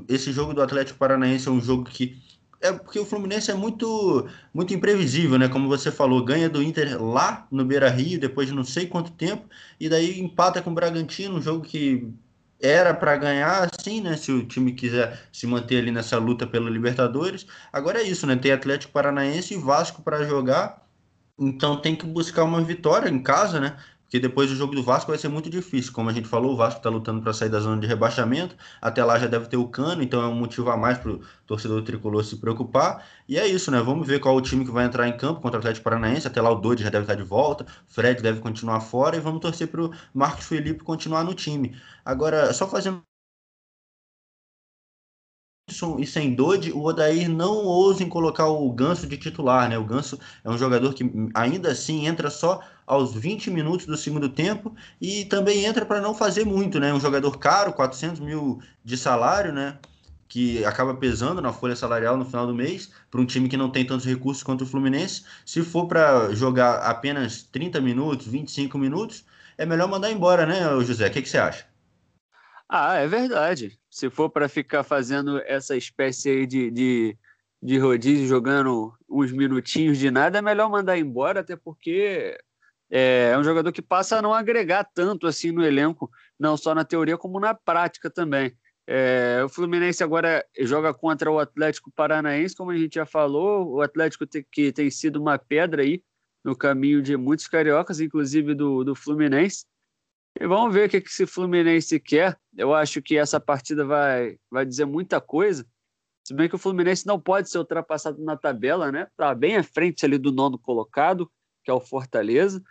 esse 0.09 0.33
jogo 0.33 0.53
do 0.53 0.63
Atlético 0.63 0.99
Paranaense 0.99 1.49
é 1.49 1.51
um 1.51 1.61
jogo 1.61 1.85
que 1.85 2.21
é 2.61 2.73
porque 2.73 2.99
o 2.99 3.05
Fluminense 3.05 3.51
é 3.51 3.55
muito 3.55 4.29
muito 4.55 4.73
imprevisível, 4.73 5.39
né? 5.39 5.49
Como 5.49 5.69
você 5.69 5.91
falou, 5.91 6.25
ganha 6.25 6.49
do 6.49 6.63
Inter 6.63 7.03
lá 7.03 7.47
no 7.51 7.65
Beira-Rio 7.65 8.21
depois 8.21 8.49
de 8.49 8.55
não 8.55 8.65
sei 8.65 8.87
quanto 8.87 9.11
tempo 9.13 9.49
e 9.81 9.89
daí 9.89 10.21
empata 10.21 10.63
com 10.63 10.71
o 10.71 10.75
Bragantino, 10.75 11.39
um 11.39 11.43
jogo 11.43 11.63
que 11.65 12.09
era 12.61 12.95
para 12.95 13.17
ganhar, 13.17 13.69
assim, 13.77 14.01
né? 14.01 14.17
Se 14.17 14.31
o 14.33 14.47
time 14.47 14.73
quiser 14.73 15.29
se 15.33 15.47
manter 15.47 15.79
ali 15.79 15.91
nessa 15.91 16.19
luta 16.19 16.47
pela 16.47 16.71
Libertadores. 16.71 17.47
Agora 17.73 18.01
é 18.01 18.05
isso, 18.05 18.27
né? 18.27 18.37
Tem 18.37 18.53
Atlético 18.53 18.93
Paranaense 18.93 19.55
e 19.55 19.57
Vasco 19.59 20.03
para 20.03 20.25
jogar. 20.25 20.82
Então 21.43 21.81
tem 21.81 21.97
que 21.97 22.07
buscar 22.07 22.45
uma 22.45 22.61
vitória 22.63 23.09
em 23.09 23.23
casa, 23.23 23.59
né? 23.61 23.77
Porque 24.03 24.21
depois 24.21 24.51
o 24.51 24.55
jogo 24.55 24.75
do 24.75 24.83
Vasco 24.83 25.11
vai 25.11 25.19
ser 25.19 25.29
muito 25.29 25.49
difícil. 25.49 25.93
Como 25.93 26.09
a 26.11 26.13
gente 26.13 26.29
falou, 26.29 26.53
o 26.53 26.57
Vasco 26.57 26.79
está 26.79 26.91
lutando 26.91 27.23
para 27.23 27.33
sair 27.33 27.49
da 27.49 27.59
zona 27.61 27.81
de 27.81 27.87
rebaixamento. 27.87 28.55
Até 28.81 29.03
lá 29.03 29.19
já 29.19 29.27
deve 29.27 29.49
ter 29.49 29.57
o 29.57 29.67
cano, 29.69 30.03
então 30.03 30.21
é 30.23 30.27
um 30.27 30.35
motivo 30.35 30.71
a 30.71 30.77
mais 30.77 30.99
para 30.99 31.13
o 31.13 31.21
torcedor 31.47 31.83
tricolor 31.83 32.23
se 32.23 32.37
preocupar. 32.37 33.07
E 33.27 33.39
é 33.39 33.47
isso, 33.47 33.71
né? 33.71 33.81
Vamos 33.81 34.07
ver 34.07 34.21
qual 34.21 34.37
o 34.37 34.41
time 34.43 34.65
que 34.67 34.71
vai 34.71 34.85
entrar 34.85 35.09
em 35.09 35.17
campo 35.17 35.41
contra 35.41 35.57
o 35.59 35.61
Atlético 35.61 35.85
Paranaense. 35.85 36.27
Até 36.27 36.43
lá 36.43 36.51
o 36.51 36.57
Dodi 36.57 36.83
já 36.83 36.91
deve 36.91 37.05
estar 37.05 37.15
de 37.15 37.23
volta, 37.23 37.67
Fred 37.87 38.23
deve 38.23 38.41
continuar 38.41 38.81
fora 38.81 39.17
e 39.17 39.21
vamos 39.21 39.41
torcer 39.41 39.69
para 39.69 39.83
o 39.83 39.91
Marcos 40.13 40.47
Felipe 40.47 40.85
continuar 40.85 41.25
no 41.25 41.33
time. 41.35 41.75
Agora, 42.05 42.53
só 42.53 42.69
fazendo 42.69 43.03
e 45.99 46.07
sem 46.07 46.35
Dodge, 46.35 46.73
o 46.73 46.83
Odair 46.85 47.29
não 47.29 47.65
ousa 47.65 48.03
em 48.03 48.09
colocar 48.09 48.47
o 48.47 48.71
Ganso 48.73 49.07
de 49.07 49.17
titular, 49.17 49.69
né? 49.69 49.79
O 49.79 49.85
Ganso 49.85 50.19
é 50.45 50.51
um 50.51 50.59
jogador 50.59 50.93
que 50.93 51.05
ainda 51.35 51.71
assim 51.71 52.07
entra 52.07 52.31
só 52.31 52.61
aos 52.87 53.15
20 53.15 53.51
minutos 53.51 53.87
do 53.87 53.97
segundo 53.97 54.29
tempo 54.29 54.75
e 55.01 55.25
também 55.25 55.65
entra 55.65 55.87
para 55.87 56.01
não 56.01 56.15
fazer 56.15 56.45
muito, 56.45 56.81
né? 56.81 56.93
Um 56.93 57.01
jogador 57.01 57.39
caro, 57.39 57.73
400 57.73 58.21
mil 58.21 58.61
de 58.85 58.97
salário, 58.97 59.53
né? 59.53 59.79
Que 60.29 60.65
acaba 60.65 60.95
pesando 60.95 61.41
na 61.41 61.53
folha 61.53 61.77
salarial 61.77 62.17
no 62.17 62.25
final 62.25 62.47
do 62.47 62.55
mês, 62.55 62.91
para 63.11 63.21
um 63.21 63.27
time 63.27 63.49
que 63.49 63.57
não 63.57 63.71
tem 63.71 63.87
tantos 63.87 64.05
recursos 64.07 64.43
quanto 64.43 64.65
o 64.65 64.67
Fluminense. 64.67 65.25
Se 65.47 65.63
for 65.63 65.87
para 65.87 66.35
jogar 66.35 66.79
apenas 66.81 67.43
30 67.45 67.81
minutos, 67.81 68.27
25 68.27 68.77
minutos, 68.79 69.25
é 69.57 69.65
melhor 69.65 69.89
mandar 69.89 70.11
embora, 70.11 70.45
né, 70.45 70.61
José? 70.85 71.07
O 71.09 71.11
que, 71.13 71.23
que 71.23 71.29
você 71.29 71.39
acha? 71.39 71.67
Ah, 72.69 72.95
é 72.97 73.07
verdade. 73.07 73.79
Se 73.93 74.09
for 74.09 74.31
para 74.31 74.49
ficar 74.49 74.83
fazendo 74.83 75.39
essa 75.41 75.77
espécie 75.77 76.31
aí 76.31 76.47
de, 76.47 76.71
de, 76.71 77.19
de 77.63 77.77
rodízio, 77.77 78.27
jogando 78.27 78.95
uns 79.07 79.31
minutinhos 79.31 79.99
de 79.99 80.11
nada, 80.11 80.39
é 80.39 80.43
melhor 80.43 80.71
mandar 80.71 80.97
embora, 80.97 81.41
até 81.41 81.57
porque 81.57 82.35
é, 82.91 83.33
é 83.35 83.39
um 83.39 83.45
jogador 83.45 83.71
que 83.71 83.83
passa 83.83 84.17
a 84.17 84.23
não 84.23 84.33
agregar 84.33 84.89
tanto 84.95 85.27
assim 85.27 85.53
no 85.53 85.63
elenco, 85.63 86.11
não 86.41 86.57
só 86.57 86.75
na 86.75 86.87
teoria 86.87 87.19
como 87.19 87.39
na 87.39 87.53
prática 87.53 88.09
também. 88.09 88.57
É, 88.87 89.43
o 89.45 89.49
Fluminense 89.51 90.03
agora 90.03 90.43
joga 90.61 90.95
contra 90.95 91.31
o 91.31 91.39
Atlético 91.39 91.93
Paranaense, 91.95 92.57
como 92.57 92.71
a 92.71 92.79
gente 92.79 92.95
já 92.95 93.05
falou, 93.05 93.75
o 93.75 93.83
Atlético 93.83 94.25
te, 94.25 94.43
que 94.51 94.73
tem 94.73 94.91
sido 94.91 95.21
uma 95.21 95.39
pedra 95.39 95.83
aí 95.83 96.03
no 96.43 96.57
caminho 96.57 97.03
de 97.03 97.15
muitos 97.15 97.47
cariocas, 97.47 98.01
inclusive 98.01 98.55
do, 98.55 98.85
do 98.85 98.95
Fluminense. 98.95 99.67
E 100.41 100.47
vamos 100.47 100.75
ver 100.75 100.87
o 100.87 100.91
que 100.91 100.97
esse 100.97 101.27
Fluminense 101.27 102.01
quer. 102.01 102.39
Eu 102.57 102.75
acho 102.75 103.03
que 103.03 103.17
essa 103.17 103.39
partida 103.39 103.85
vai, 103.85 104.39
vai 104.51 104.65
dizer 104.65 104.85
muita 104.85 105.21
coisa. 105.21 105.67
Se 106.25 106.35
bem 106.35 106.49
que 106.49 106.55
o 106.55 106.59
Fluminense 106.59 107.07
não 107.07 107.21
pode 107.21 107.51
ser 107.51 107.59
ultrapassado 107.59 108.23
na 108.23 108.37
tabela, 108.37 108.91
né? 108.91 109.09
Está 109.11 109.35
bem 109.35 109.57
à 109.57 109.63
frente 109.63 110.05
ali 110.05 110.19
do 110.19 110.33
nono 110.33 110.59
colocado, 110.59 111.31
que 111.65 111.71
é 111.71 111.75
o 111.75 111.81
Fortaleza. 111.81 112.63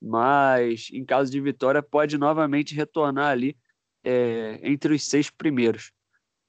Mas 0.00 0.88
em 0.92 1.04
caso 1.04 1.30
de 1.30 1.40
vitória, 1.40 1.82
pode 1.82 2.16
novamente 2.16 2.74
retornar 2.74 3.30
ali 3.30 3.56
é, 4.04 4.60
entre 4.62 4.94
os 4.94 5.04
seis 5.04 5.30
primeiros. 5.30 5.90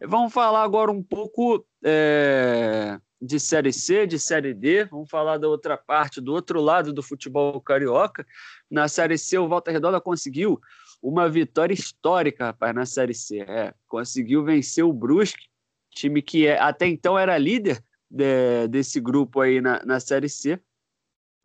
Vamos 0.01 0.31
falar 0.31 0.63
agora 0.63 0.91
um 0.91 1.03
pouco 1.03 1.65
é, 1.83 2.99
de 3.21 3.39
Série 3.39 3.73
C, 3.73 4.07
de 4.07 4.17
Série 4.17 4.53
D. 4.53 4.85
Vamos 4.85 5.09
falar 5.09 5.37
da 5.37 5.47
outra 5.47 5.77
parte, 5.77 6.21
do 6.21 6.33
outro 6.33 6.61
lado 6.61 6.93
do 6.93 7.03
futebol 7.03 7.59
carioca. 7.61 8.25
Na 8.69 8.87
Série 8.87 9.17
C, 9.17 9.37
o 9.37 9.47
Volta 9.47 9.71
Redonda 9.71 9.99
conseguiu 9.99 10.59
uma 11.01 11.29
vitória 11.29 11.73
histórica, 11.73 12.45
rapaz, 12.45 12.73
na 12.73 12.85
Série 12.85 13.13
C. 13.13 13.39
É, 13.41 13.73
conseguiu 13.87 14.43
vencer 14.43 14.83
o 14.83 14.93
Brusque, 14.93 15.47
time 15.91 16.21
que 16.21 16.47
é, 16.47 16.59
até 16.59 16.87
então 16.87 17.17
era 17.17 17.37
líder 17.37 17.83
de, 18.09 18.67
desse 18.67 18.99
grupo 18.99 19.41
aí 19.41 19.59
na, 19.59 19.83
na 19.85 19.99
Série 19.99 20.29
C. 20.29 20.59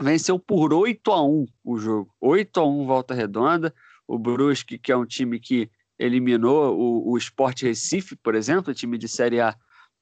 Venceu 0.01 0.39
por 0.39 0.73
8 0.73 1.11
a 1.11 1.25
1 1.25 1.47
o 1.65 1.79
jogo. 1.79 2.15
8 2.21 2.61
a 2.61 2.65
1 2.65 2.87
Volta 2.87 3.15
Redonda. 3.15 3.75
O 4.07 4.19
Brusque, 4.19 4.79
que 4.79 4.93
é 4.93 4.97
um 4.97 5.07
time 5.07 5.41
que 5.41 5.71
eliminou 5.99 6.77
o, 6.77 7.13
o 7.13 7.17
Sport 7.17 7.63
Recife, 7.63 8.17
por 8.17 8.35
exemplo, 8.35 8.75
time 8.75 8.99
de 8.99 9.09
Série 9.09 9.41
A 9.41 9.57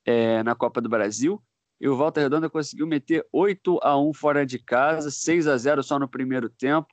é, 0.04 0.42
na 0.42 0.54
Copa 0.54 0.80
do 0.80 0.88
Brasil 0.88 1.40
e 1.82 1.88
o 1.88 1.96
Volta 1.96 2.20
Redonda 2.20 2.48
conseguiu 2.48 2.86
meter 2.86 3.26
8 3.32 3.80
a 3.82 3.98
1 3.98 4.14
fora 4.14 4.46
de 4.46 4.56
casa, 4.56 5.10
6 5.10 5.48
a 5.48 5.56
0 5.58 5.82
só 5.82 5.98
no 5.98 6.06
primeiro 6.06 6.48
tempo. 6.48 6.86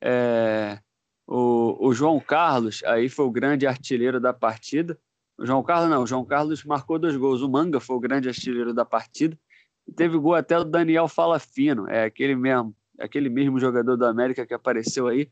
É, 0.00 0.78
o, 1.26 1.88
o, 1.88 1.92
João 1.92 2.20
Carlos 2.20 2.80
aí 2.84 3.08
foi 3.08 3.26
o 3.26 3.30
grande 3.30 3.66
artilheiro 3.66 4.20
da 4.20 4.32
partida. 4.32 4.96
O 5.36 5.44
João 5.44 5.64
Carlos 5.64 5.90
não, 5.90 6.04
o 6.04 6.06
João 6.06 6.24
Carlos 6.24 6.62
marcou 6.62 6.96
dois 6.96 7.16
gols. 7.16 7.42
O 7.42 7.48
Manga 7.48 7.80
foi 7.80 7.96
o 7.96 8.00
grande 8.00 8.28
artilheiro 8.28 8.72
da 8.72 8.84
partida. 8.84 9.36
E 9.84 9.92
teve 9.92 10.16
gol 10.16 10.36
até 10.36 10.56
do 10.58 10.64
Daniel 10.64 11.08
Falafino, 11.08 11.88
é 11.88 12.04
aquele 12.04 12.36
mesmo, 12.36 12.72
aquele 13.00 13.28
mesmo 13.28 13.58
jogador 13.58 13.96
do 13.96 14.06
América 14.06 14.46
que 14.46 14.54
apareceu 14.54 15.08
aí. 15.08 15.28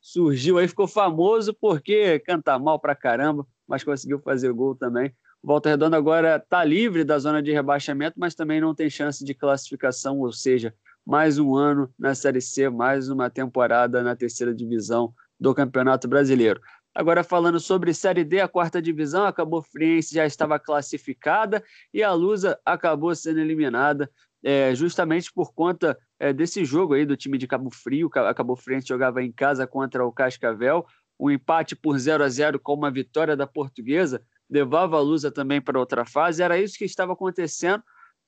Surgiu 0.00 0.56
aí, 0.56 0.66
ficou 0.66 0.88
famoso 0.88 1.52
porque 1.52 2.20
canta 2.20 2.58
mal 2.58 2.80
pra 2.80 2.94
caramba, 2.94 3.46
mas 3.68 3.84
conseguiu 3.84 4.18
fazer 4.18 4.50
gol 4.54 4.74
também. 4.74 5.14
Volta 5.46 5.68
Redonda 5.68 5.96
agora 5.96 6.38
está 6.38 6.64
livre 6.64 7.04
da 7.04 7.16
zona 7.20 7.40
de 7.40 7.52
rebaixamento, 7.52 8.18
mas 8.18 8.34
também 8.34 8.60
não 8.60 8.74
tem 8.74 8.90
chance 8.90 9.24
de 9.24 9.32
classificação, 9.32 10.18
ou 10.18 10.32
seja, 10.32 10.74
mais 11.06 11.38
um 11.38 11.54
ano 11.54 11.88
na 11.96 12.16
Série 12.16 12.40
C, 12.40 12.68
mais 12.68 13.08
uma 13.08 13.30
temporada 13.30 14.02
na 14.02 14.16
terceira 14.16 14.52
divisão 14.52 15.14
do 15.38 15.54
Campeonato 15.54 16.08
Brasileiro. 16.08 16.60
Agora 16.92 17.22
falando 17.22 17.60
sobre 17.60 17.94
Série 17.94 18.24
D, 18.24 18.40
a 18.40 18.48
quarta 18.48 18.82
divisão, 18.82 19.24
a 19.24 19.32
Cabo 19.32 19.62
Friense 19.62 20.12
já 20.12 20.26
estava 20.26 20.58
classificada 20.58 21.62
e 21.94 22.02
a 22.02 22.12
Lusa 22.12 22.58
acabou 22.66 23.14
sendo 23.14 23.38
eliminada 23.38 24.10
é, 24.42 24.74
justamente 24.74 25.32
por 25.32 25.54
conta 25.54 25.96
é, 26.18 26.32
desse 26.32 26.64
jogo 26.64 26.94
aí 26.94 27.06
do 27.06 27.16
time 27.16 27.38
de 27.38 27.46
Cabo 27.46 27.70
Frio. 27.70 28.10
A 28.16 28.34
Cabo 28.34 28.56
Friense 28.56 28.88
jogava 28.88 29.22
em 29.22 29.30
casa 29.30 29.64
contra 29.64 30.04
o 30.04 30.10
Cascavel, 30.10 30.84
um 31.20 31.30
empate 31.30 31.76
por 31.76 31.96
0 31.96 32.24
a 32.24 32.28
0 32.28 32.58
com 32.58 32.74
uma 32.74 32.90
vitória 32.90 33.36
da 33.36 33.46
Portuguesa 33.46 34.20
levava 34.48 34.96
a 34.96 35.00
Lusa 35.00 35.30
também 35.30 35.60
para 35.60 35.78
outra 35.78 36.04
fase. 36.04 36.42
Era 36.42 36.58
isso 36.58 36.78
que 36.78 36.84
estava 36.84 37.12
acontecendo 37.12 37.82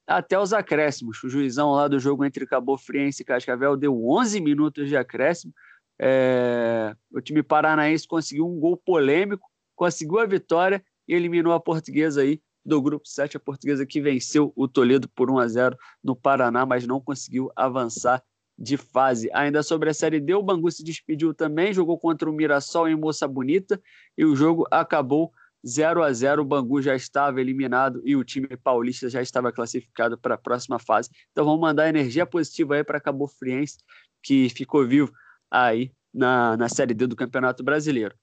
até 0.06 0.38
os 0.38 0.52
acréscimos. 0.52 1.22
O 1.22 1.28
juizão 1.28 1.72
lá 1.72 1.86
do 1.86 1.98
jogo 1.98 2.24
entre 2.24 2.46
Cabo 2.46 2.76
Friense 2.78 3.22
e 3.22 3.24
Cascavel 3.24 3.76
deu 3.76 3.94
11 4.08 4.40
minutos 4.40 4.88
de 4.88 4.96
acréscimo. 4.96 5.52
É... 6.00 6.94
O 7.12 7.20
time 7.20 7.42
paranaense 7.42 8.06
conseguiu 8.06 8.46
um 8.46 8.58
gol 8.58 8.76
polêmico, 8.76 9.46
conseguiu 9.76 10.18
a 10.18 10.26
vitória 10.26 10.82
e 11.06 11.14
eliminou 11.14 11.52
a 11.52 11.60
portuguesa 11.60 12.22
aí 12.22 12.40
do 12.64 12.82
grupo 12.82 13.08
7, 13.08 13.36
a 13.36 13.40
portuguesa 13.40 13.86
que 13.86 14.00
venceu 14.00 14.52
o 14.54 14.68
Toledo 14.68 15.08
por 15.08 15.30
1 15.30 15.38
a 15.38 15.48
0 15.48 15.76
no 16.04 16.14
Paraná, 16.14 16.66
mas 16.66 16.86
não 16.86 17.00
conseguiu 17.00 17.50
avançar 17.56 18.22
de 18.58 18.76
fase. 18.76 19.30
Ainda 19.32 19.62
sobre 19.62 19.88
a 19.88 19.94
Série 19.94 20.20
D, 20.20 20.34
o 20.34 20.42
Bangu 20.42 20.70
se 20.70 20.82
despediu 20.82 21.32
também, 21.32 21.72
jogou 21.72 21.98
contra 21.98 22.28
o 22.28 22.32
Mirassol 22.32 22.88
em 22.88 22.96
Moça 22.96 23.26
Bonita 23.26 23.80
e 24.16 24.24
o 24.24 24.34
jogo 24.34 24.66
acabou 24.70 25.32
0 25.66 26.02
a 26.02 26.12
0 26.12 26.42
o 26.42 26.44
Bangu 26.44 26.80
já 26.80 26.94
estava 26.94 27.40
eliminado 27.40 28.00
e 28.04 28.16
o 28.16 28.24
time 28.24 28.48
paulista 28.56 29.08
já 29.08 29.20
estava 29.20 29.52
classificado 29.52 30.18
para 30.18 30.34
a 30.34 30.38
próxima 30.38 30.78
fase. 30.78 31.10
Então 31.32 31.44
vamos 31.44 31.60
mandar 31.60 31.88
energia 31.88 32.24
positiva 32.26 32.76
aí 32.76 32.84
para 32.84 33.00
Cabo 33.00 33.26
Friense, 33.26 33.78
que 34.22 34.48
ficou 34.50 34.86
vivo 34.86 35.12
aí 35.50 35.92
na, 36.12 36.56
na 36.56 36.68
Série 36.68 36.94
D 36.94 37.06
do 37.06 37.16
Campeonato 37.16 37.62
Brasileiro. 37.62 38.14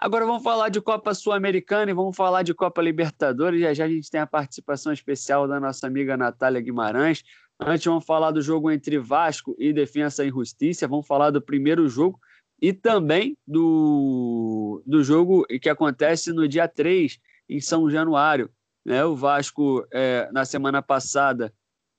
Agora 0.00 0.24
vamos 0.24 0.44
falar 0.44 0.68
de 0.68 0.80
Copa 0.80 1.12
Sul-Americana 1.12 1.90
e 1.90 1.94
vamos 1.94 2.16
falar 2.16 2.44
de 2.44 2.54
Copa 2.54 2.80
Libertadores. 2.80 3.60
Já 3.60 3.74
já 3.74 3.84
a 3.84 3.88
gente 3.88 4.08
tem 4.08 4.20
a 4.20 4.26
participação 4.26 4.92
especial 4.92 5.48
da 5.48 5.58
nossa 5.58 5.88
amiga 5.88 6.16
Natália 6.16 6.60
Guimarães. 6.60 7.24
Antes 7.58 7.84
vamos 7.84 8.04
falar 8.04 8.30
do 8.30 8.40
jogo 8.40 8.70
entre 8.70 8.96
Vasco 8.96 9.56
e 9.58 9.72
Defensa 9.72 10.24
e 10.24 10.30
Justiça. 10.30 10.86
Vamos 10.86 11.04
falar 11.04 11.30
do 11.30 11.42
primeiro 11.42 11.88
jogo 11.88 12.20
e 12.60 12.72
também 12.72 13.36
do, 13.46 14.82
do 14.84 15.02
jogo 15.02 15.46
que 15.60 15.68
acontece 15.68 16.32
no 16.32 16.48
dia 16.48 16.66
3, 16.66 17.18
em 17.48 17.60
São 17.60 17.88
Januário. 17.88 18.50
Né? 18.84 19.04
O 19.04 19.14
Vasco, 19.14 19.86
é, 19.92 20.28
na 20.32 20.44
semana 20.44 20.82
passada, 20.82 21.54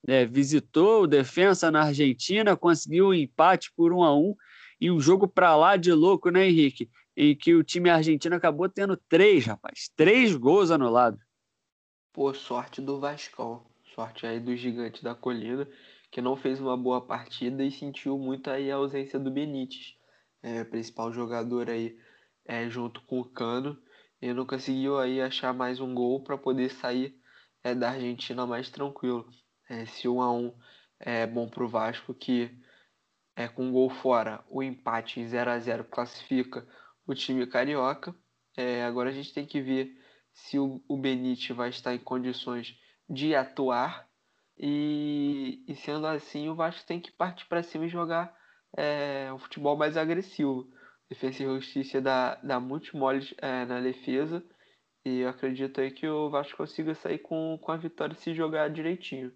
é, 0.06 0.26
visitou 0.26 1.04
o 1.04 1.08
Defensa 1.08 1.72
na 1.72 1.84
Argentina, 1.84 2.58
conseguiu 2.58 3.08
um 3.08 3.14
empate 3.14 3.72
por 3.76 3.94
1 3.94 4.04
a 4.04 4.16
1 4.16 4.36
e 4.82 4.92
um 4.92 5.00
jogo 5.00 5.28
para 5.28 5.56
lá 5.56 5.76
de 5.76 5.92
louco, 5.92 6.30
né, 6.30 6.48
Henrique? 6.48 6.90
Em 7.16 7.36
que 7.36 7.54
o 7.54 7.64
time 7.64 7.90
argentino 7.90 8.36
acabou 8.36 8.70
tendo 8.70 8.96
três, 8.96 9.46
rapaz, 9.46 9.90
três 9.96 10.36
gols 10.36 10.72
anulados. 10.72 11.20
Pô, 12.14 12.34
sorte 12.34 12.82
do 12.82 13.00
Vascão, 13.00 13.66
sorte 13.94 14.26
aí 14.26 14.40
do 14.40 14.56
gigante 14.56 15.04
da 15.04 15.14
colina, 15.14 15.68
que 16.10 16.22
não 16.22 16.36
fez 16.36 16.62
uma 16.62 16.78
boa 16.78 17.02
partida 17.02 17.64
e 17.64 17.72
sentiu 17.72 18.18
muito 18.18 18.50
aí 18.50 18.72
a 18.72 18.76
ausência 18.76 19.20
do 19.20 19.30
Benítez 19.30 19.99
é, 20.42 20.64
principal 20.64 21.12
jogador 21.14 21.70
aí 21.70 21.98
é, 22.46 22.70
junto 22.70 23.02
com 23.02 23.20
o 23.20 23.26
Cano 23.26 23.78
e 24.22 24.34
não 24.34 24.46
conseguiu 24.46 25.00
aí 25.00 25.22
achar 25.22 25.54
mais 25.54 25.80
um 25.80 25.94
gol 25.94 26.24
para 26.24 26.38
poder 26.38 26.70
sair 26.70 27.16
é, 27.64 27.74
da 27.74 27.92
Argentina 27.92 28.46
mais 28.46 28.70
tranquilo. 28.70 29.28
É, 29.70 29.86
se 29.86 30.08
1 30.08 30.22
a 30.22 30.34
1 30.34 30.54
é 31.00 31.28
bom 31.28 31.48
para 31.48 31.64
o 31.64 31.70
Vasco, 31.70 32.14
que 32.14 32.52
é, 33.36 33.48
com 33.48 33.68
um 33.68 33.72
gol 33.72 33.90
fora, 33.90 34.44
o 34.50 34.62
empate 34.62 35.20
em 35.20 35.28
0 35.28 35.52
a 35.52 35.60
0 35.60 35.86
classifica 35.86 36.68
o 37.08 37.16
time 37.16 37.48
carioca. 37.48 38.14
É, 38.58 38.84
agora 38.84 39.10
a 39.10 39.14
gente 39.14 39.34
tem 39.34 39.46
que 39.46 39.62
ver 39.62 39.98
se 40.34 40.60
o, 40.60 40.84
o 40.88 40.98
Benite 40.98 41.54
vai 41.54 41.70
estar 41.70 41.94
em 41.94 42.00
condições 42.00 42.78
de 43.10 43.34
atuar. 43.36 44.10
E, 44.58 45.64
e 45.68 45.76
sendo 45.76 46.06
assim, 46.06 46.50
o 46.50 46.56
Vasco 46.56 46.86
tem 46.86 47.00
que 47.00 47.12
partir 47.12 47.46
para 47.46 47.64
cima 47.64 47.86
e 47.86 47.90
jogar 47.90 48.38
é, 48.76 49.32
um 49.34 49.40
futebol 49.40 49.78
mais 49.78 49.98
agressivo. 49.98 50.70
Defesa 51.10 51.44
e 51.44 51.46
Justiça 51.46 52.00
dá, 52.00 52.36
dá 52.44 52.60
muitos 52.60 52.92
moles 52.92 53.34
é, 53.40 53.66
na 53.66 53.82
defesa. 53.82 54.44
E 55.06 55.20
eu 55.20 55.30
acredito 55.30 55.82
aí 55.82 55.92
que 55.92 56.08
o 56.08 56.30
Vasco 56.30 56.58
consiga 56.58 56.94
sair 56.94 57.20
com, 57.20 57.58
com 57.62 57.72
a 57.72 57.78
vitória 57.78 58.16
se 58.16 58.34
jogar 58.34 58.70
direitinho. 58.70 59.32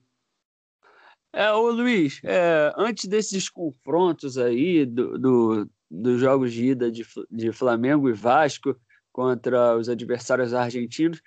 É, 1.31 1.51
ô 1.51 1.71
Luiz, 1.71 2.21
é, 2.23 2.71
antes 2.77 3.05
desses 3.05 3.49
confrontos 3.49 4.37
aí 4.37 4.85
do, 4.85 5.17
do, 5.17 5.69
dos 5.89 6.19
jogos 6.19 6.53
de 6.53 6.65
ida 6.67 6.91
de, 6.91 7.03
de 7.31 7.51
Flamengo 7.51 8.07
e 8.07 8.13
Vasco 8.13 8.75
contra 9.11 9.75
os 9.75 9.89
adversários 9.89 10.53
argentinos, 10.53 11.19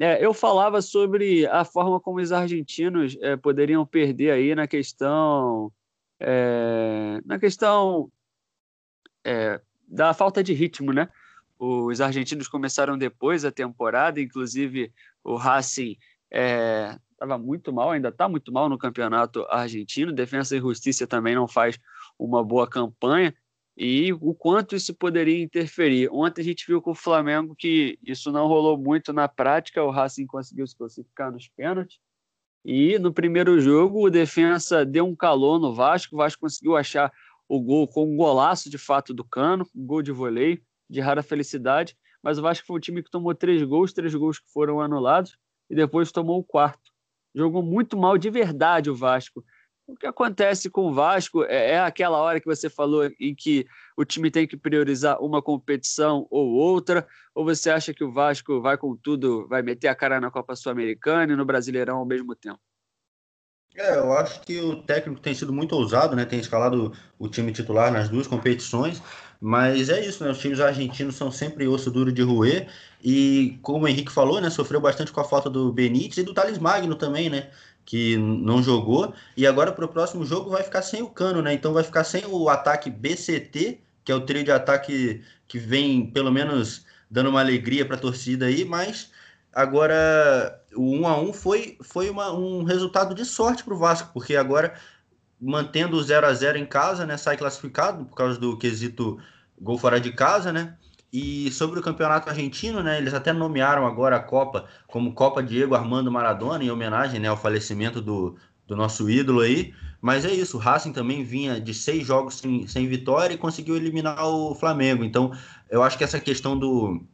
é, 0.00 0.24
eu 0.24 0.32
falava 0.32 0.80
sobre 0.80 1.46
a 1.46 1.66
forma 1.66 2.00
como 2.00 2.18
os 2.18 2.32
argentinos 2.32 3.14
é, 3.20 3.36
poderiam 3.36 3.84
perder 3.84 4.30
aí 4.30 4.54
na 4.54 4.66
questão 4.66 5.70
é, 6.24 7.20
na 7.24 7.38
questão 7.38 8.10
é, 9.24 9.60
da 9.88 10.14
falta 10.14 10.42
de 10.42 10.52
ritmo, 10.52 10.92
né? 10.92 11.08
Os 11.58 12.00
argentinos 12.00 12.48
começaram 12.48 12.96
depois 12.96 13.42
da 13.42 13.50
temporada, 13.50 14.20
inclusive 14.20 14.92
o 15.22 15.36
Racing 15.36 15.96
é, 16.30 16.96
estava 17.10 17.38
muito 17.38 17.72
mal, 17.72 17.90
ainda 17.90 18.08
está 18.08 18.28
muito 18.28 18.52
mal 18.52 18.68
no 18.68 18.78
campeonato 18.78 19.44
argentino. 19.48 20.12
Defensa 20.12 20.56
e 20.56 20.60
Justiça 20.60 21.06
também 21.06 21.34
não 21.34 21.48
faz 21.48 21.78
uma 22.18 22.42
boa 22.42 22.68
campanha. 22.68 23.34
E 23.76 24.12
o 24.12 24.34
quanto 24.34 24.76
isso 24.76 24.94
poderia 24.94 25.42
interferir. 25.42 26.08
Ontem 26.12 26.42
a 26.42 26.44
gente 26.44 26.66
viu 26.66 26.80
com 26.82 26.90
o 26.90 26.94
Flamengo 26.94 27.54
que 27.56 27.98
isso 28.02 28.30
não 28.30 28.46
rolou 28.46 28.76
muito 28.76 29.12
na 29.12 29.26
prática, 29.26 29.82
o 29.82 29.90
Racing 29.90 30.26
conseguiu 30.26 30.66
se 30.66 30.76
classificar 30.76 31.32
nos 31.32 31.48
pênaltis. 31.48 31.98
E 32.64 32.98
no 32.98 33.12
primeiro 33.12 33.60
jogo, 33.60 34.06
o 34.06 34.10
defensa 34.10 34.84
deu 34.84 35.06
um 35.06 35.16
calor 35.16 35.58
no 35.58 35.74
Vasco, 35.74 36.14
o 36.14 36.18
Vasco 36.18 36.42
conseguiu 36.42 36.76
achar 36.76 37.12
o 37.48 37.60
gol 37.60 37.88
com 37.88 38.12
um 38.12 38.16
golaço 38.16 38.70
de 38.70 38.78
fato 38.78 39.12
do 39.12 39.24
Cano, 39.24 39.66
um 39.74 39.84
gol 39.84 40.02
de 40.02 40.12
voleio, 40.12 40.60
de 40.88 41.00
rara 41.00 41.22
felicidade. 41.22 41.96
Mas 42.22 42.38
o 42.38 42.42
Vasco 42.42 42.66
foi 42.66 42.76
o 42.76 42.80
time 42.80 43.02
que 43.02 43.10
tomou 43.10 43.34
três 43.34 43.62
gols, 43.62 43.92
três 43.92 44.14
gols 44.14 44.38
que 44.38 44.50
foram 44.52 44.80
anulados, 44.80 45.36
e 45.68 45.74
depois 45.74 46.12
tomou 46.12 46.38
o 46.38 46.44
quarto 46.44 46.92
jogou 47.34 47.62
muito 47.62 47.96
mal 47.96 48.18
de 48.18 48.30
verdade 48.30 48.90
o 48.90 48.94
Vasco. 48.94 49.44
O 49.86 49.96
que 49.96 50.06
acontece 50.06 50.70
com 50.70 50.88
o 50.88 50.94
Vasco 50.94 51.44
é, 51.44 51.72
é, 51.72 51.80
aquela 51.80 52.18
hora 52.18 52.40
que 52.40 52.46
você 52.46 52.70
falou 52.70 53.10
em 53.18 53.34
que 53.34 53.66
o 53.96 54.04
time 54.04 54.30
tem 54.30 54.46
que 54.46 54.56
priorizar 54.56 55.20
uma 55.20 55.42
competição 55.42 56.26
ou 56.30 56.50
outra, 56.50 57.06
ou 57.34 57.44
você 57.44 57.70
acha 57.70 57.94
que 57.94 58.04
o 58.04 58.12
Vasco 58.12 58.60
vai 58.60 58.76
com 58.76 58.96
tudo, 58.96 59.46
vai 59.48 59.62
meter 59.62 59.88
a 59.88 59.94
cara 59.94 60.20
na 60.20 60.30
Copa 60.30 60.56
Sul-Americana 60.56 61.32
e 61.32 61.36
no 61.36 61.44
Brasileirão 61.44 61.98
ao 61.98 62.06
mesmo 62.06 62.34
tempo? 62.34 62.60
É, 63.74 63.96
eu 63.96 64.12
acho 64.12 64.42
que 64.42 64.60
o 64.60 64.82
técnico 64.82 65.20
tem 65.20 65.34
sido 65.34 65.52
muito 65.52 65.74
ousado, 65.74 66.14
né? 66.14 66.26
Tem 66.26 66.38
escalado 66.38 66.92
o 67.18 67.26
time 67.26 67.52
titular 67.52 67.90
nas 67.90 68.08
duas 68.08 68.26
competições, 68.26 69.02
mas 69.40 69.88
é 69.88 70.04
isso, 70.04 70.22
né? 70.22 70.30
Os 70.30 70.38
times 70.38 70.60
argentinos 70.60 71.16
são 71.16 71.30
sempre 71.30 71.66
osso 71.66 71.90
duro 71.90 72.12
de 72.12 72.22
roer. 72.22 72.68
E 73.02 73.58
como 73.62 73.84
o 73.84 73.88
Henrique 73.88 74.12
falou, 74.12 74.40
né? 74.40 74.50
Sofreu 74.50 74.80
bastante 74.80 75.10
com 75.10 75.20
a 75.20 75.24
falta 75.24 75.48
do 75.48 75.72
Benítez 75.72 76.18
e 76.18 76.22
do 76.22 76.34
Thales 76.34 76.58
Magno 76.58 76.94
também, 76.94 77.30
né? 77.30 77.50
Que 77.92 78.16
não 78.16 78.62
jogou. 78.62 79.12
E 79.36 79.46
agora 79.46 79.70
para 79.70 79.84
o 79.84 79.88
próximo 79.88 80.24
jogo 80.24 80.48
vai 80.48 80.62
ficar 80.62 80.80
sem 80.80 81.02
o 81.02 81.10
Cano, 81.10 81.42
né? 81.42 81.52
Então 81.52 81.74
vai 81.74 81.84
ficar 81.84 82.04
sem 82.04 82.24
o 82.24 82.48
ataque 82.48 82.88
BCT, 82.88 83.82
que 84.02 84.10
é 84.10 84.14
o 84.14 84.22
trio 84.22 84.42
de 84.42 84.50
ataque 84.50 85.22
que 85.46 85.58
vem 85.58 86.06
pelo 86.10 86.32
menos 86.32 86.86
dando 87.10 87.28
uma 87.28 87.40
alegria 87.40 87.84
para 87.84 87.96
a 87.96 88.00
torcida 88.00 88.46
aí, 88.46 88.64
mas 88.64 89.10
agora 89.52 90.58
o 90.74 90.90
1 90.90 91.06
a 91.06 91.20
1 91.20 91.32
foi, 91.34 91.76
foi 91.82 92.08
uma, 92.08 92.32
um 92.32 92.64
resultado 92.64 93.14
de 93.14 93.26
sorte 93.26 93.62
para 93.62 93.74
o 93.74 93.78
Vasco, 93.78 94.10
porque 94.14 94.36
agora 94.36 94.72
mantendo 95.38 95.98
o 95.98 96.02
0 96.02 96.26
a 96.26 96.32
0 96.32 96.56
em 96.56 96.64
casa, 96.64 97.04
né, 97.04 97.18
sai 97.18 97.36
classificado 97.36 98.06
por 98.06 98.16
causa 98.16 98.40
do 98.40 98.56
quesito 98.56 99.18
gol 99.60 99.76
fora 99.76 100.00
de 100.00 100.12
casa, 100.12 100.50
né? 100.50 100.78
E 101.12 101.50
sobre 101.52 101.78
o 101.78 101.82
campeonato 101.82 102.30
argentino, 102.30 102.82
né, 102.82 102.96
eles 102.98 103.12
até 103.12 103.32
nomearam 103.32 103.86
agora 103.86 104.16
a 104.16 104.20
Copa 104.20 104.66
como 104.86 105.12
Copa 105.12 105.42
Diego 105.42 105.74
Armando 105.74 106.10
Maradona, 106.10 106.64
em 106.64 106.70
homenagem 106.70 107.20
né, 107.20 107.28
ao 107.28 107.36
falecimento 107.36 108.00
do, 108.00 108.36
do 108.66 108.74
nosso 108.74 109.10
ídolo 109.10 109.40
aí. 109.40 109.74
Mas 110.00 110.24
é 110.24 110.32
isso, 110.32 110.56
o 110.56 110.60
Racing 110.60 110.92
também 110.92 111.22
vinha 111.22 111.60
de 111.60 111.74
seis 111.74 112.06
jogos 112.06 112.36
sem, 112.36 112.66
sem 112.66 112.88
vitória 112.88 113.34
e 113.34 113.38
conseguiu 113.38 113.76
eliminar 113.76 114.24
o 114.26 114.54
Flamengo. 114.54 115.04
Então, 115.04 115.32
eu 115.70 115.82
acho 115.82 115.98
que 115.98 116.04
essa 116.04 116.18
questão 116.18 116.58
do, 116.58 117.06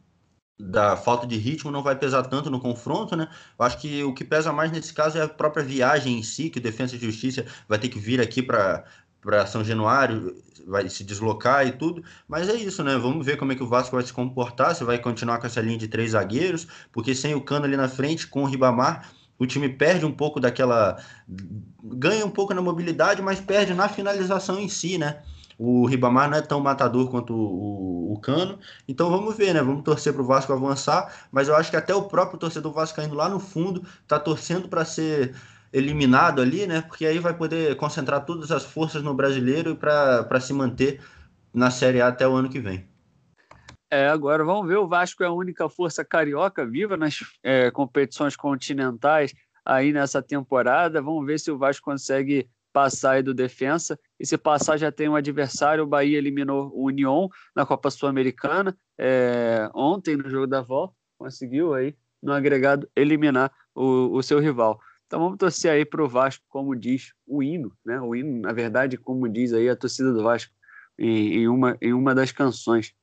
da 0.59 0.97
falta 0.97 1.27
de 1.27 1.37
ritmo 1.37 1.71
não 1.71 1.83
vai 1.83 1.95
pesar 1.95 2.23
tanto 2.23 2.49
no 2.49 2.59
confronto, 2.59 3.15
né? 3.15 3.29
Eu 3.57 3.65
acho 3.65 3.77
que 3.79 4.03
o 4.03 4.13
que 4.13 4.25
pesa 4.25 4.51
mais 4.51 4.71
nesse 4.71 4.93
caso 4.93 5.17
é 5.17 5.23
a 5.23 5.29
própria 5.29 5.63
viagem 5.63 6.19
em 6.19 6.23
si, 6.23 6.49
que 6.49 6.59
o 6.59 6.61
Defesa 6.61 6.95
e 6.95 6.99
Justiça 6.99 7.45
vai 7.67 7.79
ter 7.79 7.89
que 7.89 7.99
vir 7.99 8.19
aqui 8.19 8.41
para 8.41 8.85
para 9.21 9.45
São 9.45 9.63
Januário, 9.63 10.35
vai 10.67 10.87
se 10.89 11.03
deslocar 11.03 11.65
e 11.67 11.71
tudo, 11.71 12.03
mas 12.27 12.47
é 12.47 12.55
isso, 12.55 12.83
né? 12.83 12.97
Vamos 12.97 13.25
ver 13.25 13.37
como 13.37 13.51
é 13.51 13.55
que 13.55 13.63
o 13.63 13.67
Vasco 13.67 13.95
vai 13.95 14.05
se 14.05 14.13
comportar, 14.13 14.75
se 14.75 14.83
vai 14.83 14.99
continuar 14.99 15.39
com 15.39 15.47
essa 15.47 15.61
linha 15.61 15.77
de 15.77 15.87
três 15.87 16.11
zagueiros, 16.11 16.67
porque 16.91 17.15
sem 17.15 17.33
o 17.33 17.41
Cano 17.41 17.65
ali 17.65 17.75
na 17.75 17.89
frente, 17.89 18.27
com 18.27 18.43
o 18.43 18.45
Ribamar, 18.45 19.09
o 19.39 19.47
time 19.47 19.69
perde 19.69 20.05
um 20.05 20.11
pouco 20.11 20.39
daquela. 20.39 20.97
ganha 21.81 22.25
um 22.25 22.29
pouco 22.29 22.53
na 22.53 22.61
mobilidade, 22.61 23.21
mas 23.21 23.39
perde 23.39 23.73
na 23.73 23.87
finalização 23.87 24.59
em 24.59 24.67
si, 24.67 24.97
né? 24.97 25.21
O 25.57 25.85
Ribamar 25.85 26.29
não 26.29 26.37
é 26.37 26.41
tão 26.41 26.59
matador 26.59 27.09
quanto 27.09 27.33
o, 27.33 28.13
o, 28.13 28.19
Cano. 28.19 28.59
Então 28.87 29.09
vamos 29.09 29.35
ver, 29.35 29.53
né? 29.53 29.61
Vamos 29.61 29.83
torcer 29.83 30.13
para 30.13 30.21
o 30.21 30.25
Vasco 30.25 30.53
avançar. 30.53 31.27
Mas 31.31 31.47
eu 31.47 31.55
acho 31.55 31.69
que 31.69 31.77
até 31.77 31.93
o 31.93 32.03
próprio 32.03 32.39
torcedor 32.39 32.71
vascaíno 32.73 33.13
lá 33.13 33.27
no 33.27 33.39
fundo 33.39 33.83
está 34.01 34.17
torcendo 34.19 34.69
para 34.69 34.85
ser 34.85 35.35
eliminado 35.71 36.41
ali, 36.41 36.65
né? 36.65 36.81
Porque 36.81 37.05
aí 37.05 37.19
vai 37.19 37.33
poder 37.33 37.75
concentrar 37.75 38.25
todas 38.25 38.51
as 38.51 38.65
forças 38.65 39.03
no 39.03 39.13
brasileiro 39.13 39.75
para 39.75 40.39
se 40.39 40.53
manter 40.53 41.01
na 41.53 41.71
Série 41.71 42.01
A 42.01 42.07
até 42.07 42.27
o 42.27 42.33
ano 42.33 42.49
que 42.49 42.59
vem. 42.59 42.87
É, 43.91 44.07
agora 44.07 44.43
vamos 44.43 44.67
ver. 44.67 44.77
O 44.77 44.87
Vasco 44.87 45.23
é 45.23 45.27
a 45.27 45.31
única 45.31 45.67
força 45.67 46.05
carioca 46.05 46.65
viva 46.65 46.95
nas 46.95 47.19
é, 47.43 47.71
competições 47.71 48.35
continentais 48.35 49.33
aí 49.65 49.91
nessa 49.91 50.21
temporada. 50.21 51.01
Vamos 51.01 51.25
ver 51.25 51.39
se 51.39 51.49
o 51.49 51.57
Vasco 51.57 51.85
consegue 51.85 52.47
passar 52.71 53.13
aí 53.13 53.23
do 53.23 53.33
defensa. 53.33 53.99
E 54.19 54.25
se 54.25 54.37
passar, 54.37 54.77
já 54.77 54.91
tem 54.91 55.09
um 55.09 55.15
adversário. 55.15 55.83
O 55.83 55.87
Bahia 55.87 56.17
eliminou 56.17 56.71
o 56.73 56.85
União 56.85 57.29
na 57.55 57.65
Copa 57.65 57.89
Sul-Americana 57.89 58.77
é, 58.97 59.69
ontem, 59.73 60.15
no 60.15 60.29
jogo 60.29 60.45
da 60.45 60.61
volta. 60.61 60.93
Conseguiu 61.17 61.73
aí, 61.73 61.95
no 62.21 62.31
agregado, 62.31 62.87
eliminar 62.95 63.51
o, 63.73 64.15
o 64.15 64.21
seu 64.21 64.39
rival. 64.39 64.79
Então 65.09 65.21
vamos 65.21 65.39
torcer 65.39 65.71
aí 65.71 65.83
para 65.83 66.03
o 66.03 66.07
Vasco, 66.07 66.45
como 66.47 66.75
diz 66.75 67.13
o 67.25 67.41
hino, 67.41 67.75
né? 67.83 67.99
O 67.99 68.15
hino, 68.15 68.41
na 68.41 68.53
verdade, 68.53 68.95
como 68.95 69.27
diz 69.27 69.51
aí 69.51 69.67
a 69.67 69.75
torcida 69.75 70.13
do 70.13 70.21
Vasco 70.21 70.53
em, 70.99 71.33
em 71.33 71.47
uma, 71.47 71.75
em 71.81 71.93
uma 71.93 72.13
das 72.13 72.31
canções. 72.31 72.93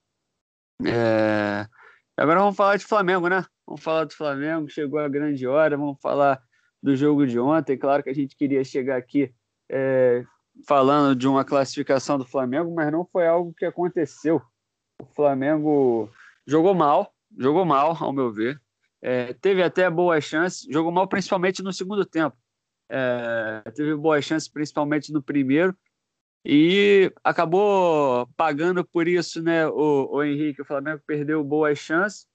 É... 0.86 1.66
Agora 2.16 2.38
vamos 2.38 2.54
falar 2.54 2.76
de 2.76 2.84
Flamengo, 2.84 3.26
né? 3.28 3.44
Vamos 3.66 3.82
falar 3.82 4.04
do 4.04 4.14
Flamengo, 4.14 4.68
chegou 4.68 5.00
a 5.00 5.08
grande 5.08 5.48
hora, 5.48 5.76
vamos 5.76 6.00
falar 6.00 6.40
do 6.80 6.94
jogo 6.94 7.26
de 7.26 7.40
ontem. 7.40 7.76
Claro 7.76 8.04
que 8.04 8.10
a 8.10 8.14
gente 8.14 8.36
queria 8.36 8.62
chegar 8.62 8.96
aqui 8.96 9.34
é, 9.68 10.24
falando 10.64 11.16
de 11.16 11.26
uma 11.26 11.44
classificação 11.44 12.16
do 12.16 12.24
Flamengo, 12.24 12.72
mas 12.72 12.92
não 12.92 13.04
foi 13.04 13.26
algo 13.26 13.52
que 13.52 13.64
aconteceu. 13.64 14.40
O 15.02 15.06
Flamengo 15.06 16.08
jogou 16.46 16.72
mal, 16.72 17.12
jogou 17.36 17.64
mal, 17.64 17.96
ao 18.00 18.12
meu 18.12 18.30
ver. 18.30 18.62
É, 19.02 19.32
teve 19.34 19.62
até 19.62 19.88
boas 19.90 20.24
chances, 20.24 20.66
jogou 20.70 20.90
mal 20.90 21.06
principalmente 21.06 21.62
no 21.62 21.72
segundo 21.72 22.04
tempo. 22.04 22.36
É, 22.88 23.62
teve 23.74 23.94
boas 23.96 24.24
chances 24.24 24.48
principalmente 24.48 25.12
no 25.12 25.22
primeiro 25.22 25.76
e 26.44 27.12
acabou 27.24 28.28
pagando 28.36 28.84
por 28.84 29.08
isso, 29.08 29.42
né? 29.42 29.66
O, 29.66 30.16
o 30.16 30.22
Henrique, 30.22 30.62
o 30.62 30.64
Flamengo 30.64 31.02
perdeu 31.06 31.42
boas 31.42 31.78
chances 31.78 32.26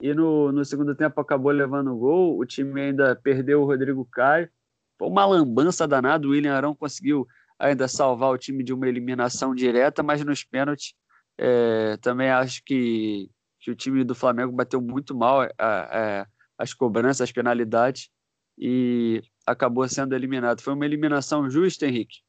e 0.00 0.12
no, 0.12 0.52
no 0.52 0.64
segundo 0.64 0.94
tempo 0.94 1.20
acabou 1.20 1.50
levando 1.52 1.92
o 1.92 1.96
gol. 1.96 2.38
O 2.38 2.44
time 2.44 2.80
ainda 2.80 3.16
perdeu 3.16 3.62
o 3.62 3.64
Rodrigo 3.64 4.04
Caio. 4.04 4.50
Foi 4.98 5.08
uma 5.08 5.24
lambança 5.24 5.88
danada. 5.88 6.26
O 6.26 6.30
William 6.30 6.54
Arão 6.54 6.74
conseguiu 6.74 7.26
ainda 7.58 7.88
salvar 7.88 8.30
o 8.30 8.38
time 8.38 8.62
de 8.62 8.74
uma 8.74 8.86
eliminação 8.86 9.54
direta, 9.54 10.02
mas 10.02 10.22
nos 10.22 10.44
pênaltis 10.44 10.94
é, 11.38 11.96
também 11.98 12.30
acho 12.30 12.62
que, 12.64 13.30
que 13.66 13.70
o 13.72 13.74
time 13.74 14.04
do 14.04 14.14
Flamengo 14.14 14.52
bateu 14.52 14.80
muito 14.80 15.12
mal 15.12 15.40
a, 15.40 15.48
a, 15.58 16.26
as 16.56 16.72
cobranças, 16.72 17.22
as 17.22 17.32
penalidades 17.32 18.08
e 18.56 19.20
acabou 19.44 19.88
sendo 19.88 20.14
eliminado. 20.14 20.62
Foi 20.62 20.72
uma 20.72 20.86
eliminação 20.86 21.50
justa, 21.50 21.84
Henrique? 21.84 22.20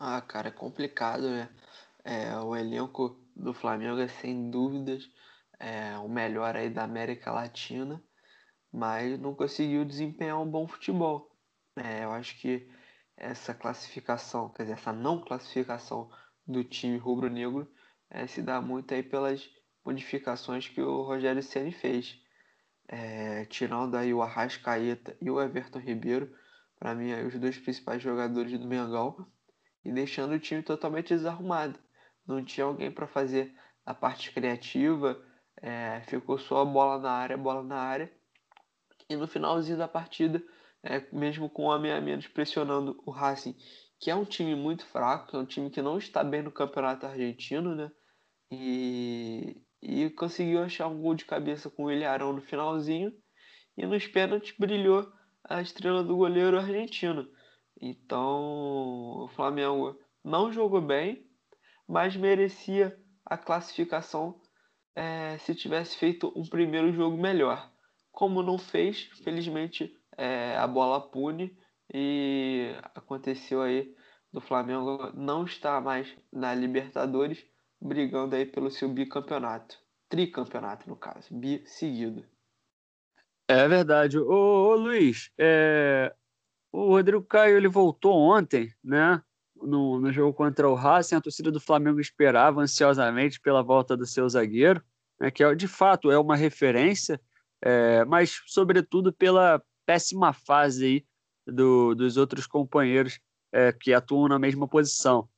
Ah, 0.00 0.20
cara, 0.20 0.48
é 0.48 0.50
complicado, 0.50 1.30
né? 1.30 1.48
É, 2.02 2.36
o 2.38 2.56
elenco 2.56 3.24
do 3.36 3.54
Flamengo 3.54 4.00
é 4.00 4.08
sem 4.08 4.50
dúvidas 4.50 5.08
é, 5.60 5.96
o 5.98 6.08
melhor 6.08 6.56
aí 6.56 6.68
da 6.68 6.82
América 6.82 7.30
Latina, 7.30 8.02
mas 8.72 9.16
não 9.20 9.32
conseguiu 9.32 9.84
desempenhar 9.84 10.40
um 10.40 10.50
bom 10.50 10.66
futebol. 10.66 11.30
É, 11.76 12.02
eu 12.02 12.10
acho 12.10 12.36
que 12.40 12.68
essa 13.16 13.54
classificação, 13.54 14.48
quer 14.48 14.64
dizer, 14.64 14.74
essa 14.74 14.92
não 14.92 15.20
classificação 15.20 16.10
do 16.44 16.64
time 16.64 16.98
rubro-negro 16.98 17.70
é, 18.10 18.26
se 18.26 18.42
dá 18.42 18.60
muito 18.60 18.92
aí 18.92 19.04
pelas 19.04 19.48
modificações 19.84 20.68
que 20.68 20.80
o 20.80 21.02
Rogério 21.02 21.42
Ceni 21.42 21.72
fez. 21.72 22.18
É, 22.88 23.44
tirando 23.44 23.96
aí 23.96 24.12
o 24.12 24.20
Arrascaeta 24.20 25.16
e 25.20 25.30
o 25.30 25.40
Everton 25.40 25.78
Ribeiro, 25.78 26.34
para 26.78 26.94
mim 26.94 27.12
aí 27.12 27.24
os 27.24 27.38
dois 27.38 27.56
principais 27.56 28.02
jogadores 28.02 28.58
do 28.58 28.66
Mengão, 28.66 29.26
e 29.84 29.92
deixando 29.92 30.32
o 30.32 30.38
time 30.40 30.62
totalmente 30.62 31.14
desarrumado. 31.14 31.78
Não 32.26 32.44
tinha 32.44 32.64
alguém 32.64 32.90
para 32.90 33.06
fazer 33.06 33.54
a 33.86 33.94
parte 33.94 34.32
criativa, 34.32 35.20
é, 35.62 36.00
ficou 36.06 36.38
só 36.38 36.64
bola 36.64 36.98
na 36.98 37.12
área, 37.12 37.36
bola 37.36 37.62
na 37.62 37.76
área. 37.76 38.12
E 39.08 39.16
no 39.16 39.26
finalzinho 39.26 39.78
da 39.78 39.88
partida, 39.88 40.42
é, 40.82 41.04
mesmo 41.12 41.48
com 41.48 41.64
o 41.64 41.66
homem 41.66 41.92
a 41.92 42.00
menos 42.00 42.26
pressionando 42.26 43.00
o 43.04 43.10
Racing, 43.10 43.56
que 43.98 44.10
é 44.10 44.14
um 44.14 44.24
time 44.24 44.54
muito 44.54 44.86
fraco, 44.86 45.36
é 45.36 45.40
um 45.40 45.44
time 45.44 45.70
que 45.70 45.82
não 45.82 45.98
está 45.98 46.24
bem 46.24 46.42
no 46.42 46.50
campeonato 46.50 47.06
argentino, 47.06 47.74
né? 47.74 47.90
E, 48.50 49.60
e 49.82 50.10
conseguiu 50.10 50.62
achar 50.62 50.88
um 50.88 51.00
gol 51.00 51.14
de 51.14 51.24
cabeça 51.24 51.70
com 51.70 51.84
o 51.84 51.92
Ilharão 51.92 52.32
no 52.32 52.40
finalzinho. 52.40 53.12
E 53.76 53.86
nos 53.86 54.06
pênaltis 54.06 54.54
brilhou 54.58 55.10
a 55.44 55.60
estrela 55.62 56.04
do 56.04 56.16
goleiro 56.16 56.58
argentino. 56.58 57.26
Então 57.80 59.24
o 59.24 59.28
Flamengo 59.28 59.98
não 60.22 60.52
jogou 60.52 60.80
bem, 60.80 61.26
mas 61.88 62.14
merecia 62.14 62.96
a 63.24 63.38
classificação 63.38 64.40
é, 64.94 65.38
se 65.38 65.54
tivesse 65.54 65.96
feito 65.96 66.32
um 66.36 66.46
primeiro 66.46 66.92
jogo 66.92 67.16
melhor. 67.16 67.72
Como 68.12 68.42
não 68.42 68.58
fez, 68.58 69.04
felizmente 69.24 69.96
é, 70.16 70.56
a 70.56 70.66
bola 70.66 71.00
pune 71.00 71.56
e 71.92 72.74
aconteceu 72.94 73.62
aí 73.62 73.94
do 74.32 74.40
Flamengo 74.40 75.10
não 75.14 75.44
estar 75.44 75.80
mais 75.80 76.14
na 76.32 76.54
Libertadores, 76.54 77.44
brigando 77.80 78.36
aí 78.36 78.44
pelo 78.44 78.70
seu 78.70 78.88
bicampeonato. 78.88 79.78
Tricampeonato, 80.08 80.88
no 80.88 80.96
caso, 80.96 81.28
bi 81.30 81.62
seguido. 81.66 82.24
É 83.48 83.66
verdade. 83.66 84.18
Ô, 84.18 84.68
ô 84.68 84.74
Luiz, 84.76 85.30
é... 85.38 86.14
o 86.72 86.88
Rodrigo 86.88 87.22
Caio 87.24 87.56
ele 87.56 87.68
voltou 87.68 88.16
ontem, 88.16 88.72
né? 88.82 89.22
No, 89.56 90.00
no 90.00 90.12
jogo 90.12 90.32
contra 90.32 90.68
o 90.68 90.74
Racing, 90.74 91.16
a 91.16 91.20
torcida 91.20 91.50
do 91.50 91.60
Flamengo 91.60 92.00
esperava 92.00 92.60
ansiosamente 92.60 93.40
pela 93.40 93.62
volta 93.62 93.96
do 93.96 94.06
seu 94.06 94.26
zagueiro, 94.28 94.82
né, 95.20 95.30
que 95.30 95.44
é, 95.44 95.54
de 95.54 95.68
fato 95.68 96.10
é 96.10 96.18
uma 96.18 96.34
referência, 96.34 97.20
é, 97.62 98.02
mas 98.06 98.40
sobretudo 98.46 99.12
pela 99.12 99.62
péssima 99.84 100.32
fase 100.32 100.86
aí 100.86 101.06
do, 101.46 101.94
dos 101.94 102.16
outros 102.16 102.46
companheiros 102.46 103.20
é, 103.52 103.70
que 103.70 103.92
atuam 103.92 104.28
na 104.28 104.38
mesma 104.38 104.66
posição. 104.66 105.28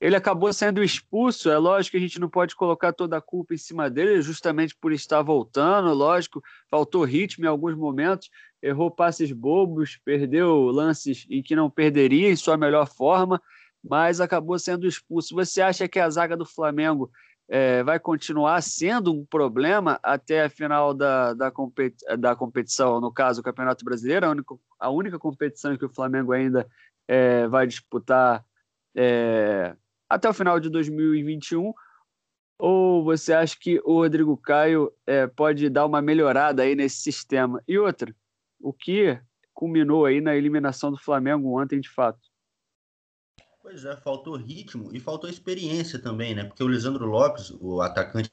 Ele 0.00 0.16
acabou 0.16 0.50
sendo 0.50 0.82
expulso, 0.82 1.50
é 1.50 1.58
lógico 1.58 1.92
que 1.92 1.98
a 1.98 2.00
gente 2.00 2.18
não 2.18 2.28
pode 2.28 2.56
colocar 2.56 2.90
toda 2.90 3.18
a 3.18 3.20
culpa 3.20 3.52
em 3.52 3.58
cima 3.58 3.90
dele, 3.90 4.22
justamente 4.22 4.74
por 4.74 4.92
estar 4.92 5.20
voltando, 5.20 5.92
lógico, 5.92 6.42
faltou 6.70 7.04
ritmo 7.04 7.44
em 7.44 7.48
alguns 7.48 7.76
momentos, 7.76 8.30
errou 8.62 8.90
passes 8.90 9.30
bobos, 9.30 9.98
perdeu 10.02 10.66
lances 10.70 11.26
em 11.28 11.42
que 11.42 11.54
não 11.54 11.68
perderia 11.68 12.30
em 12.30 12.36
sua 12.36 12.56
melhor 12.56 12.88
forma, 12.88 13.42
mas 13.84 14.22
acabou 14.22 14.58
sendo 14.58 14.86
expulso. 14.86 15.34
Você 15.34 15.60
acha 15.60 15.86
que 15.86 15.98
a 15.98 16.08
zaga 16.08 16.34
do 16.34 16.46
Flamengo 16.46 17.10
é, 17.46 17.82
vai 17.82 18.00
continuar 18.00 18.62
sendo 18.62 19.12
um 19.12 19.26
problema 19.26 19.98
até 20.02 20.44
a 20.44 20.48
final 20.48 20.94
da, 20.94 21.34
da, 21.34 21.50
competi 21.50 22.04
da 22.16 22.34
competição, 22.34 23.00
no 23.02 23.12
caso, 23.12 23.40
o 23.40 23.44
Campeonato 23.44 23.84
Brasileiro, 23.84 24.24
a 24.24 24.30
única, 24.30 24.54
a 24.78 24.88
única 24.88 25.18
competição 25.18 25.76
que 25.76 25.84
o 25.84 25.92
Flamengo 25.92 26.32
ainda 26.32 26.66
é, 27.06 27.46
vai 27.48 27.66
disputar 27.66 28.42
é, 28.96 29.74
até 30.10 30.28
o 30.28 30.34
final 30.34 30.58
de 30.58 30.68
2021? 30.68 31.72
Ou 32.58 33.04
você 33.04 33.32
acha 33.32 33.56
que 33.58 33.80
o 33.84 33.94
Rodrigo 33.94 34.36
Caio 34.36 34.92
é, 35.06 35.26
pode 35.26 35.70
dar 35.70 35.86
uma 35.86 36.02
melhorada 36.02 36.62
aí 36.62 36.74
nesse 36.74 36.96
sistema? 36.96 37.62
E 37.66 37.78
outra, 37.78 38.14
o 38.60 38.72
que 38.72 39.18
culminou 39.54 40.04
aí 40.04 40.20
na 40.20 40.36
eliminação 40.36 40.90
do 40.90 40.98
Flamengo 40.98 41.58
ontem 41.58 41.80
de 41.80 41.88
fato? 41.88 42.20
Pois 43.62 43.84
é, 43.84 43.96
faltou 43.96 44.36
ritmo 44.36 44.90
e 44.92 44.98
faltou 44.98 45.30
experiência 45.30 45.98
também, 46.02 46.34
né? 46.34 46.44
Porque 46.44 46.62
o 46.62 46.68
Lisandro 46.68 47.06
Lopes, 47.06 47.50
o 47.60 47.80
atacante 47.80 48.30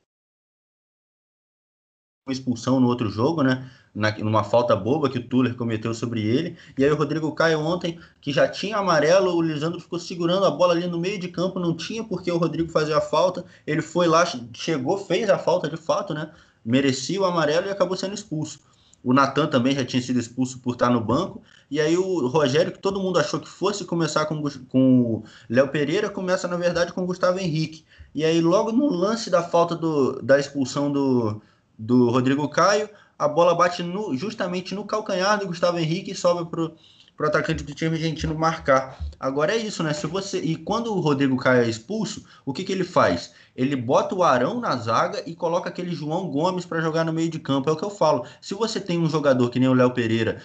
uma 2.28 2.34
expulsão 2.34 2.80
no 2.80 2.88
outro 2.88 3.10
jogo, 3.10 3.42
né? 3.42 3.66
Na, 3.96 4.16
numa 4.20 4.44
falta 4.44 4.76
boba 4.76 5.10
que 5.10 5.18
o 5.18 5.24
Tuller 5.24 5.56
cometeu 5.56 5.94
sobre 5.94 6.22
ele. 6.22 6.56
E 6.78 6.84
aí 6.84 6.92
o 6.92 6.96
Rodrigo 6.96 7.32
Caio 7.32 7.60
ontem, 7.62 7.98
que 8.22 8.32
já 8.32 8.48
tinha 8.48 8.78
amarelo, 8.78 9.34
o 9.34 9.42
Lisandro 9.42 9.80
ficou 9.80 9.98
segurando 9.98 10.46
a 10.46 10.52
bola 10.52 10.74
ali 10.74 10.86
no 10.86 11.00
meio 11.00 11.18
de 11.18 11.30
campo, 11.30 11.60
não 11.60 11.76
tinha 11.76 12.04
porque 12.04 12.32
o 12.32 12.38
Rodrigo 12.38 12.70
fazia 12.70 12.98
a 12.98 13.02
falta. 13.02 13.44
Ele 13.66 13.82
foi 13.82 14.08
lá, 14.08 14.24
chegou, 14.54 14.98
fez 14.98 15.30
a 15.30 15.40
falta 15.40 15.70
de 15.70 15.78
fato, 15.78 16.13
né? 16.13 16.30
Merecia 16.63 17.20
o 17.20 17.26
amarelo 17.26 17.68
e 17.68 17.72
acabou 17.72 17.96
sendo 17.98 18.13
expulso. 18.13 18.60
O 19.04 19.13
Natan 19.13 19.48
também 19.48 19.74
já 19.74 19.86
tinha 19.86 20.02
sido 20.02 20.20
expulso 20.20 20.60
por 20.60 20.74
estar 20.74 20.90
no 20.90 21.00
banco. 21.00 21.42
E 21.72 21.80
aí 21.80 21.98
o 21.98 22.28
Rogério, 22.28 22.72
que 22.72 22.80
todo 22.80 23.00
mundo 23.00 23.18
achou 23.18 23.40
que 23.40 23.48
fosse 23.48 23.86
começar 23.86 24.26
com, 24.26 24.44
com 24.68 25.02
o 25.02 25.24
Léo 25.50 25.70
Pereira, 25.70 26.10
começa, 26.10 26.48
na 26.48 26.58
verdade, 26.58 26.92
com 26.92 27.04
o 27.04 27.06
Gustavo 27.06 27.40
Henrique. 27.40 27.86
E 28.13 28.26
aí, 28.26 28.42
logo 28.42 28.72
no 28.72 28.90
lance 28.90 29.30
da 29.30 29.44
falta 29.44 29.76
do, 29.76 30.22
da 30.22 30.40
expulsão 30.40 30.92
do, 30.92 31.42
do 31.78 32.10
Rodrigo 32.10 32.48
Caio. 32.50 32.90
A 33.18 33.28
bola 33.28 33.56
bate 33.56 33.82
no, 33.84 34.16
justamente 34.16 34.76
no 34.76 34.86
calcanhar 34.86 35.40
do 35.40 35.48
Gustavo 35.48 35.80
Henrique 35.80 36.12
e 36.12 36.16
sobe 36.16 36.50
para 36.50 36.63
o 36.63 37.28
atacante 37.28 37.63
do 37.63 37.74
time 37.74 37.96
argentino 37.96 38.38
marcar. 38.38 39.00
Agora 39.20 39.54
é 39.54 39.58
isso, 39.58 39.82
né? 39.82 39.94
Se 39.94 40.06
você 40.06 40.40
E 40.40 40.56
quando 40.56 40.94
o 40.94 41.00
Rodrigo 41.00 41.36
Caio 41.38 41.63
é 41.63 41.70
expulso, 41.70 42.24
o 42.46 42.54
que, 42.54 42.63
que 42.63 42.72
ele 42.72 42.84
faz? 42.84 43.34
Ele 43.56 43.76
bota 43.76 44.13
o 44.13 44.24
Arão 44.24 44.60
na 44.60 44.76
zaga 44.76 45.24
e 45.26 45.36
coloca 45.36 45.70
aquele 45.70 45.96
João 45.96 46.30
Gomes 46.30 46.66
para 46.66 46.82
jogar 46.82 47.04
no 47.04 47.13
meio 47.13 47.30
de 47.30 47.40
campo. 47.40 47.70
É 47.70 47.74
o 47.74 47.76
que 47.76 47.84
eu 47.84 47.90
falo. 47.90 48.26
Se 48.40 48.54
você 48.54 48.80
tem 48.80 49.00
um 49.00 49.10
jogador 49.10 49.50
que 49.50 49.60
nem 49.60 49.68
o 49.68 49.74
Léo 49.74 49.92
Pereira 49.92 50.42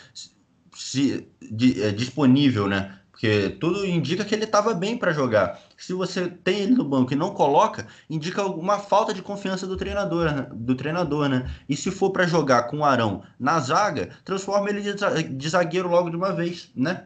se, 0.75 1.29
de, 1.41 1.83
é, 1.83 1.91
disponível, 1.93 2.67
né? 2.67 2.99
Porque 3.23 3.51
tudo 3.51 3.87
indica 3.87 4.25
que 4.25 4.35
ele 4.35 4.43
estava 4.43 4.75
bem 4.75 4.99
para 4.99 5.13
jogar. 5.13 5.61
Se 5.79 5.93
você 5.93 6.27
tem 6.29 6.63
ele 6.63 6.75
no 6.75 6.85
banco 6.85 7.13
e 7.13 7.17
não 7.17 7.33
coloca, 7.33 7.87
indica 8.11 8.45
uma 8.45 8.81
falta 8.81 9.15
de 9.15 9.23
confiança 9.23 9.65
do 9.65 9.77
treinador, 9.77 10.33
né? 10.33 10.49
do 10.53 10.75
treinador, 10.75 11.29
né? 11.29 11.49
E 11.69 11.77
se 11.77 11.93
for 11.93 12.11
para 12.11 12.27
jogar 12.27 12.65
com 12.65 12.79
o 12.79 12.85
Arão 12.85 13.23
na 13.39 13.61
zaga, 13.61 14.09
transforma 14.25 14.71
ele 14.71 14.83
de 14.83 15.49
zagueiro 15.49 15.89
logo 15.89 16.11
de 16.11 16.17
uma 16.17 16.33
vez, 16.33 16.73
né? 16.75 17.05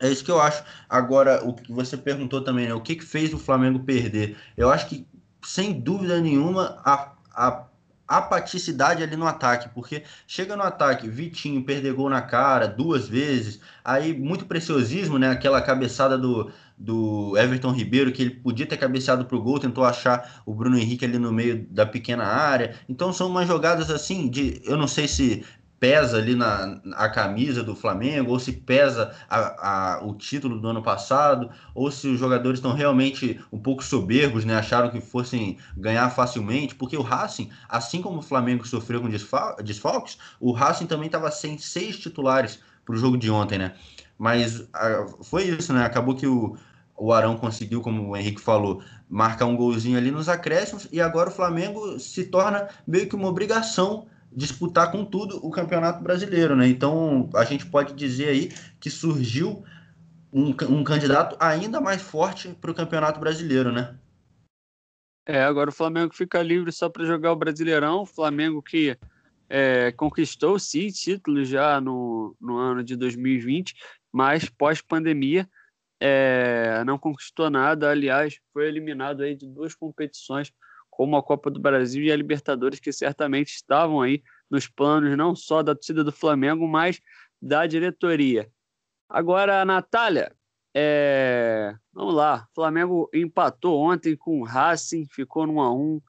É 0.00 0.08
isso 0.08 0.24
que 0.24 0.30
eu 0.30 0.40
acho. 0.40 0.64
Agora, 0.88 1.46
o 1.46 1.52
que 1.52 1.70
você 1.70 1.94
perguntou 1.94 2.40
também, 2.40 2.68
né? 2.68 2.72
O 2.72 2.80
que, 2.80 2.96
que 2.96 3.04
fez 3.04 3.34
o 3.34 3.38
Flamengo 3.38 3.80
perder? 3.80 4.38
Eu 4.56 4.70
acho 4.70 4.88
que, 4.88 5.06
sem 5.44 5.78
dúvida 5.78 6.22
nenhuma, 6.22 6.80
a, 6.82 7.12
a 7.34 7.64
apaticidade 8.06 9.02
ali 9.02 9.16
no 9.16 9.26
ataque, 9.26 9.68
porque 9.70 10.02
chega 10.26 10.56
no 10.56 10.62
ataque, 10.62 11.08
Vitinho 11.08 11.64
perder 11.64 11.94
gol 11.94 12.10
na 12.10 12.22
cara 12.22 12.66
duas 12.66 13.08
vezes, 13.08 13.60
aí 13.84 14.16
muito 14.16 14.46
preciosismo, 14.46 15.18
né? 15.18 15.30
Aquela 15.30 15.62
cabeçada 15.62 16.18
do, 16.18 16.50
do 16.76 17.36
Everton 17.38 17.72
Ribeiro, 17.72 18.12
que 18.12 18.22
ele 18.22 18.30
podia 18.30 18.66
ter 18.66 18.76
cabeceado 18.76 19.24
para 19.24 19.36
o 19.36 19.42
gol, 19.42 19.58
tentou 19.58 19.84
achar 19.84 20.42
o 20.44 20.54
Bruno 20.54 20.78
Henrique 20.78 21.04
ali 21.04 21.18
no 21.18 21.32
meio 21.32 21.66
da 21.70 21.86
pequena 21.86 22.24
área. 22.24 22.76
Então 22.88 23.12
são 23.12 23.28
umas 23.28 23.48
jogadas 23.48 23.90
assim 23.90 24.28
de. 24.28 24.60
Eu 24.64 24.76
não 24.76 24.88
sei 24.88 25.08
se 25.08 25.44
pesa 25.78 26.16
ali 26.16 26.34
na 26.34 26.80
a 26.94 27.08
camisa 27.08 27.62
do 27.62 27.74
Flamengo, 27.74 28.30
ou 28.30 28.38
se 28.38 28.52
pesa 28.52 29.14
a, 29.28 29.96
a, 29.96 30.04
o 30.04 30.14
título 30.14 30.58
do 30.58 30.68
ano 30.68 30.82
passado, 30.82 31.50
ou 31.74 31.90
se 31.90 32.08
os 32.08 32.18
jogadores 32.18 32.58
estão 32.58 32.72
realmente 32.72 33.40
um 33.52 33.58
pouco 33.58 33.84
soberbos, 33.84 34.44
né? 34.44 34.56
Acharam 34.56 34.90
que 34.90 35.00
fossem 35.00 35.58
ganhar 35.76 36.08
facilmente, 36.10 36.74
porque 36.74 36.96
o 36.96 37.02
Racing, 37.02 37.50
assim 37.68 38.00
como 38.00 38.18
o 38.18 38.22
Flamengo 38.22 38.66
sofreu 38.66 39.00
com 39.00 39.08
desfalques, 39.62 40.18
o 40.40 40.52
Racing 40.52 40.86
também 40.86 41.06
estava 41.06 41.30
sem 41.30 41.58
seis 41.58 41.98
titulares 41.98 42.60
para 42.84 42.94
o 42.94 42.98
jogo 42.98 43.16
de 43.16 43.30
ontem, 43.30 43.58
né? 43.58 43.74
Mas 44.18 44.66
a, 44.72 45.06
foi 45.22 45.44
isso, 45.44 45.72
né? 45.72 45.84
Acabou 45.84 46.14
que 46.14 46.26
o, 46.26 46.56
o 46.96 47.12
Arão 47.12 47.36
conseguiu, 47.36 47.80
como 47.80 48.10
o 48.10 48.16
Henrique 48.16 48.40
falou, 48.40 48.82
marcar 49.08 49.46
um 49.46 49.56
golzinho 49.56 49.98
ali 49.98 50.10
nos 50.10 50.28
acréscimos, 50.28 50.88
e 50.90 51.00
agora 51.00 51.28
o 51.28 51.32
Flamengo 51.32 51.98
se 51.98 52.24
torna 52.24 52.68
meio 52.86 53.08
que 53.08 53.16
uma 53.16 53.28
obrigação 53.28 54.06
disputar 54.34 54.90
com 54.90 55.04
tudo 55.04 55.44
o 55.44 55.50
Campeonato 55.50 56.02
Brasileiro, 56.02 56.56
né? 56.56 56.66
Então 56.68 57.30
a 57.34 57.44
gente 57.44 57.66
pode 57.66 57.94
dizer 57.94 58.28
aí 58.28 58.52
que 58.80 58.90
surgiu 58.90 59.64
um, 60.32 60.50
um 60.68 60.82
candidato 60.82 61.36
ainda 61.38 61.80
mais 61.80 62.02
forte 62.02 62.48
para 62.60 62.70
o 62.70 62.74
Campeonato 62.74 63.20
Brasileiro, 63.20 63.70
né? 63.70 63.96
É, 65.26 65.42
agora 65.42 65.70
o 65.70 65.72
Flamengo 65.72 66.14
fica 66.14 66.42
livre 66.42 66.70
só 66.70 66.88
para 66.88 67.06
jogar 67.06 67.32
o 67.32 67.36
Brasileirão. 67.36 68.02
O 68.02 68.06
Flamengo 68.06 68.60
que 68.60 68.98
é, 69.48 69.92
conquistou 69.92 70.58
sim 70.58 70.88
títulos 70.88 71.48
já 71.48 71.80
no, 71.80 72.36
no 72.40 72.58
ano 72.58 72.82
de 72.82 72.96
2020, 72.96 73.74
mas 74.12 74.48
pós-pandemia 74.48 75.48
é, 76.00 76.82
não 76.84 76.98
conquistou 76.98 77.48
nada. 77.48 77.90
Aliás, 77.90 78.38
foi 78.52 78.66
eliminado 78.66 79.22
aí 79.22 79.34
de 79.34 79.46
duas 79.46 79.74
competições 79.74 80.52
como 80.96 81.16
a 81.16 81.22
Copa 81.22 81.50
do 81.50 81.60
Brasil 81.60 82.02
e 82.02 82.12
a 82.12 82.16
Libertadores, 82.16 82.80
que 82.80 82.92
certamente 82.92 83.54
estavam 83.54 84.00
aí 84.00 84.22
nos 84.50 84.68
planos 84.68 85.16
não 85.16 85.34
só 85.34 85.62
da 85.62 85.74
torcida 85.74 86.04
do 86.04 86.12
Flamengo, 86.12 86.66
mas 86.66 87.00
da 87.40 87.66
diretoria. 87.66 88.50
Agora, 89.08 89.64
Natália, 89.64 90.34
é... 90.74 91.74
vamos 91.92 92.14
lá. 92.14 92.46
O 92.50 92.54
Flamengo 92.54 93.10
empatou 93.12 93.80
ontem 93.80 94.16
com 94.16 94.40
o 94.40 94.44
Racing, 94.44 95.06
ficou 95.10 95.46
no 95.46 95.54
1 95.54 95.60
a 95.60 95.74
1 95.74 96.00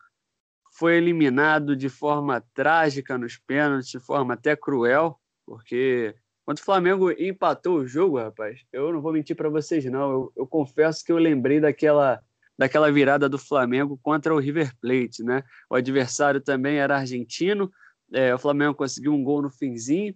foi 0.77 0.97
eliminado 0.97 1.73
de 1.73 1.87
forma 1.87 2.43
trágica 2.53 3.17
nos 3.17 3.37
pênaltis, 3.37 3.89
de 3.89 3.99
forma 3.99 4.33
até 4.33 4.57
cruel, 4.57 5.17
porque 5.45 6.13
quando 6.43 6.57
o 6.57 6.63
Flamengo 6.63 7.11
empatou 7.11 7.77
o 7.77 7.87
jogo, 7.87 8.17
rapaz, 8.17 8.61
eu 8.73 8.91
não 8.91 9.01
vou 9.01 9.13
mentir 9.13 9.35
para 9.35 9.49
vocês, 9.49 9.85
não. 9.85 10.11
Eu, 10.11 10.33
eu, 10.35 10.47
confesso 10.47 11.03
que 11.03 11.11
eu 11.11 11.17
lembrei 11.17 11.61
daquela, 11.61 12.21
daquela 12.57 12.91
virada 12.91 13.27
do 13.27 13.37
Flamengo 13.37 13.99
contra 14.01 14.33
o 14.33 14.39
River 14.39 14.73
Plate, 14.79 15.23
né? 15.23 15.43
O 15.69 15.75
adversário 15.75 16.41
também 16.41 16.77
era 16.77 16.97
argentino, 16.97 17.71
é, 18.13 18.33
o 18.33 18.39
Flamengo 18.39 18.75
conseguiu 18.75 19.13
um 19.13 19.23
gol 19.23 19.41
no 19.41 19.49
finzinho, 19.49 20.15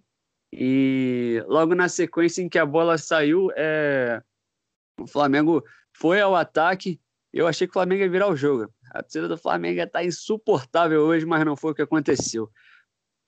e 0.52 1.42
logo 1.46 1.74
na 1.74 1.88
sequência 1.88 2.42
em 2.42 2.48
que 2.48 2.58
a 2.58 2.66
bola 2.66 2.98
saiu, 2.98 3.50
é, 3.56 4.20
o 4.98 5.06
Flamengo 5.06 5.64
foi 5.92 6.20
ao 6.20 6.34
ataque. 6.34 7.00
Eu 7.32 7.46
achei 7.46 7.66
que 7.66 7.70
o 7.70 7.74
Flamengo 7.74 8.02
ia 8.02 8.10
virar 8.10 8.28
o 8.28 8.36
jogo. 8.36 8.72
A 8.90 9.02
torcida 9.02 9.28
do 9.28 9.38
Flamengo 9.38 9.80
está 9.80 10.04
insuportável 10.04 11.02
hoje, 11.02 11.24
mas 11.24 11.44
não 11.44 11.56
foi 11.56 11.70
o 11.70 11.74
que 11.74 11.82
aconteceu. 11.82 12.50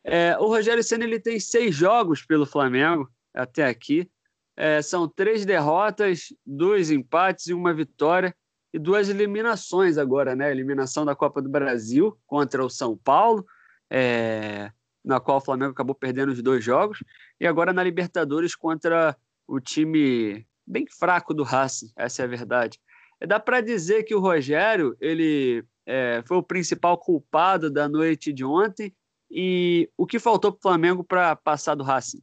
É, 0.04 0.36
o 0.38 0.46
Rogério 0.46 0.82
Senna 0.82 1.04
ele 1.04 1.20
tem 1.20 1.38
seis 1.38 1.74
jogos 1.74 2.22
pelo 2.22 2.44
Flamengo 2.44 3.08
até 3.32 3.66
aqui. 3.66 4.10
É, 4.56 4.82
são 4.82 5.08
três 5.08 5.46
derrotas, 5.46 6.34
dois 6.44 6.90
empates 6.90 7.46
e 7.46 7.54
uma 7.54 7.72
vitória 7.72 8.34
e 8.72 8.78
duas 8.78 9.08
eliminações 9.08 9.98
agora, 9.98 10.34
né? 10.34 10.50
Eliminação 10.50 11.04
da 11.04 11.14
Copa 11.14 11.42
do 11.42 11.48
Brasil 11.48 12.16
contra 12.26 12.64
o 12.64 12.70
São 12.70 12.96
Paulo, 12.96 13.46
é, 13.90 14.70
na 15.04 15.20
qual 15.20 15.38
o 15.38 15.40
Flamengo 15.42 15.72
acabou 15.72 15.94
perdendo 15.94 16.32
os 16.32 16.42
dois 16.42 16.64
jogos, 16.64 17.04
e 17.40 17.46
agora 17.46 17.72
na 17.72 17.82
Libertadores 17.82 18.54
contra 18.54 19.16
o 19.46 19.60
time 19.60 20.46
bem 20.66 20.86
fraco 20.86 21.34
do 21.34 21.42
Racing, 21.42 21.90
essa 21.96 22.22
é 22.22 22.24
a 22.24 22.28
verdade. 22.28 22.78
Dá 23.26 23.38
para 23.38 23.60
dizer 23.60 24.04
que 24.04 24.14
o 24.14 24.20
Rogério 24.20 24.96
ele 25.00 25.64
é, 25.86 26.22
foi 26.26 26.36
o 26.38 26.42
principal 26.42 26.96
culpado 26.96 27.70
da 27.70 27.88
noite 27.88 28.32
de 28.32 28.44
ontem 28.44 28.94
e 29.30 29.88
o 29.96 30.06
que 30.06 30.18
faltou 30.18 30.52
para 30.52 30.58
o 30.58 30.62
Flamengo 30.62 31.04
para 31.04 31.36
passar 31.36 31.74
do 31.74 31.84
Racing? 31.84 32.22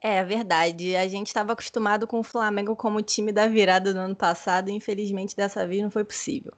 É 0.00 0.22
verdade. 0.22 0.94
A 0.94 1.08
gente 1.08 1.26
estava 1.26 1.52
acostumado 1.52 2.06
com 2.06 2.20
o 2.20 2.22
Flamengo 2.22 2.76
como 2.76 3.02
time 3.02 3.32
da 3.32 3.48
virada 3.48 3.92
do 3.92 3.98
ano 3.98 4.14
passado, 4.14 4.70
e 4.70 4.72
infelizmente 4.72 5.36
dessa 5.36 5.66
vez 5.66 5.82
não 5.82 5.90
foi 5.90 6.04
possível. 6.04 6.52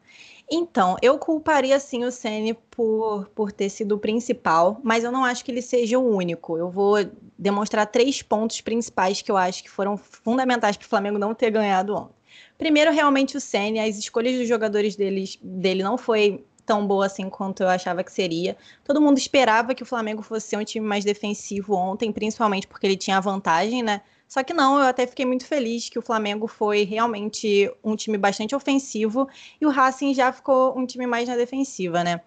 Então, 0.51 0.97
eu 1.01 1.17
culparia 1.19 1.79
sim 1.79 2.05
o 2.05 2.11
Ceni 2.11 2.55
por, 2.71 3.29
por 3.35 3.53
ter 3.53 3.71
sido 3.71 3.95
o 3.95 3.99
principal, 3.99 4.81
mas 4.83 5.05
eu 5.05 5.13
não 5.13 5.25
acho 5.25 5.45
que 5.45 5.51
ele 5.51 5.63
seja 5.63 5.99
o 5.99 6.05
único. 6.05 6.59
Eu 6.59 6.69
vou 6.71 6.97
demonstrar 7.39 7.87
três 7.87 8.21
pontos 8.21 8.61
principais 8.61 9.23
que 9.23 9.31
eu 9.31 9.37
acho 9.37 9.63
que 9.63 9.71
foram 9.71 9.97
fundamentais 9.97 10.77
para 10.77 10.87
o 10.87 10.89
Flamengo 10.89 11.19
não 11.19 11.35
ter 11.35 11.51
ganhado 11.51 11.95
ontem. 11.95 12.15
Primeiro, 12.59 12.93
realmente 12.93 13.37
o 13.37 13.41
Senna, 13.41 13.85
as 13.85 13.97
escolhas 13.97 14.37
dos 14.37 14.49
jogadores 14.49 14.97
deles, 14.97 15.39
dele 15.43 15.83
não 15.83 15.97
foi 15.97 16.45
tão 16.71 16.87
boa 16.87 17.07
assim 17.07 17.29
quanto 17.29 17.65
eu 17.65 17.69
achava 17.69 18.05
que 18.05 18.13
seria. 18.13 18.57
Todo 18.85 19.01
mundo 19.01 19.19
esperava 19.19 19.75
que 19.75 19.83
o 19.83 19.87
Flamengo 19.87 20.23
fosse 20.23 20.57
um 20.57 20.63
time 20.63 20.87
mais 20.87 21.05
defensivo 21.05 21.75
ontem, 21.75 22.13
principalmente 22.13 22.69
porque 22.69 22.87
ele 22.87 22.97
tinha 22.97 23.17
a 23.17 23.21
vantagem, 23.21 23.83
né? 23.83 24.03
Só 24.29 24.45
que 24.45 24.55
não, 24.55 24.79
eu 24.79 24.87
até 24.87 25.05
fiquei 25.05 25.27
muito 25.27 25.45
feliz 25.45 25.89
que 25.89 25.99
o 25.99 26.03
Flamengo 26.03 26.47
foi 26.47 26.85
realmente 26.85 27.69
um 27.83 27.97
time 27.97 28.17
bastante 28.17 28.55
ofensivo 28.55 29.29
e 29.61 29.67
o 29.67 29.69
Racing 29.69 30.15
já 30.15 30.33
ficou 30.33 30.79
um 30.79 30.87
time 30.87 31.09
mais 31.09 31.29
na 31.29 31.35
defensiva, 31.35 32.05
né? 32.05 32.21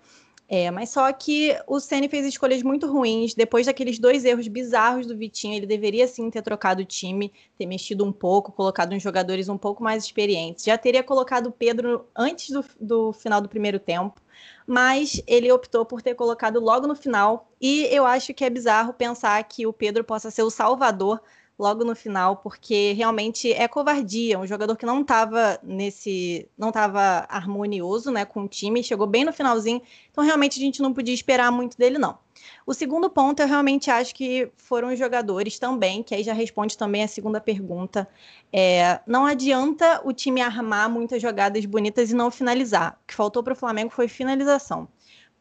É, 0.55 0.69
mas 0.69 0.91
só 0.91 1.11
que 1.11 1.57
o 1.65 1.79
Ceni 1.79 2.07
fez 2.07 2.27
escolhas 2.27 2.61
muito 2.61 2.85
ruins. 2.85 3.33
Depois 3.33 3.65
daqueles 3.65 3.97
dois 3.97 4.23
erros 4.23 4.47
bizarros 4.47 5.07
do 5.07 5.17
Vitinho, 5.17 5.55
ele 5.55 5.65
deveria 5.65 6.07
sim 6.07 6.29
ter 6.29 6.43
trocado 6.43 6.83
o 6.83 6.85
time, 6.85 7.33
ter 7.57 7.65
mexido 7.65 8.05
um 8.05 8.11
pouco, 8.11 8.51
colocado 8.51 8.93
uns 8.93 9.01
jogadores 9.01 9.49
um 9.49 9.57
pouco 9.57 9.81
mais 9.81 10.03
experientes. 10.03 10.63
Já 10.63 10.77
teria 10.77 11.01
colocado 11.01 11.47
o 11.47 11.51
Pedro 11.51 12.05
antes 12.15 12.51
do, 12.51 12.63
do 12.79 13.11
final 13.13 13.41
do 13.41 13.49
primeiro 13.49 13.79
tempo, 13.79 14.21
mas 14.67 15.19
ele 15.25 15.51
optou 15.51 15.87
por 15.87 16.03
ter 16.03 16.13
colocado 16.13 16.59
logo 16.59 16.85
no 16.85 16.95
final. 16.95 17.51
E 17.59 17.85
eu 17.85 18.05
acho 18.05 18.31
que 18.31 18.45
é 18.45 18.49
bizarro 18.51 18.93
pensar 18.93 19.43
que 19.45 19.65
o 19.65 19.73
Pedro 19.73 20.03
possa 20.03 20.29
ser 20.29 20.43
o 20.43 20.51
salvador 20.51 21.19
logo 21.57 21.83
no 21.83 21.95
final, 21.95 22.37
porque 22.37 22.93
realmente 22.93 23.51
é 23.51 23.67
covardia. 23.67 24.39
Um 24.39 24.47
jogador 24.47 24.75
que 24.75 24.85
não 24.85 25.01
estava 25.01 25.59
nesse. 25.63 26.49
não 26.57 26.69
estava 26.69 27.25
harmonioso 27.29 28.11
né, 28.11 28.25
com 28.25 28.43
o 28.43 28.47
time, 28.47 28.83
chegou 28.83 29.07
bem 29.07 29.23
no 29.23 29.33
finalzinho, 29.33 29.81
então 30.11 30.23
realmente 30.23 30.59
a 30.59 30.61
gente 30.61 30.81
não 30.81 30.93
podia 30.93 31.13
esperar 31.13 31.51
muito 31.51 31.77
dele, 31.77 31.97
não. 31.97 32.17
O 32.65 32.73
segundo 32.73 33.09
ponto, 33.09 33.41
eu 33.41 33.47
realmente 33.47 33.89
acho 33.91 34.13
que 34.15 34.49
foram 34.57 34.89
os 34.89 34.99
jogadores 34.99 35.59
também, 35.59 36.03
que 36.03 36.15
aí 36.15 36.23
já 36.23 36.33
responde 36.33 36.77
também 36.77 37.03
a 37.03 37.07
segunda 37.07 37.39
pergunta. 37.39 38.07
É, 38.51 38.99
não 39.05 39.25
adianta 39.25 40.01
o 40.03 40.13
time 40.13 40.41
armar 40.41 40.89
muitas 40.89 41.21
jogadas 41.21 41.65
bonitas 41.65 42.11
e 42.11 42.15
não 42.15 42.31
finalizar. 42.31 42.99
O 43.03 43.07
que 43.07 43.13
faltou 43.13 43.43
para 43.43 43.53
o 43.53 43.55
Flamengo 43.55 43.91
foi 43.91 44.07
finalização 44.07 44.87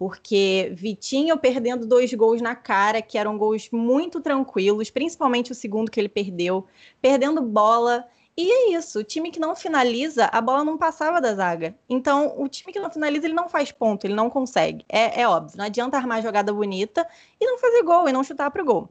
porque 0.03 0.73
Vitinho 0.75 1.39
perdendo 1.39 1.87
dois 1.87 2.13
gols 2.13 2.43
na 2.43 2.57
cara, 2.57 3.01
que 3.01 3.17
eram 3.17 3.39
gols 3.39 3.71
muito 3.71 4.21
tranquilos, 4.21 4.91
principalmente 4.91 5.53
o 5.53 5.55
segundo 5.55 5.93
que 5.93 6.01
ele 6.01 6.09
perdeu, 6.09 6.67
perdendo 7.01 7.41
bola. 7.41 8.05
E 8.37 8.51
é 8.51 8.77
isso, 8.77 8.99
o 8.99 9.05
time 9.05 9.31
que 9.31 9.39
não 9.39 9.55
finaliza, 9.55 10.25
a 10.25 10.41
bola 10.41 10.65
não 10.65 10.77
passava 10.77 11.21
da 11.21 11.33
zaga. 11.37 11.77
Então, 11.89 12.35
o 12.37 12.49
time 12.49 12.73
que 12.73 12.81
não 12.81 12.91
finaliza, 12.91 13.27
ele 13.27 13.35
não 13.35 13.49
faz 13.49 13.71
ponto, 13.71 14.05
ele 14.05 14.15
não 14.15 14.29
consegue. 14.29 14.85
É, 14.89 15.21
é 15.21 15.29
óbvio, 15.29 15.57
não 15.57 15.67
adianta 15.67 15.97
armar 15.97 16.21
jogada 16.21 16.53
bonita 16.53 17.07
e 17.41 17.47
não 17.47 17.57
fazer 17.61 17.85
gol, 17.85 18.09
e 18.09 18.13
não 18.13 18.25
chutar 18.25 18.51
pro 18.51 18.65
gol. 18.65 18.89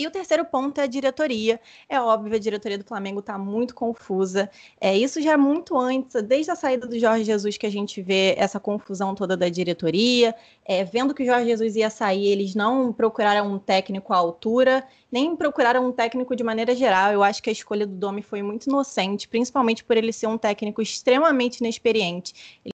E 0.00 0.06
o 0.06 0.10
terceiro 0.10 0.46
ponto 0.46 0.80
é 0.80 0.84
a 0.84 0.86
diretoria. 0.86 1.60
É 1.86 2.00
óbvio, 2.00 2.34
a 2.34 2.38
diretoria 2.38 2.78
do 2.78 2.84
Flamengo 2.84 3.20
está 3.20 3.36
muito 3.36 3.74
confusa. 3.74 4.50
É, 4.80 4.96
isso 4.96 5.20
já 5.20 5.32
é 5.32 5.36
muito 5.36 5.76
antes, 5.76 6.22
desde 6.22 6.50
a 6.50 6.56
saída 6.56 6.86
do 6.86 6.98
Jorge 6.98 7.24
Jesus, 7.24 7.58
que 7.58 7.66
a 7.66 7.70
gente 7.70 8.00
vê 8.00 8.34
essa 8.38 8.58
confusão 8.58 9.14
toda 9.14 9.36
da 9.36 9.50
diretoria. 9.50 10.34
É, 10.64 10.84
vendo 10.84 11.12
que 11.12 11.22
o 11.22 11.26
Jorge 11.26 11.48
Jesus 11.48 11.76
ia 11.76 11.90
sair, 11.90 12.28
eles 12.28 12.54
não 12.54 12.94
procuraram 12.94 13.52
um 13.52 13.58
técnico 13.58 14.14
à 14.14 14.16
altura, 14.16 14.82
nem 15.12 15.36
procuraram 15.36 15.86
um 15.86 15.92
técnico 15.92 16.34
de 16.34 16.42
maneira 16.42 16.74
geral. 16.74 17.12
Eu 17.12 17.22
acho 17.22 17.42
que 17.42 17.50
a 17.50 17.52
escolha 17.52 17.86
do 17.86 17.94
Domi 17.94 18.22
foi 18.22 18.40
muito 18.40 18.68
inocente, 18.68 19.28
principalmente 19.28 19.84
por 19.84 19.98
ele 19.98 20.14
ser 20.14 20.28
um 20.28 20.38
técnico 20.38 20.80
extremamente 20.80 21.58
inexperiente. 21.58 22.58
Ele 22.64 22.72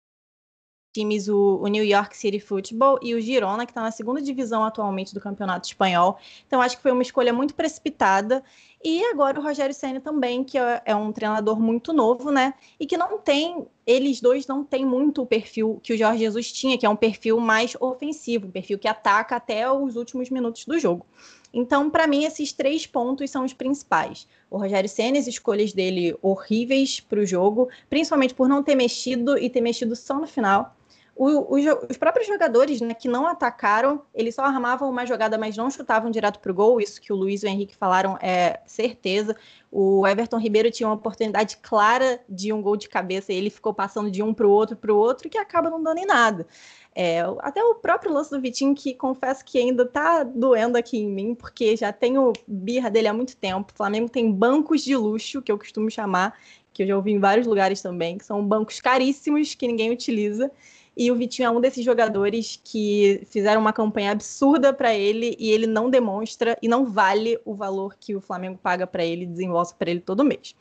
times 0.96 1.28
o, 1.28 1.58
o, 1.62 1.66
New 1.66 1.84
York 1.84 2.16
City 2.16 2.40
Football 2.40 2.98
e 3.02 3.14
o 3.14 3.20
Girona, 3.20 3.66
que 3.66 3.72
está 3.72 3.82
na 3.82 3.90
segunda 3.90 4.20
divisão 4.22 4.64
atualmente 4.64 5.12
do 5.12 5.20
Campeonato 5.20 5.66
Espanhol. 5.66 6.18
Então, 6.46 6.60
acho 6.60 6.76
que 6.76 6.82
foi 6.82 6.92
uma 6.92 7.02
escolha 7.02 7.32
muito 7.32 7.54
precipitada. 7.54 8.42
E 8.82 9.04
agora 9.06 9.38
o 9.38 9.42
Rogério 9.42 9.74
Senna 9.74 10.00
também, 10.00 10.44
que 10.44 10.56
é, 10.56 10.82
é 10.84 10.94
um 10.94 11.12
treinador 11.12 11.60
muito 11.60 11.92
novo, 11.92 12.30
né? 12.30 12.54
E 12.78 12.86
que 12.86 12.96
não 12.96 13.18
tem, 13.18 13.66
eles 13.86 14.20
dois 14.20 14.46
não 14.46 14.64
têm 14.64 14.84
muito 14.84 15.22
o 15.22 15.26
perfil 15.26 15.80
que 15.82 15.92
o 15.92 15.98
Jorge 15.98 16.20
Jesus 16.20 16.52
tinha, 16.52 16.78
que 16.78 16.86
é 16.86 16.88
um 16.88 16.96
perfil 16.96 17.40
mais 17.40 17.76
ofensivo, 17.80 18.46
um 18.46 18.50
perfil 18.50 18.78
que 18.78 18.88
ataca 18.88 19.36
até 19.36 19.70
os 19.70 19.96
últimos 19.96 20.30
minutos 20.30 20.64
do 20.64 20.78
jogo. 20.78 21.04
Então, 21.52 21.88
para 21.88 22.06
mim, 22.06 22.24
esses 22.24 22.52
três 22.52 22.86
pontos 22.86 23.30
são 23.30 23.42
os 23.42 23.54
principais. 23.54 24.28
O 24.50 24.58
Rogério 24.58 24.90
Senna, 24.90 25.18
as 25.18 25.26
escolhas 25.26 25.72
dele 25.72 26.14
horríveis 26.20 27.00
para 27.00 27.18
o 27.18 27.24
jogo, 27.24 27.70
principalmente 27.88 28.34
por 28.34 28.46
não 28.46 28.62
ter 28.62 28.74
mexido 28.74 29.38
e 29.38 29.48
ter 29.48 29.62
mexido 29.62 29.96
só 29.96 30.20
no 30.20 30.26
final. 30.26 30.75
O, 31.18 31.54
os, 31.54 31.64
os, 31.88 31.96
próprios 31.96 32.26
jogadores 32.26 32.78
né, 32.82 32.92
que 32.92 33.08
não 33.08 33.26
atacaram, 33.26 34.02
eles 34.14 34.34
só 34.34 34.44
armavam 34.44 34.90
uma 34.90 35.06
jogada, 35.06 35.38
mas 35.38 35.56
não 35.56 35.70
chutavam 35.70 36.10
direto 36.10 36.38
para 36.38 36.52
o 36.52 36.54
gol. 36.54 36.78
Isso 36.78 37.00
que 37.00 37.10
o 37.10 37.16
Luiz 37.16 37.42
e 37.42 37.46
o 37.46 37.48
Henrique 37.48 37.74
falaram 37.74 38.18
é 38.20 38.60
certeza. 38.66 39.34
O 39.72 40.06
Everton 40.06 40.38
Ribeiro 40.38 40.70
tinha 40.70 40.86
uma 40.86 40.94
oportunidade 40.94 41.56
clara 41.56 42.20
de 42.28 42.52
um 42.52 42.60
gol 42.60 42.76
de 42.76 42.86
cabeça 42.86 43.32
e 43.32 43.36
ele 43.36 43.48
ficou 43.48 43.72
passando 43.72 44.10
de 44.10 44.22
um 44.22 44.34
para 44.34 44.46
o 44.46 44.50
outro 44.50 44.76
para 44.76 44.92
o 44.92 44.96
outro, 44.96 45.30
que 45.30 45.38
acaba 45.38 45.70
não 45.70 45.82
dando 45.82 45.96
em 45.96 46.06
nada. 46.06 46.46
É, 46.94 47.20
até 47.40 47.64
o 47.64 47.74
próprio 47.74 48.12
lance 48.12 48.30
do 48.30 48.40
Vitinho, 48.40 48.74
que 48.74 48.92
confesso 48.92 49.42
que 49.42 49.58
ainda 49.58 49.84
está 49.84 50.22
doendo 50.22 50.76
aqui 50.76 50.98
em 50.98 51.08
mim, 51.08 51.34
porque 51.34 51.76
já 51.76 51.94
tenho 51.94 52.34
birra 52.46 52.90
dele 52.90 53.08
há 53.08 53.14
muito 53.14 53.36
tempo. 53.38 53.72
O 53.72 53.76
Flamengo 53.76 54.10
tem 54.10 54.30
bancos 54.30 54.82
de 54.82 54.94
luxo, 54.94 55.40
que 55.40 55.50
eu 55.50 55.58
costumo 55.58 55.90
chamar, 55.90 56.38
que 56.74 56.82
eu 56.82 56.86
já 56.86 56.96
ouvi 56.96 57.12
em 57.12 57.18
vários 57.18 57.46
lugares 57.46 57.80
também, 57.80 58.18
que 58.18 58.24
são 58.24 58.46
bancos 58.46 58.82
caríssimos 58.82 59.54
que 59.54 59.66
ninguém 59.66 59.90
utiliza. 59.90 60.50
E 60.96 61.10
o 61.10 61.14
Vitinho 61.14 61.46
é 61.46 61.50
um 61.50 61.60
desses 61.60 61.84
jogadores 61.84 62.58
que 62.64 63.22
fizeram 63.26 63.60
uma 63.60 63.72
campanha 63.72 64.12
absurda 64.12 64.72
para 64.72 64.94
ele 64.94 65.36
e 65.38 65.50
ele 65.50 65.66
não 65.66 65.90
demonstra 65.90 66.56
e 66.62 66.68
não 66.68 66.86
vale 66.86 67.38
o 67.44 67.54
valor 67.54 67.96
que 68.00 68.16
o 68.16 68.20
Flamengo 68.20 68.58
paga 68.62 68.86
para 68.86 69.04
ele, 69.04 69.26
desenvolve 69.26 69.74
para 69.78 69.90
ele 69.90 70.00
todo 70.00 70.24
mês. 70.24 70.54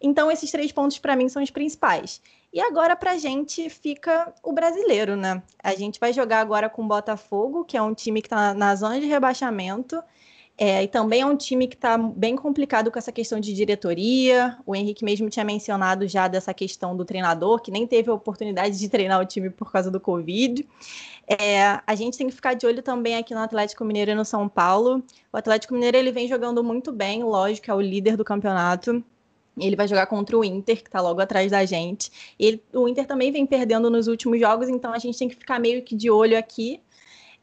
Então, 0.00 0.30
esses 0.30 0.50
três 0.50 0.70
pontos 0.70 0.98
para 0.98 1.16
mim 1.16 1.28
são 1.28 1.42
os 1.42 1.50
principais. 1.50 2.20
E 2.52 2.60
agora 2.60 2.96
para 2.96 3.12
a 3.12 3.18
gente 3.18 3.70
fica 3.70 4.34
o 4.42 4.52
brasileiro, 4.52 5.16
né? 5.16 5.42
A 5.62 5.74
gente 5.74 6.00
vai 6.00 6.12
jogar 6.12 6.40
agora 6.40 6.68
com 6.68 6.82
o 6.82 6.88
Botafogo, 6.88 7.64
que 7.64 7.76
é 7.76 7.82
um 7.82 7.94
time 7.94 8.20
que 8.20 8.26
está 8.26 8.52
na 8.52 8.74
zona 8.74 9.00
de 9.00 9.06
rebaixamento. 9.06 10.02
É, 10.62 10.82
e 10.82 10.88
também 10.88 11.22
é 11.22 11.26
um 11.26 11.38
time 11.38 11.66
que 11.66 11.74
está 11.74 11.96
bem 11.96 12.36
complicado 12.36 12.90
com 12.90 12.98
essa 12.98 13.10
questão 13.10 13.40
de 13.40 13.54
diretoria. 13.54 14.58
O 14.66 14.76
Henrique 14.76 15.02
mesmo 15.02 15.30
tinha 15.30 15.42
mencionado 15.42 16.06
já 16.06 16.28
dessa 16.28 16.52
questão 16.52 16.94
do 16.94 17.02
treinador, 17.02 17.62
que 17.62 17.70
nem 17.70 17.86
teve 17.86 18.10
a 18.10 18.12
oportunidade 18.12 18.78
de 18.78 18.86
treinar 18.86 19.22
o 19.22 19.24
time 19.24 19.48
por 19.48 19.72
causa 19.72 19.90
do 19.90 19.98
Covid. 19.98 20.68
É, 21.26 21.80
a 21.86 21.94
gente 21.94 22.18
tem 22.18 22.26
que 22.26 22.34
ficar 22.34 22.52
de 22.52 22.66
olho 22.66 22.82
também 22.82 23.16
aqui 23.16 23.34
no 23.34 23.40
Atlético 23.40 23.86
Mineiro 23.86 24.10
e 24.10 24.14
no 24.14 24.22
São 24.22 24.50
Paulo. 24.50 25.02
O 25.32 25.36
Atlético 25.38 25.72
Mineiro 25.72 25.96
ele 25.96 26.12
vem 26.12 26.28
jogando 26.28 26.62
muito 26.62 26.92
bem, 26.92 27.24
lógico, 27.24 27.70
é 27.70 27.74
o 27.74 27.80
líder 27.80 28.18
do 28.18 28.24
campeonato. 28.24 29.02
Ele 29.58 29.76
vai 29.76 29.88
jogar 29.88 30.08
contra 30.08 30.36
o 30.36 30.44
Inter, 30.44 30.82
que 30.82 30.88
está 30.88 31.00
logo 31.00 31.22
atrás 31.22 31.50
da 31.50 31.64
gente. 31.64 32.34
Ele, 32.38 32.62
o 32.74 32.86
Inter 32.86 33.06
também 33.06 33.32
vem 33.32 33.46
perdendo 33.46 33.88
nos 33.88 34.08
últimos 34.08 34.38
jogos, 34.38 34.68
então 34.68 34.92
a 34.92 34.98
gente 34.98 35.18
tem 35.18 35.28
que 35.28 35.36
ficar 35.36 35.58
meio 35.58 35.82
que 35.82 35.96
de 35.96 36.10
olho 36.10 36.36
aqui. 36.36 36.82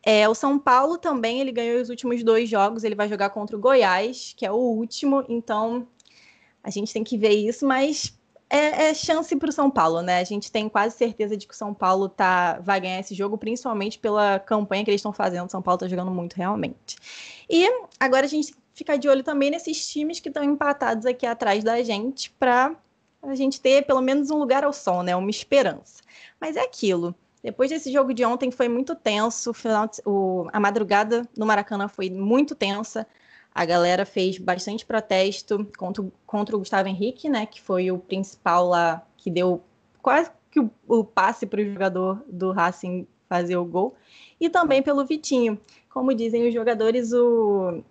É, 0.10 0.30
o 0.30 0.34
São 0.34 0.58
Paulo 0.58 0.98
também, 0.98 1.42
ele 1.42 1.52
ganhou 1.52 1.82
os 1.82 1.90
últimos 1.90 2.24
dois 2.24 2.50
jogos, 2.50 2.86
ele 2.86 2.96
vai 2.96 3.10
jogar 3.10 3.30
contra 3.30 3.58
o 3.58 3.60
Goiás, 3.60 4.34
que 4.38 4.46
é 4.46 4.50
o 4.50 4.56
último, 4.56 5.26
então 5.28 5.86
a 6.64 6.70
gente 6.70 6.94
tem 6.94 7.04
que 7.04 7.18
ver 7.18 7.32
isso, 7.32 7.68
mas 7.68 8.18
é, 8.50 8.88
é 8.88 8.94
chance 8.94 9.36
para 9.36 9.50
o 9.50 9.52
São 9.52 9.70
Paulo, 9.70 10.02
né? 10.02 10.20
A 10.20 10.24
gente 10.24 10.50
tem 10.50 10.70
quase 10.70 10.96
certeza 10.96 11.36
de 11.36 11.46
que 11.46 11.54
o 11.54 11.58
São 11.58 11.74
Paulo 11.74 12.08
tá, 12.08 12.58
vai 12.62 12.80
ganhar 12.80 13.02
esse 13.02 13.14
jogo, 13.14 13.38
principalmente 13.38 14.00
pela 14.00 14.40
campanha 14.40 14.86
que 14.86 14.90
eles 14.90 15.00
estão 15.00 15.12
fazendo. 15.12 15.48
O 15.48 15.52
São 15.52 15.62
Paulo 15.62 15.76
está 15.76 15.90
jogando 15.90 16.10
muito 16.10 16.38
realmente. 16.38 16.96
E 17.50 17.68
agora 18.00 18.26
a 18.26 18.30
gente 18.30 18.56
fica 18.74 18.98
de 18.98 19.10
olho 19.10 19.24
também 19.26 19.52
nesses 19.52 19.90
times 19.90 20.22
que 20.22 20.30
estão 20.30 20.42
empatados 20.42 21.06
aqui 21.06 21.26
atrás 21.26 21.66
da 21.66 21.84
gente, 21.84 22.32
para 22.40 22.74
a 23.22 23.36
gente 23.36 23.60
ter 23.60 23.86
pelo 23.86 24.00
menos 24.00 24.32
um 24.32 24.38
lugar 24.38 24.64
ao 24.64 24.72
sol, 24.72 25.04
né? 25.04 25.14
Uma 25.18 25.30
esperança. 25.30 26.02
Mas 26.40 26.56
é 26.56 26.62
aquilo. 26.62 27.14
Depois 27.48 27.70
desse 27.70 27.90
jogo 27.94 28.14
de 28.14 28.26
ontem 28.26 28.52
foi 28.52 28.68
muito 28.68 28.94
tenso, 28.94 29.54
final, 29.54 29.90
o, 30.06 30.50
a 30.52 30.60
madrugada 30.60 31.26
no 31.38 31.46
Maracanã 31.46 31.88
foi 31.88 32.10
muito 32.10 32.54
tensa. 32.54 33.08
A 33.56 33.64
galera 33.64 34.06
fez 34.06 34.38
bastante 34.38 34.86
protesto 34.86 35.66
contra, 35.78 36.04
contra 36.26 36.58
o 36.58 36.60
Gustavo 36.60 36.90
Henrique, 36.90 37.30
né? 37.30 37.46
Que 37.46 37.62
foi 37.62 37.90
o 37.90 38.00
principal 38.00 38.68
lá 38.68 39.02
que 39.16 39.32
deu 39.32 39.64
quase 40.02 40.30
que 40.52 40.60
o, 40.60 40.70
o 40.90 41.06
passe 41.06 41.46
para 41.46 41.62
o 41.62 41.64
jogador 41.64 42.22
do 42.28 42.52
Racing 42.52 43.08
fazer 43.30 43.56
o 43.56 43.64
gol. 43.64 43.96
E 44.42 44.50
também 44.50 44.84
pelo 44.84 45.06
Vitinho. 45.06 45.58
Como 45.90 46.14
dizem 46.14 46.46
os 46.50 46.54
jogadores, 46.54 47.14
o, 47.14 47.82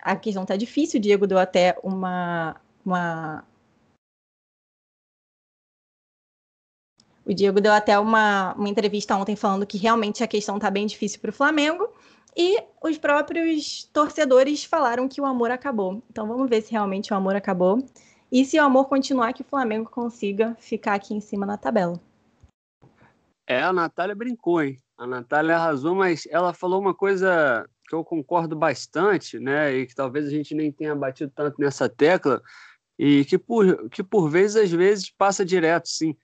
a 0.00 0.16
questão 0.16 0.46
tá 0.46 0.56
difícil. 0.56 0.98
O 0.98 1.02
Diego 1.02 1.26
deu 1.26 1.36
até 1.36 1.76
uma, 1.82 2.56
uma 2.82 3.44
O 7.24 7.32
Diego 7.32 7.60
deu 7.60 7.72
até 7.72 7.98
uma, 7.98 8.52
uma 8.54 8.68
entrevista 8.68 9.16
ontem 9.16 9.36
falando 9.36 9.66
que 9.66 9.78
realmente 9.78 10.24
a 10.24 10.26
questão 10.26 10.56
está 10.56 10.70
bem 10.70 10.86
difícil 10.86 11.20
para 11.20 11.30
o 11.30 11.32
Flamengo. 11.32 11.88
E 12.36 12.58
os 12.82 12.98
próprios 12.98 13.84
torcedores 13.92 14.64
falaram 14.64 15.08
que 15.08 15.20
o 15.20 15.26
amor 15.26 15.50
acabou. 15.50 16.02
Então 16.10 16.26
vamos 16.26 16.48
ver 16.48 16.62
se 16.62 16.72
realmente 16.72 17.12
o 17.12 17.16
amor 17.16 17.36
acabou. 17.36 17.86
E 18.30 18.44
se 18.44 18.58
o 18.58 18.62
amor 18.62 18.86
continuar, 18.86 19.32
que 19.34 19.42
o 19.42 19.44
Flamengo 19.44 19.88
consiga 19.90 20.56
ficar 20.58 20.94
aqui 20.94 21.14
em 21.14 21.20
cima 21.20 21.46
na 21.46 21.58
tabela. 21.58 22.00
É, 23.46 23.62
a 23.62 23.72
Natália 23.72 24.14
brincou, 24.14 24.62
hein? 24.62 24.78
A 24.96 25.06
Natália 25.06 25.56
arrasou, 25.56 25.94
mas 25.94 26.26
ela 26.30 26.54
falou 26.54 26.80
uma 26.80 26.94
coisa 26.94 27.68
que 27.86 27.94
eu 27.94 28.02
concordo 28.02 28.56
bastante, 28.56 29.38
né? 29.38 29.74
E 29.74 29.86
que 29.86 29.94
talvez 29.94 30.26
a 30.26 30.30
gente 30.30 30.54
nem 30.54 30.72
tenha 30.72 30.96
batido 30.96 31.30
tanto 31.34 31.60
nessa 31.60 31.88
tecla, 31.88 32.40
e 32.98 33.24
que 33.26 33.36
por, 33.36 33.90
que 33.90 34.02
por 34.02 34.30
vezes, 34.30 34.56
às 34.56 34.70
vezes, 34.70 35.10
passa 35.10 35.44
direto, 35.44 35.88
sim 35.88 36.16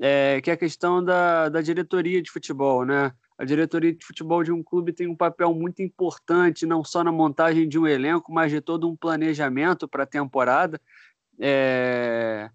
é, 0.00 0.40
que 0.40 0.50
é 0.50 0.54
a 0.54 0.56
questão 0.56 1.02
da, 1.02 1.48
da 1.48 1.60
diretoria 1.60 2.20
de 2.20 2.30
futebol, 2.30 2.84
né? 2.84 3.12
A 3.38 3.44
diretoria 3.44 3.92
de 3.92 4.04
futebol 4.04 4.42
de 4.42 4.50
um 4.50 4.62
clube 4.62 4.92
tem 4.92 5.06
um 5.06 5.16
papel 5.16 5.52
muito 5.54 5.82
importante, 5.82 6.64
não 6.64 6.82
só 6.82 7.04
na 7.04 7.12
montagem 7.12 7.68
de 7.68 7.78
um 7.78 7.86
elenco, 7.86 8.32
mas 8.32 8.50
de 8.50 8.60
todo 8.60 8.88
um 8.88 8.96
planejamento 8.96 9.86
para 9.86 10.04
a 10.04 10.06
temporada. 10.06 10.80
É... 11.38 12.50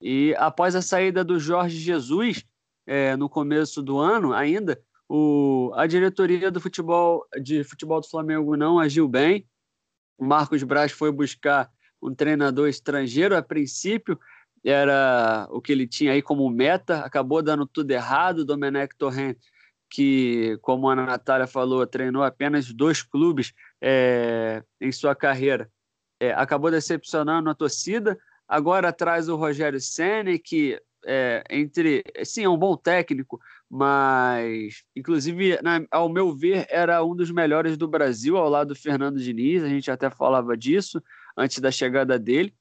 E 0.00 0.34
após 0.38 0.74
a 0.76 0.82
saída 0.82 1.24
do 1.24 1.38
Jorge 1.38 1.76
Jesus, 1.76 2.44
é, 2.86 3.16
no 3.16 3.28
começo 3.28 3.82
do 3.82 3.98
ano 3.98 4.32
ainda, 4.32 4.80
o... 5.08 5.72
a 5.74 5.86
diretoria 5.86 6.50
do 6.50 6.60
futebol 6.60 7.26
de 7.42 7.64
futebol 7.64 8.00
do 8.00 8.08
Flamengo 8.08 8.56
não 8.56 8.78
agiu 8.78 9.08
bem. 9.08 9.46
O 10.16 10.24
Marcos 10.24 10.62
Braz 10.62 10.92
foi 10.92 11.10
buscar 11.10 11.70
um 12.00 12.14
treinador 12.14 12.68
estrangeiro 12.68 13.36
a 13.36 13.42
princípio, 13.42 14.18
era 14.64 15.46
o 15.50 15.60
que 15.60 15.72
ele 15.72 15.86
tinha 15.86 16.12
aí 16.12 16.22
como 16.22 16.48
meta, 16.50 17.00
acabou 17.00 17.42
dando 17.42 17.66
tudo 17.66 17.90
errado. 17.90 18.44
Domenech 18.44 18.94
Torrent, 18.96 19.38
que, 19.88 20.58
como 20.60 20.88
a 20.88 20.94
Natália 20.94 21.46
falou, 21.46 21.86
treinou 21.86 22.22
apenas 22.22 22.72
dois 22.72 23.02
clubes 23.02 23.52
é, 23.80 24.62
em 24.80 24.92
sua 24.92 25.14
carreira, 25.14 25.70
é, 26.20 26.32
acabou 26.32 26.70
decepcionando 26.70 27.48
a 27.48 27.54
torcida. 27.54 28.18
Agora 28.46 28.92
traz 28.92 29.28
o 29.28 29.36
Rogério 29.36 29.80
Senna, 29.80 30.38
que 30.38 30.78
é, 31.06 31.42
entre 31.50 32.04
sim 32.24 32.44
é 32.44 32.48
um 32.48 32.58
bom 32.58 32.76
técnico, 32.76 33.40
mas 33.70 34.82
inclusive 34.94 35.58
na, 35.62 35.82
ao 35.90 36.08
meu 36.10 36.34
ver 36.34 36.66
era 36.68 37.02
um 37.02 37.16
dos 37.16 37.30
melhores 37.30 37.76
do 37.76 37.88
Brasil 37.88 38.36
ao 38.36 38.50
lado 38.50 38.68
do 38.68 38.74
Fernando 38.74 39.18
Diniz. 39.18 39.62
A 39.62 39.68
gente 39.68 39.90
até 39.90 40.10
falava 40.10 40.56
disso 40.56 41.02
antes 41.36 41.58
da 41.58 41.70
chegada 41.70 42.18
dele 42.18 42.54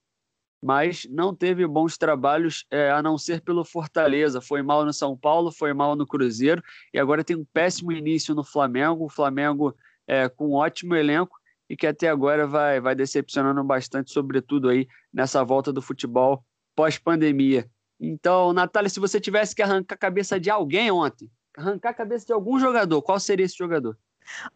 mas 0.61 1.07
não 1.09 1.33
teve 1.33 1.65
bons 1.65 1.97
trabalhos 1.97 2.65
é, 2.69 2.91
a 2.91 3.01
não 3.01 3.17
ser 3.17 3.41
pelo 3.41 3.63
Fortaleza. 3.63 4.41
Foi 4.41 4.61
mal 4.61 4.85
no 4.85 4.93
São 4.93 5.17
Paulo, 5.17 5.51
foi 5.51 5.73
mal 5.73 5.95
no 5.95 6.05
Cruzeiro 6.05 6.61
e 6.93 6.99
agora 6.99 7.23
tem 7.23 7.35
um 7.35 7.45
péssimo 7.53 7.91
início 7.91 8.35
no 8.35 8.43
Flamengo. 8.43 9.05
O 9.05 9.09
Flamengo 9.09 9.75
é, 10.07 10.27
com 10.27 10.49
um 10.49 10.53
ótimo 10.53 10.95
elenco 10.95 11.39
e 11.69 11.77
que 11.77 11.87
até 11.87 12.09
agora 12.09 12.47
vai, 12.47 12.81
vai 12.81 12.95
decepcionando 12.95 13.63
bastante, 13.63 14.11
sobretudo 14.11 14.69
aí 14.69 14.87
nessa 15.13 15.43
volta 15.43 15.71
do 15.71 15.81
futebol 15.81 16.43
pós-pandemia. 16.75 17.69
Então, 17.99 18.53
Natália, 18.53 18.89
se 18.89 18.99
você 18.99 19.19
tivesse 19.19 19.55
que 19.55 19.61
arrancar 19.61 19.95
a 19.95 19.97
cabeça 19.97 20.39
de 20.39 20.49
alguém 20.49 20.89
ontem, 20.89 21.29
arrancar 21.55 21.89
a 21.89 21.93
cabeça 21.93 22.25
de 22.25 22.33
algum 22.33 22.59
jogador, 22.59 23.01
qual 23.01 23.19
seria 23.19 23.45
esse 23.45 23.57
jogador? 23.57 23.97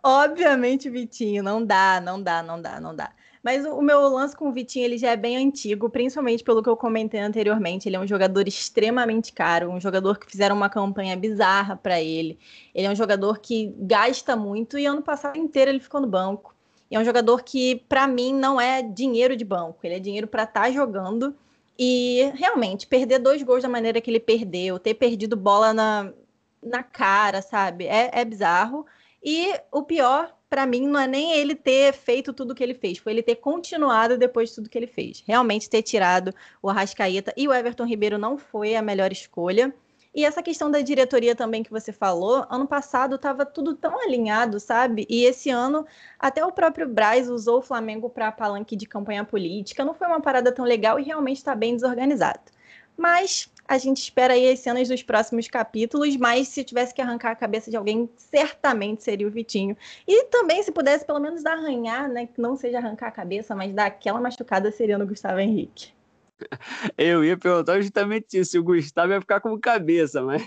Obviamente, 0.02 0.90
Vitinho, 0.90 1.44
não 1.44 1.64
dá, 1.66 2.02
não 2.02 2.22
dá, 2.22 2.42
não 2.42 2.62
dá, 2.62 2.80
não 2.80 2.96
dá. 2.96 3.12
Mas 3.44 3.66
o, 3.66 3.82
meu 3.82 4.08
lance 4.08 4.34
com 4.34 4.48
o 4.48 4.54
Vitinho, 4.54 4.86
ele 4.86 4.98
já 4.98 5.10
é 5.10 5.18
bem 5.18 5.36
antigo, 5.36 5.90
principalmente 5.90 6.46
pelo 6.46 6.64
que 6.64 6.70
eu 6.70 6.78
comentei 6.78 7.20
anteriormente. 7.20 7.90
Ele 7.90 7.98
é 7.98 8.00
um 8.00 8.08
jogador 8.08 8.48
extremamente 8.48 9.34
caro, 9.34 9.70
um 9.70 9.82
jogador 9.82 10.18
que 10.18 10.32
fizeram 10.32 10.56
uma 10.56 10.70
campanha 10.70 11.18
bizarra 11.18 11.76
para 11.76 12.02
ele. 12.02 12.40
Ele 12.74 12.88
é 12.88 12.90
um 12.90 12.96
jogador 12.96 13.40
que 13.40 13.76
gasta 13.78 14.34
muito 14.34 14.80
e 14.80 14.86
ano 14.86 15.02
passado 15.02 15.38
inteiro 15.38 15.70
ele 15.70 15.82
ficou 15.82 16.00
no 16.00 16.08
banco. 16.08 16.56
E 16.90 16.96
é 16.96 17.00
um 17.00 17.04
jogador 17.04 17.44
que, 17.44 17.84
para 17.90 18.08
mim, 18.08 18.34
não 18.34 18.62
é 18.62 18.82
dinheiro 18.82 19.36
de 19.36 19.44
banco. 19.44 19.80
Ele 19.84 19.96
é 19.96 20.00
dinheiro 20.00 20.28
para 20.28 20.44
estar 20.44 20.62
tá 20.62 20.72
jogando. 20.72 21.36
E 21.78 22.32
realmente, 22.36 22.88
perder 22.88 23.20
dois 23.20 23.44
gols 23.44 23.64
da 23.64 23.68
maneira 23.68 24.00
que 24.00 24.10
ele 24.10 24.22
perdeu, 24.22 24.80
ter 24.80 24.94
perdido 24.94 25.36
bola 25.36 25.74
na, 25.74 26.14
na 26.62 26.82
cara, 26.82 27.42
sabe? 27.42 27.88
É, 27.88 28.10
é 28.14 28.24
bizarro. 28.24 28.86
E 29.22 29.54
o 29.72 29.84
pior 29.84 30.34
para 30.54 30.68
mim, 30.68 30.86
não 30.86 31.00
é 31.00 31.08
nem 31.08 31.34
ele 31.34 31.56
ter 31.56 31.94
feito 31.94 32.32
tudo 32.32 32.54
que 32.54 32.62
ele 32.62 32.76
fez, 32.76 33.00
foi 33.00 33.12
ele 33.12 33.24
ter 33.24 33.38
continuado 33.38 34.20
depois 34.20 34.50
de 34.50 34.56
tudo 34.56 34.70
que 34.70 34.78
ele 34.78 34.86
fez. 34.86 35.24
Realmente 35.26 35.68
ter 35.68 35.82
tirado 35.82 36.32
o 36.62 36.70
Arrascaeta 36.70 37.34
e 37.36 37.48
o 37.48 37.52
Everton 37.52 37.88
Ribeiro 37.88 38.20
não 38.20 38.38
foi 38.38 38.76
a 38.76 38.82
melhor 38.84 39.12
escolha. 39.12 39.74
E 40.14 40.24
essa 40.24 40.44
questão 40.44 40.70
da 40.70 40.80
diretoria 40.82 41.36
também 41.36 41.64
que 41.64 41.72
você 41.72 41.92
falou, 41.92 42.46
ano 42.52 42.68
passado 42.68 43.16
estava 43.16 43.48
tudo 43.48 43.74
tão 43.74 44.00
alinhado, 44.00 44.60
sabe? 44.60 45.08
E 45.10 45.26
esse 45.26 45.50
ano, 45.50 45.88
até 46.20 46.46
o 46.46 46.52
próprio 46.52 46.88
Braz 46.88 47.32
usou 47.32 47.58
o 47.58 47.64
Flamengo 47.64 48.08
para 48.08 48.32
palanque 48.32 48.76
de 48.76 48.86
campanha 48.86 49.26
política. 49.26 49.84
Não 49.84 49.96
foi 49.96 50.06
uma 50.06 50.22
parada 50.22 50.52
tão 50.52 50.66
legal 50.66 51.00
e 51.00 51.04
realmente 51.04 51.38
está 51.38 51.56
bem 51.56 51.74
desorganizado. 51.74 52.52
Mas 52.98 53.50
a 53.68 53.78
gente 53.78 53.98
espera 53.98 54.34
aí 54.34 54.52
as 54.52 54.60
cenas 54.60 54.88
dos 54.88 55.02
próximos 55.02 55.48
capítulos, 55.48 56.16
mas 56.18 56.48
se 56.50 56.64
tivesse 56.64 56.94
que 56.94 57.02
arrancar 57.02 57.32
a 57.32 57.36
cabeça 57.36 57.72
de 57.72 57.78
alguém, 57.78 58.10
certamente 58.18 59.04
seria 59.04 59.28
o 59.28 59.32
Vitinho. 59.32 59.76
E 60.08 60.26
também, 60.26 60.62
se 60.62 60.72
pudesse 60.72 61.06
pelo 61.06 61.20
menos 61.20 61.46
arranhar, 61.46 62.10
né? 62.10 62.28
Que 62.28 62.42
não 62.42 62.56
seja 62.56 62.78
arrancar 62.78 63.08
a 63.08 63.12
cabeça, 63.12 63.56
mas 63.56 63.74
dar 63.74 63.86
aquela 63.86 64.20
machucada, 64.20 64.72
seria 64.72 64.98
no 64.98 65.08
Gustavo 65.08 65.40
Henrique. 65.40 65.92
Eu 66.98 67.24
ia 67.24 67.38
perguntar 67.38 67.80
justamente 67.82 68.38
isso, 68.38 68.60
o 68.60 68.64
Gustavo 68.64 69.14
ia 69.14 69.22
ficar 69.22 69.40
com 69.40 69.58
cabeça, 69.58 70.22
mas 70.22 70.46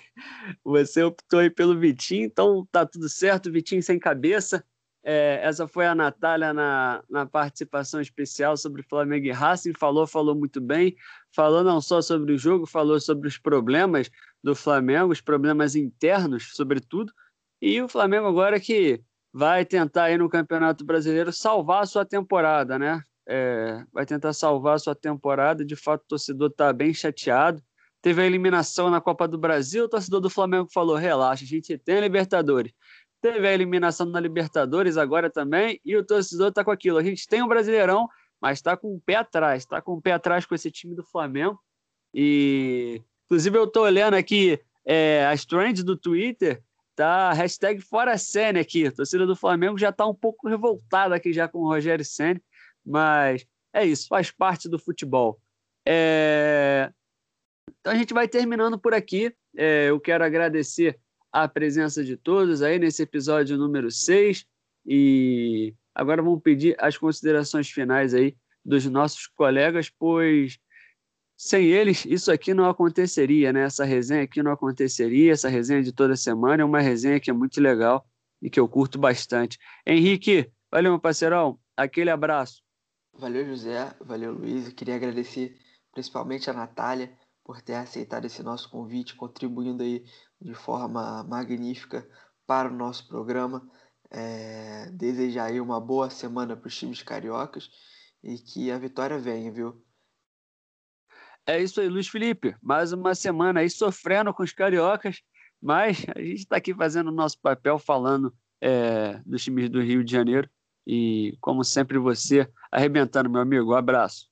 você 0.62 1.03
optou 1.03 1.40
aí 1.40 1.49
pelo 1.49 1.78
Vitinho, 1.78 2.26
então 2.26 2.66
tá 2.70 2.84
tudo 2.84 3.09
certo, 3.09 3.51
Vitinho 3.51 3.82
sem 3.82 3.99
cabeça. 3.99 4.64
É, 5.09 5.38
essa 5.40 5.68
foi 5.68 5.86
a 5.86 5.94
Natália 5.94 6.52
na, 6.52 7.00
na 7.09 7.24
participação 7.24 8.00
especial 8.00 8.57
sobre 8.57 8.82
Flamengo 8.82 9.24
e 9.24 9.30
Racing. 9.30 9.72
Falou, 9.72 10.04
falou 10.04 10.34
muito 10.34 10.61
bem. 10.61 10.96
Falou 11.32 11.62
não 11.62 11.80
só 11.80 12.02
sobre 12.02 12.32
o 12.32 12.38
jogo, 12.38 12.66
falou 12.66 12.98
sobre 12.98 13.28
os 13.28 13.38
problemas 13.38 14.11
do 14.42 14.52
Flamengo, 14.52 15.12
os 15.12 15.20
problemas 15.20 15.76
internos, 15.76 16.50
sobretudo. 16.57 17.12
E 17.62 17.80
o 17.80 17.88
Flamengo 17.88 18.26
agora 18.26 18.59
que 18.59 19.00
vai 19.32 19.64
tentar 19.64 20.04
aí 20.04 20.18
no 20.18 20.28
Campeonato 20.28 20.84
Brasileiro 20.84 21.32
salvar 21.32 21.84
a 21.84 21.86
sua 21.86 22.04
temporada, 22.04 22.76
né? 22.76 23.00
É, 23.28 23.84
vai 23.92 24.04
tentar 24.04 24.32
salvar 24.32 24.74
a 24.74 24.78
sua 24.80 24.94
temporada. 24.96 25.64
De 25.64 25.76
fato, 25.76 26.02
o 26.02 26.09
torcedor 26.09 26.50
está 26.50 26.72
bem 26.72 26.92
chateado. 26.92 27.62
Teve 28.02 28.22
a 28.22 28.26
eliminação 28.26 28.90
na 28.90 29.00
Copa 29.00 29.28
do 29.28 29.38
Brasil, 29.38 29.84
o 29.84 29.88
torcedor 29.88 30.20
do 30.20 30.30
Flamengo 30.30 30.68
falou: 30.72 30.96
relaxa, 30.96 31.44
a 31.44 31.46
gente 31.46 31.78
tem 31.78 31.98
a 31.98 32.00
Libertadores 32.00 32.72
teve 33.33 33.49
a 33.49 33.53
eliminação 33.53 34.07
na 34.07 34.20
Libertadores 34.20 34.97
agora 34.97 35.29
também, 35.29 35.81
e 35.85 35.97
o 35.97 36.05
torcedor 36.05 36.49
está 36.49 36.64
com 36.64 36.70
aquilo. 36.70 36.99
A 36.99 37.03
gente 37.03 37.27
tem 37.27 37.43
o 37.43 37.47
um 37.47 37.49
Brasileirão, 37.49 38.09
mas 38.41 38.59
está 38.59 38.77
com 38.77 38.95
o 38.95 39.01
pé 39.01 39.16
atrás, 39.16 39.64
está 39.64 39.83
com 39.83 39.95
o 39.95 40.01
pé 40.01 40.12
atrás 40.12 40.47
com 40.47 40.55
esse 40.55 40.70
time 40.70 40.95
do 40.95 41.05
Flamengo. 41.05 41.59
E, 42.14 43.03
inclusive, 43.24 43.59
eu 43.59 43.64
estou 43.64 43.83
olhando 43.83 44.14
aqui 44.14 44.61
é, 44.85 45.27
as 45.27 45.45
trends 45.45 45.83
do 45.83 45.97
Twitter, 45.97 46.62
tá 46.95 47.33
hashtag 47.33 47.81
fora 47.81 48.16
Senna 48.16 48.61
aqui. 48.61 48.87
A 48.87 48.93
torcida 48.93 49.27
do 49.27 49.35
Flamengo 49.35 49.77
já 49.77 49.89
está 49.89 50.07
um 50.07 50.14
pouco 50.14 50.49
revoltada 50.49 51.14
aqui 51.16 51.33
já 51.33 51.49
com 51.49 51.59
o 51.59 51.68
Rogério 51.68 52.05
Senna, 52.05 52.41
mas 52.85 53.45
é 53.72 53.85
isso, 53.85 54.07
faz 54.07 54.31
parte 54.31 54.68
do 54.68 54.79
futebol. 54.79 55.41
É... 55.85 56.93
Então 57.81 57.93
a 57.93 57.97
gente 57.97 58.14
vai 58.14 58.29
terminando 58.29 58.79
por 58.79 58.95
aqui. 58.95 59.35
É, 59.57 59.87
eu 59.91 59.99
quero 59.99 60.22
agradecer 60.22 60.99
a 61.43 61.47
presença 61.47 62.03
de 62.03 62.16
todos 62.16 62.62
aí 62.62 62.78
nesse 62.78 63.03
episódio 63.03 63.59
número 63.59 63.91
6 63.91 64.47
e 64.87 65.74
agora 65.95 66.22
vamos 66.22 66.41
pedir 66.41 66.74
as 66.78 66.97
considerações 66.97 67.68
finais 67.68 68.14
aí 68.14 68.34
dos 68.64 68.87
nossos 68.87 69.26
colegas, 69.26 69.91
pois 69.91 70.59
sem 71.37 71.66
eles 71.66 72.07
isso 72.07 72.32
aqui 72.32 72.55
não 72.55 72.66
aconteceria, 72.66 73.53
né? 73.53 73.64
Essa 73.64 73.84
resenha 73.84 74.22
aqui 74.22 74.43
não 74.43 74.51
aconteceria, 74.51 75.30
essa 75.30 75.51
resenha 75.51 75.82
de 75.82 75.93
toda 75.93 76.16
semana 76.16 76.62
é 76.62 76.64
uma 76.64 76.80
resenha 76.80 77.20
que 77.20 77.28
é 77.28 77.34
muito 77.34 77.61
legal 77.61 78.09
e 78.41 78.49
que 78.49 78.59
eu 78.59 78.66
curto 78.66 78.99
bastante. 78.99 79.59
Henrique, 79.87 80.51
valeu 80.70 80.93
meu 80.93 81.01
parceirão, 81.01 81.61
aquele 81.76 82.09
abraço. 82.09 82.62
Valeu 83.12 83.45
José, 83.45 83.95
valeu 84.01 84.32
Luiz, 84.32 84.68
eu 84.68 84.74
queria 84.74 84.97
agradecer 84.97 85.55
principalmente 85.93 86.49
a 86.49 86.55
Natália 86.55 87.12
por 87.45 87.61
ter 87.61 87.74
aceitado 87.74 88.24
esse 88.24 88.43
nosso 88.43 88.70
convite, 88.70 89.14
contribuindo 89.14 89.82
aí 89.82 90.03
de 90.41 90.55
forma 90.55 91.22
magnífica 91.24 92.09
para 92.47 92.68
o 92.68 92.76
nosso 92.76 93.07
programa. 93.09 93.68
É, 94.11 94.89
desejar 94.93 95.47
aí 95.47 95.61
uma 95.61 95.80
boa 95.80 96.09
semana 96.09 96.57
para 96.57 96.68
os 96.68 96.76
times 96.76 97.03
cariocas 97.03 97.68
e 98.22 98.39
que 98.39 98.70
a 98.70 98.78
vitória 98.78 99.18
venha, 99.18 99.51
viu? 99.51 99.84
É 101.45 101.61
isso 101.61 101.80
aí, 101.80 101.89
Luiz 101.89 102.09
Felipe. 102.09 102.57
Mais 102.62 102.93
uma 102.93 103.14
semana 103.14 103.61
aí 103.61 103.70
sofrendo 103.70 104.34
com 104.34 104.43
os 104.43 104.53
cariocas, 104.53 105.22
mas 105.62 106.05
a 106.14 106.20
gente 106.20 106.41
está 106.41 106.57
aqui 106.57 106.74
fazendo 106.74 107.09
o 107.09 107.14
nosso 107.14 107.41
papel, 107.41 107.78
falando 107.78 108.34
é, 108.61 109.20
dos 109.24 109.45
times 109.45 109.70
do 109.70 109.80
Rio 109.80 110.05
de 110.05 110.11
Janeiro. 110.11 110.49
E, 110.87 111.37
como 111.41 111.64
sempre, 111.64 111.99
você 111.99 112.49
arrebentando, 112.70 113.30
meu 113.30 113.41
amigo. 113.41 113.72
Um 113.72 113.76
abraço. 113.76 114.28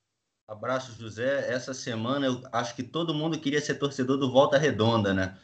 Abraço, 0.46 0.92
José. 1.00 1.52
Essa 1.52 1.72
semana 1.72 2.26
eu 2.26 2.42
acho 2.52 2.76
que 2.76 2.82
todo 2.82 3.14
mundo 3.14 3.38
queria 3.38 3.60
ser 3.60 3.74
torcedor 3.74 4.18
do 4.18 4.30
Volta 4.30 4.58
Redonda, 4.58 5.14
né? 5.14 5.38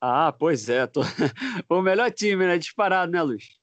Ah, 0.00 0.32
pois 0.32 0.68
é. 0.68 0.86
Tô... 0.86 1.00
o 1.68 1.82
melhor 1.82 2.10
time, 2.10 2.46
né? 2.46 2.58
Disparado, 2.58 3.10
né, 3.10 3.22
Luiz? 3.22 3.58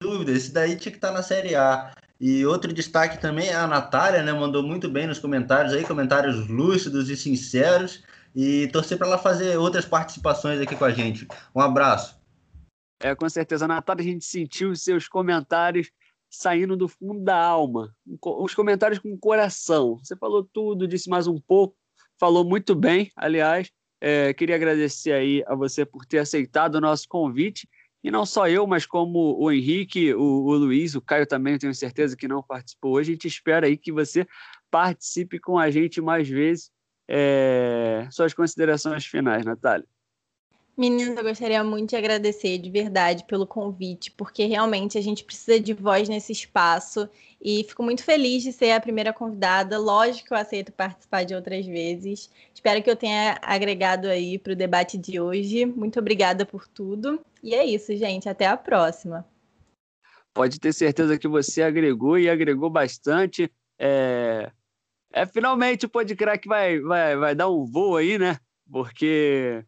dúvida, 0.00 0.32
esse 0.32 0.52
daí 0.52 0.76
tinha 0.76 0.92
que 0.92 0.98
estar 0.98 1.08
tá 1.08 1.14
na 1.14 1.22
Série 1.22 1.54
A. 1.54 1.92
E 2.18 2.46
outro 2.46 2.72
destaque 2.72 3.20
também 3.20 3.48
é 3.48 3.54
a 3.54 3.66
Natália, 3.66 4.22
né? 4.22 4.32
Mandou 4.32 4.62
muito 4.62 4.88
bem 4.88 5.06
nos 5.06 5.18
comentários 5.18 5.72
aí, 5.74 5.84
comentários 5.84 6.48
lúcidos 6.48 7.10
e 7.10 7.16
sinceros. 7.16 8.02
E 8.34 8.68
torcer 8.68 8.98
para 8.98 9.06
ela 9.06 9.18
fazer 9.18 9.56
outras 9.56 9.86
participações 9.86 10.60
aqui 10.60 10.76
com 10.76 10.84
a 10.84 10.90
gente. 10.90 11.26
Um 11.54 11.60
abraço. 11.60 12.20
É, 13.00 13.14
com 13.14 13.28
certeza, 13.28 13.66
Natália, 13.66 14.02
a 14.02 14.06
gente 14.06 14.24
sentiu 14.24 14.70
os 14.70 14.82
seus 14.82 15.08
comentários 15.08 15.90
saindo 16.30 16.76
do 16.76 16.88
fundo 16.88 17.22
da 17.22 17.36
alma. 17.36 17.94
Os 18.22 18.54
comentários 18.54 18.98
com 18.98 19.16
coração. 19.18 19.98
Você 20.02 20.14
falou 20.16 20.44
tudo, 20.44 20.86
disse 20.86 21.08
mais 21.08 21.26
um 21.26 21.40
pouco, 21.40 21.76
falou 22.18 22.44
muito 22.44 22.74
bem, 22.74 23.10
aliás. 23.16 23.70
É, 24.00 24.32
queria 24.34 24.56
agradecer 24.56 25.12
aí 25.12 25.42
a 25.46 25.54
você 25.54 25.84
por 25.84 26.04
ter 26.04 26.18
aceitado 26.18 26.76
o 26.76 26.80
nosso 26.80 27.08
convite. 27.08 27.68
E 28.04 28.10
não 28.10 28.24
só 28.24 28.48
eu, 28.48 28.66
mas 28.66 28.86
como 28.86 29.36
o 29.36 29.50
Henrique, 29.50 30.14
o, 30.14 30.20
o 30.20 30.54
Luiz, 30.54 30.94
o 30.94 31.00
Caio 31.00 31.26
também, 31.26 31.58
tenho 31.58 31.74
certeza 31.74 32.16
que 32.16 32.28
não 32.28 32.42
participou 32.42 32.92
hoje. 32.92 33.10
A 33.10 33.14
gente 33.14 33.26
espera 33.26 33.66
aí 33.66 33.76
que 33.76 33.90
você 33.90 34.26
participe 34.70 35.40
com 35.40 35.58
a 35.58 35.70
gente 35.70 36.00
mais 36.00 36.28
vezes. 36.28 36.70
É... 37.08 38.06
Suas 38.10 38.32
considerações 38.32 39.06
finais, 39.06 39.44
Natália. 39.44 39.86
Meninas, 40.78 41.16
eu 41.16 41.22
gostaria 41.22 41.64
muito 41.64 41.90
de 41.90 41.96
agradecer 41.96 42.58
de 42.58 42.70
verdade 42.70 43.24
pelo 43.24 43.46
convite, 43.46 44.10
porque 44.10 44.44
realmente 44.44 44.98
a 44.98 45.00
gente 45.00 45.24
precisa 45.24 45.58
de 45.58 45.72
voz 45.72 46.06
nesse 46.06 46.32
espaço 46.32 47.08
e 47.40 47.64
fico 47.64 47.82
muito 47.82 48.04
feliz 48.04 48.42
de 48.42 48.52
ser 48.52 48.72
a 48.72 48.80
primeira 48.80 49.10
convidada. 49.10 49.78
Lógico 49.78 50.28
que 50.28 50.34
eu 50.34 50.36
aceito 50.36 50.72
participar 50.72 51.24
de 51.24 51.34
outras 51.34 51.64
vezes. 51.64 52.30
Espero 52.54 52.82
que 52.82 52.90
eu 52.90 52.96
tenha 52.96 53.38
agregado 53.40 54.06
aí 54.06 54.38
para 54.38 54.52
o 54.52 54.56
debate 54.56 54.98
de 54.98 55.18
hoje. 55.18 55.64
Muito 55.64 55.98
obrigada 55.98 56.44
por 56.44 56.68
tudo. 56.68 57.24
E 57.42 57.54
é 57.54 57.64
isso, 57.64 57.96
gente. 57.96 58.28
Até 58.28 58.46
a 58.46 58.56
próxima. 58.56 59.26
Pode 60.34 60.60
ter 60.60 60.74
certeza 60.74 61.18
que 61.18 61.26
você 61.26 61.62
agregou 61.62 62.18
e 62.18 62.28
agregou 62.28 62.68
bastante. 62.68 63.50
É, 63.78 64.52
é 65.10 65.24
finalmente 65.24 65.86
o 65.86 65.88
Podcrack 65.88 66.46
vai, 66.46 66.80
vai, 66.80 67.16
vai 67.16 67.34
dar 67.34 67.48
um 67.48 67.64
voo 67.64 67.96
aí, 67.96 68.18
né? 68.18 68.38
Porque 68.70 69.64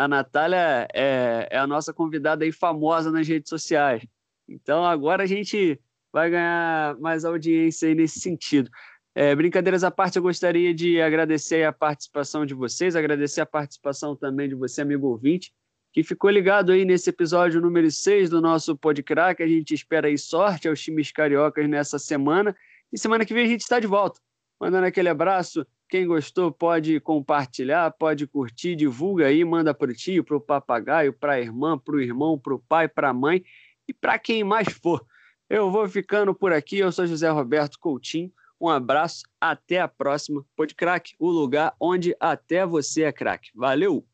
a 0.00 0.08
Natália 0.08 0.88
é, 0.94 1.46
é 1.50 1.58
a 1.58 1.66
nossa 1.66 1.92
convidada 1.92 2.42
aí 2.42 2.50
famosa 2.50 3.10
nas 3.10 3.28
redes 3.28 3.50
sociais. 3.50 4.02
Então 4.48 4.82
agora 4.82 5.24
a 5.24 5.26
gente 5.26 5.78
vai 6.10 6.30
ganhar 6.30 6.98
mais 6.98 7.22
audiência 7.22 7.86
aí 7.86 7.94
nesse 7.94 8.18
sentido. 8.18 8.70
É, 9.14 9.34
brincadeiras 9.34 9.84
à 9.84 9.90
parte, 9.90 10.16
eu 10.16 10.22
gostaria 10.22 10.72
de 10.72 11.02
agradecer 11.02 11.64
a 11.64 11.72
participação 11.72 12.46
de 12.46 12.54
vocês, 12.54 12.96
agradecer 12.96 13.42
a 13.42 13.46
participação 13.46 14.16
também 14.16 14.48
de 14.48 14.54
você, 14.54 14.80
amigo 14.80 15.06
ouvinte, 15.06 15.52
que 15.92 16.02
ficou 16.02 16.30
ligado 16.30 16.72
aí 16.72 16.86
nesse 16.86 17.10
episódio 17.10 17.60
número 17.60 17.90
6 17.90 18.30
do 18.30 18.40
nosso 18.40 18.74
Podcrack. 18.78 19.42
A 19.42 19.46
gente 19.46 19.74
espera 19.74 20.08
aí 20.08 20.16
sorte 20.16 20.66
aos 20.66 20.80
times 20.80 21.12
cariocas 21.12 21.68
nessa 21.68 21.98
semana. 21.98 22.56
E 22.90 22.98
semana 22.98 23.26
que 23.26 23.34
vem 23.34 23.44
a 23.44 23.48
gente 23.48 23.60
está 23.60 23.78
de 23.78 23.86
volta. 23.86 24.18
Mandando 24.60 24.86
aquele 24.86 25.08
abraço 25.08 25.66
quem 25.90 26.06
gostou 26.06 26.52
pode 26.52 27.00
compartilhar, 27.00 27.90
pode 27.90 28.24
curtir, 28.24 28.76
divulga 28.76 29.26
aí, 29.26 29.44
manda 29.44 29.74
para 29.74 29.90
o 29.90 29.94
tio, 29.94 30.22
para 30.22 30.36
o 30.36 30.40
papagaio, 30.40 31.12
para 31.12 31.32
a 31.32 31.40
irmã, 31.40 31.76
para 31.76 31.96
o 31.96 32.00
irmão, 32.00 32.38
para 32.38 32.54
o 32.54 32.60
pai, 32.60 32.86
para 32.86 33.08
a 33.08 33.12
mãe 33.12 33.42
e 33.88 33.92
para 33.92 34.16
quem 34.16 34.44
mais 34.44 34.68
for. 34.68 35.04
Eu 35.48 35.68
vou 35.68 35.88
ficando 35.88 36.32
por 36.32 36.52
aqui. 36.52 36.78
Eu 36.78 36.92
sou 36.92 37.08
José 37.08 37.28
Roberto 37.28 37.76
Coutinho. 37.80 38.32
Um 38.60 38.68
abraço, 38.68 39.24
até 39.40 39.80
a 39.80 39.88
próxima. 39.88 40.46
Pode 40.54 40.76
craque, 40.76 41.14
o 41.18 41.28
lugar 41.28 41.74
onde 41.80 42.14
até 42.20 42.64
você 42.64 43.02
é 43.02 43.12
craque. 43.12 43.50
Valeu! 43.52 44.06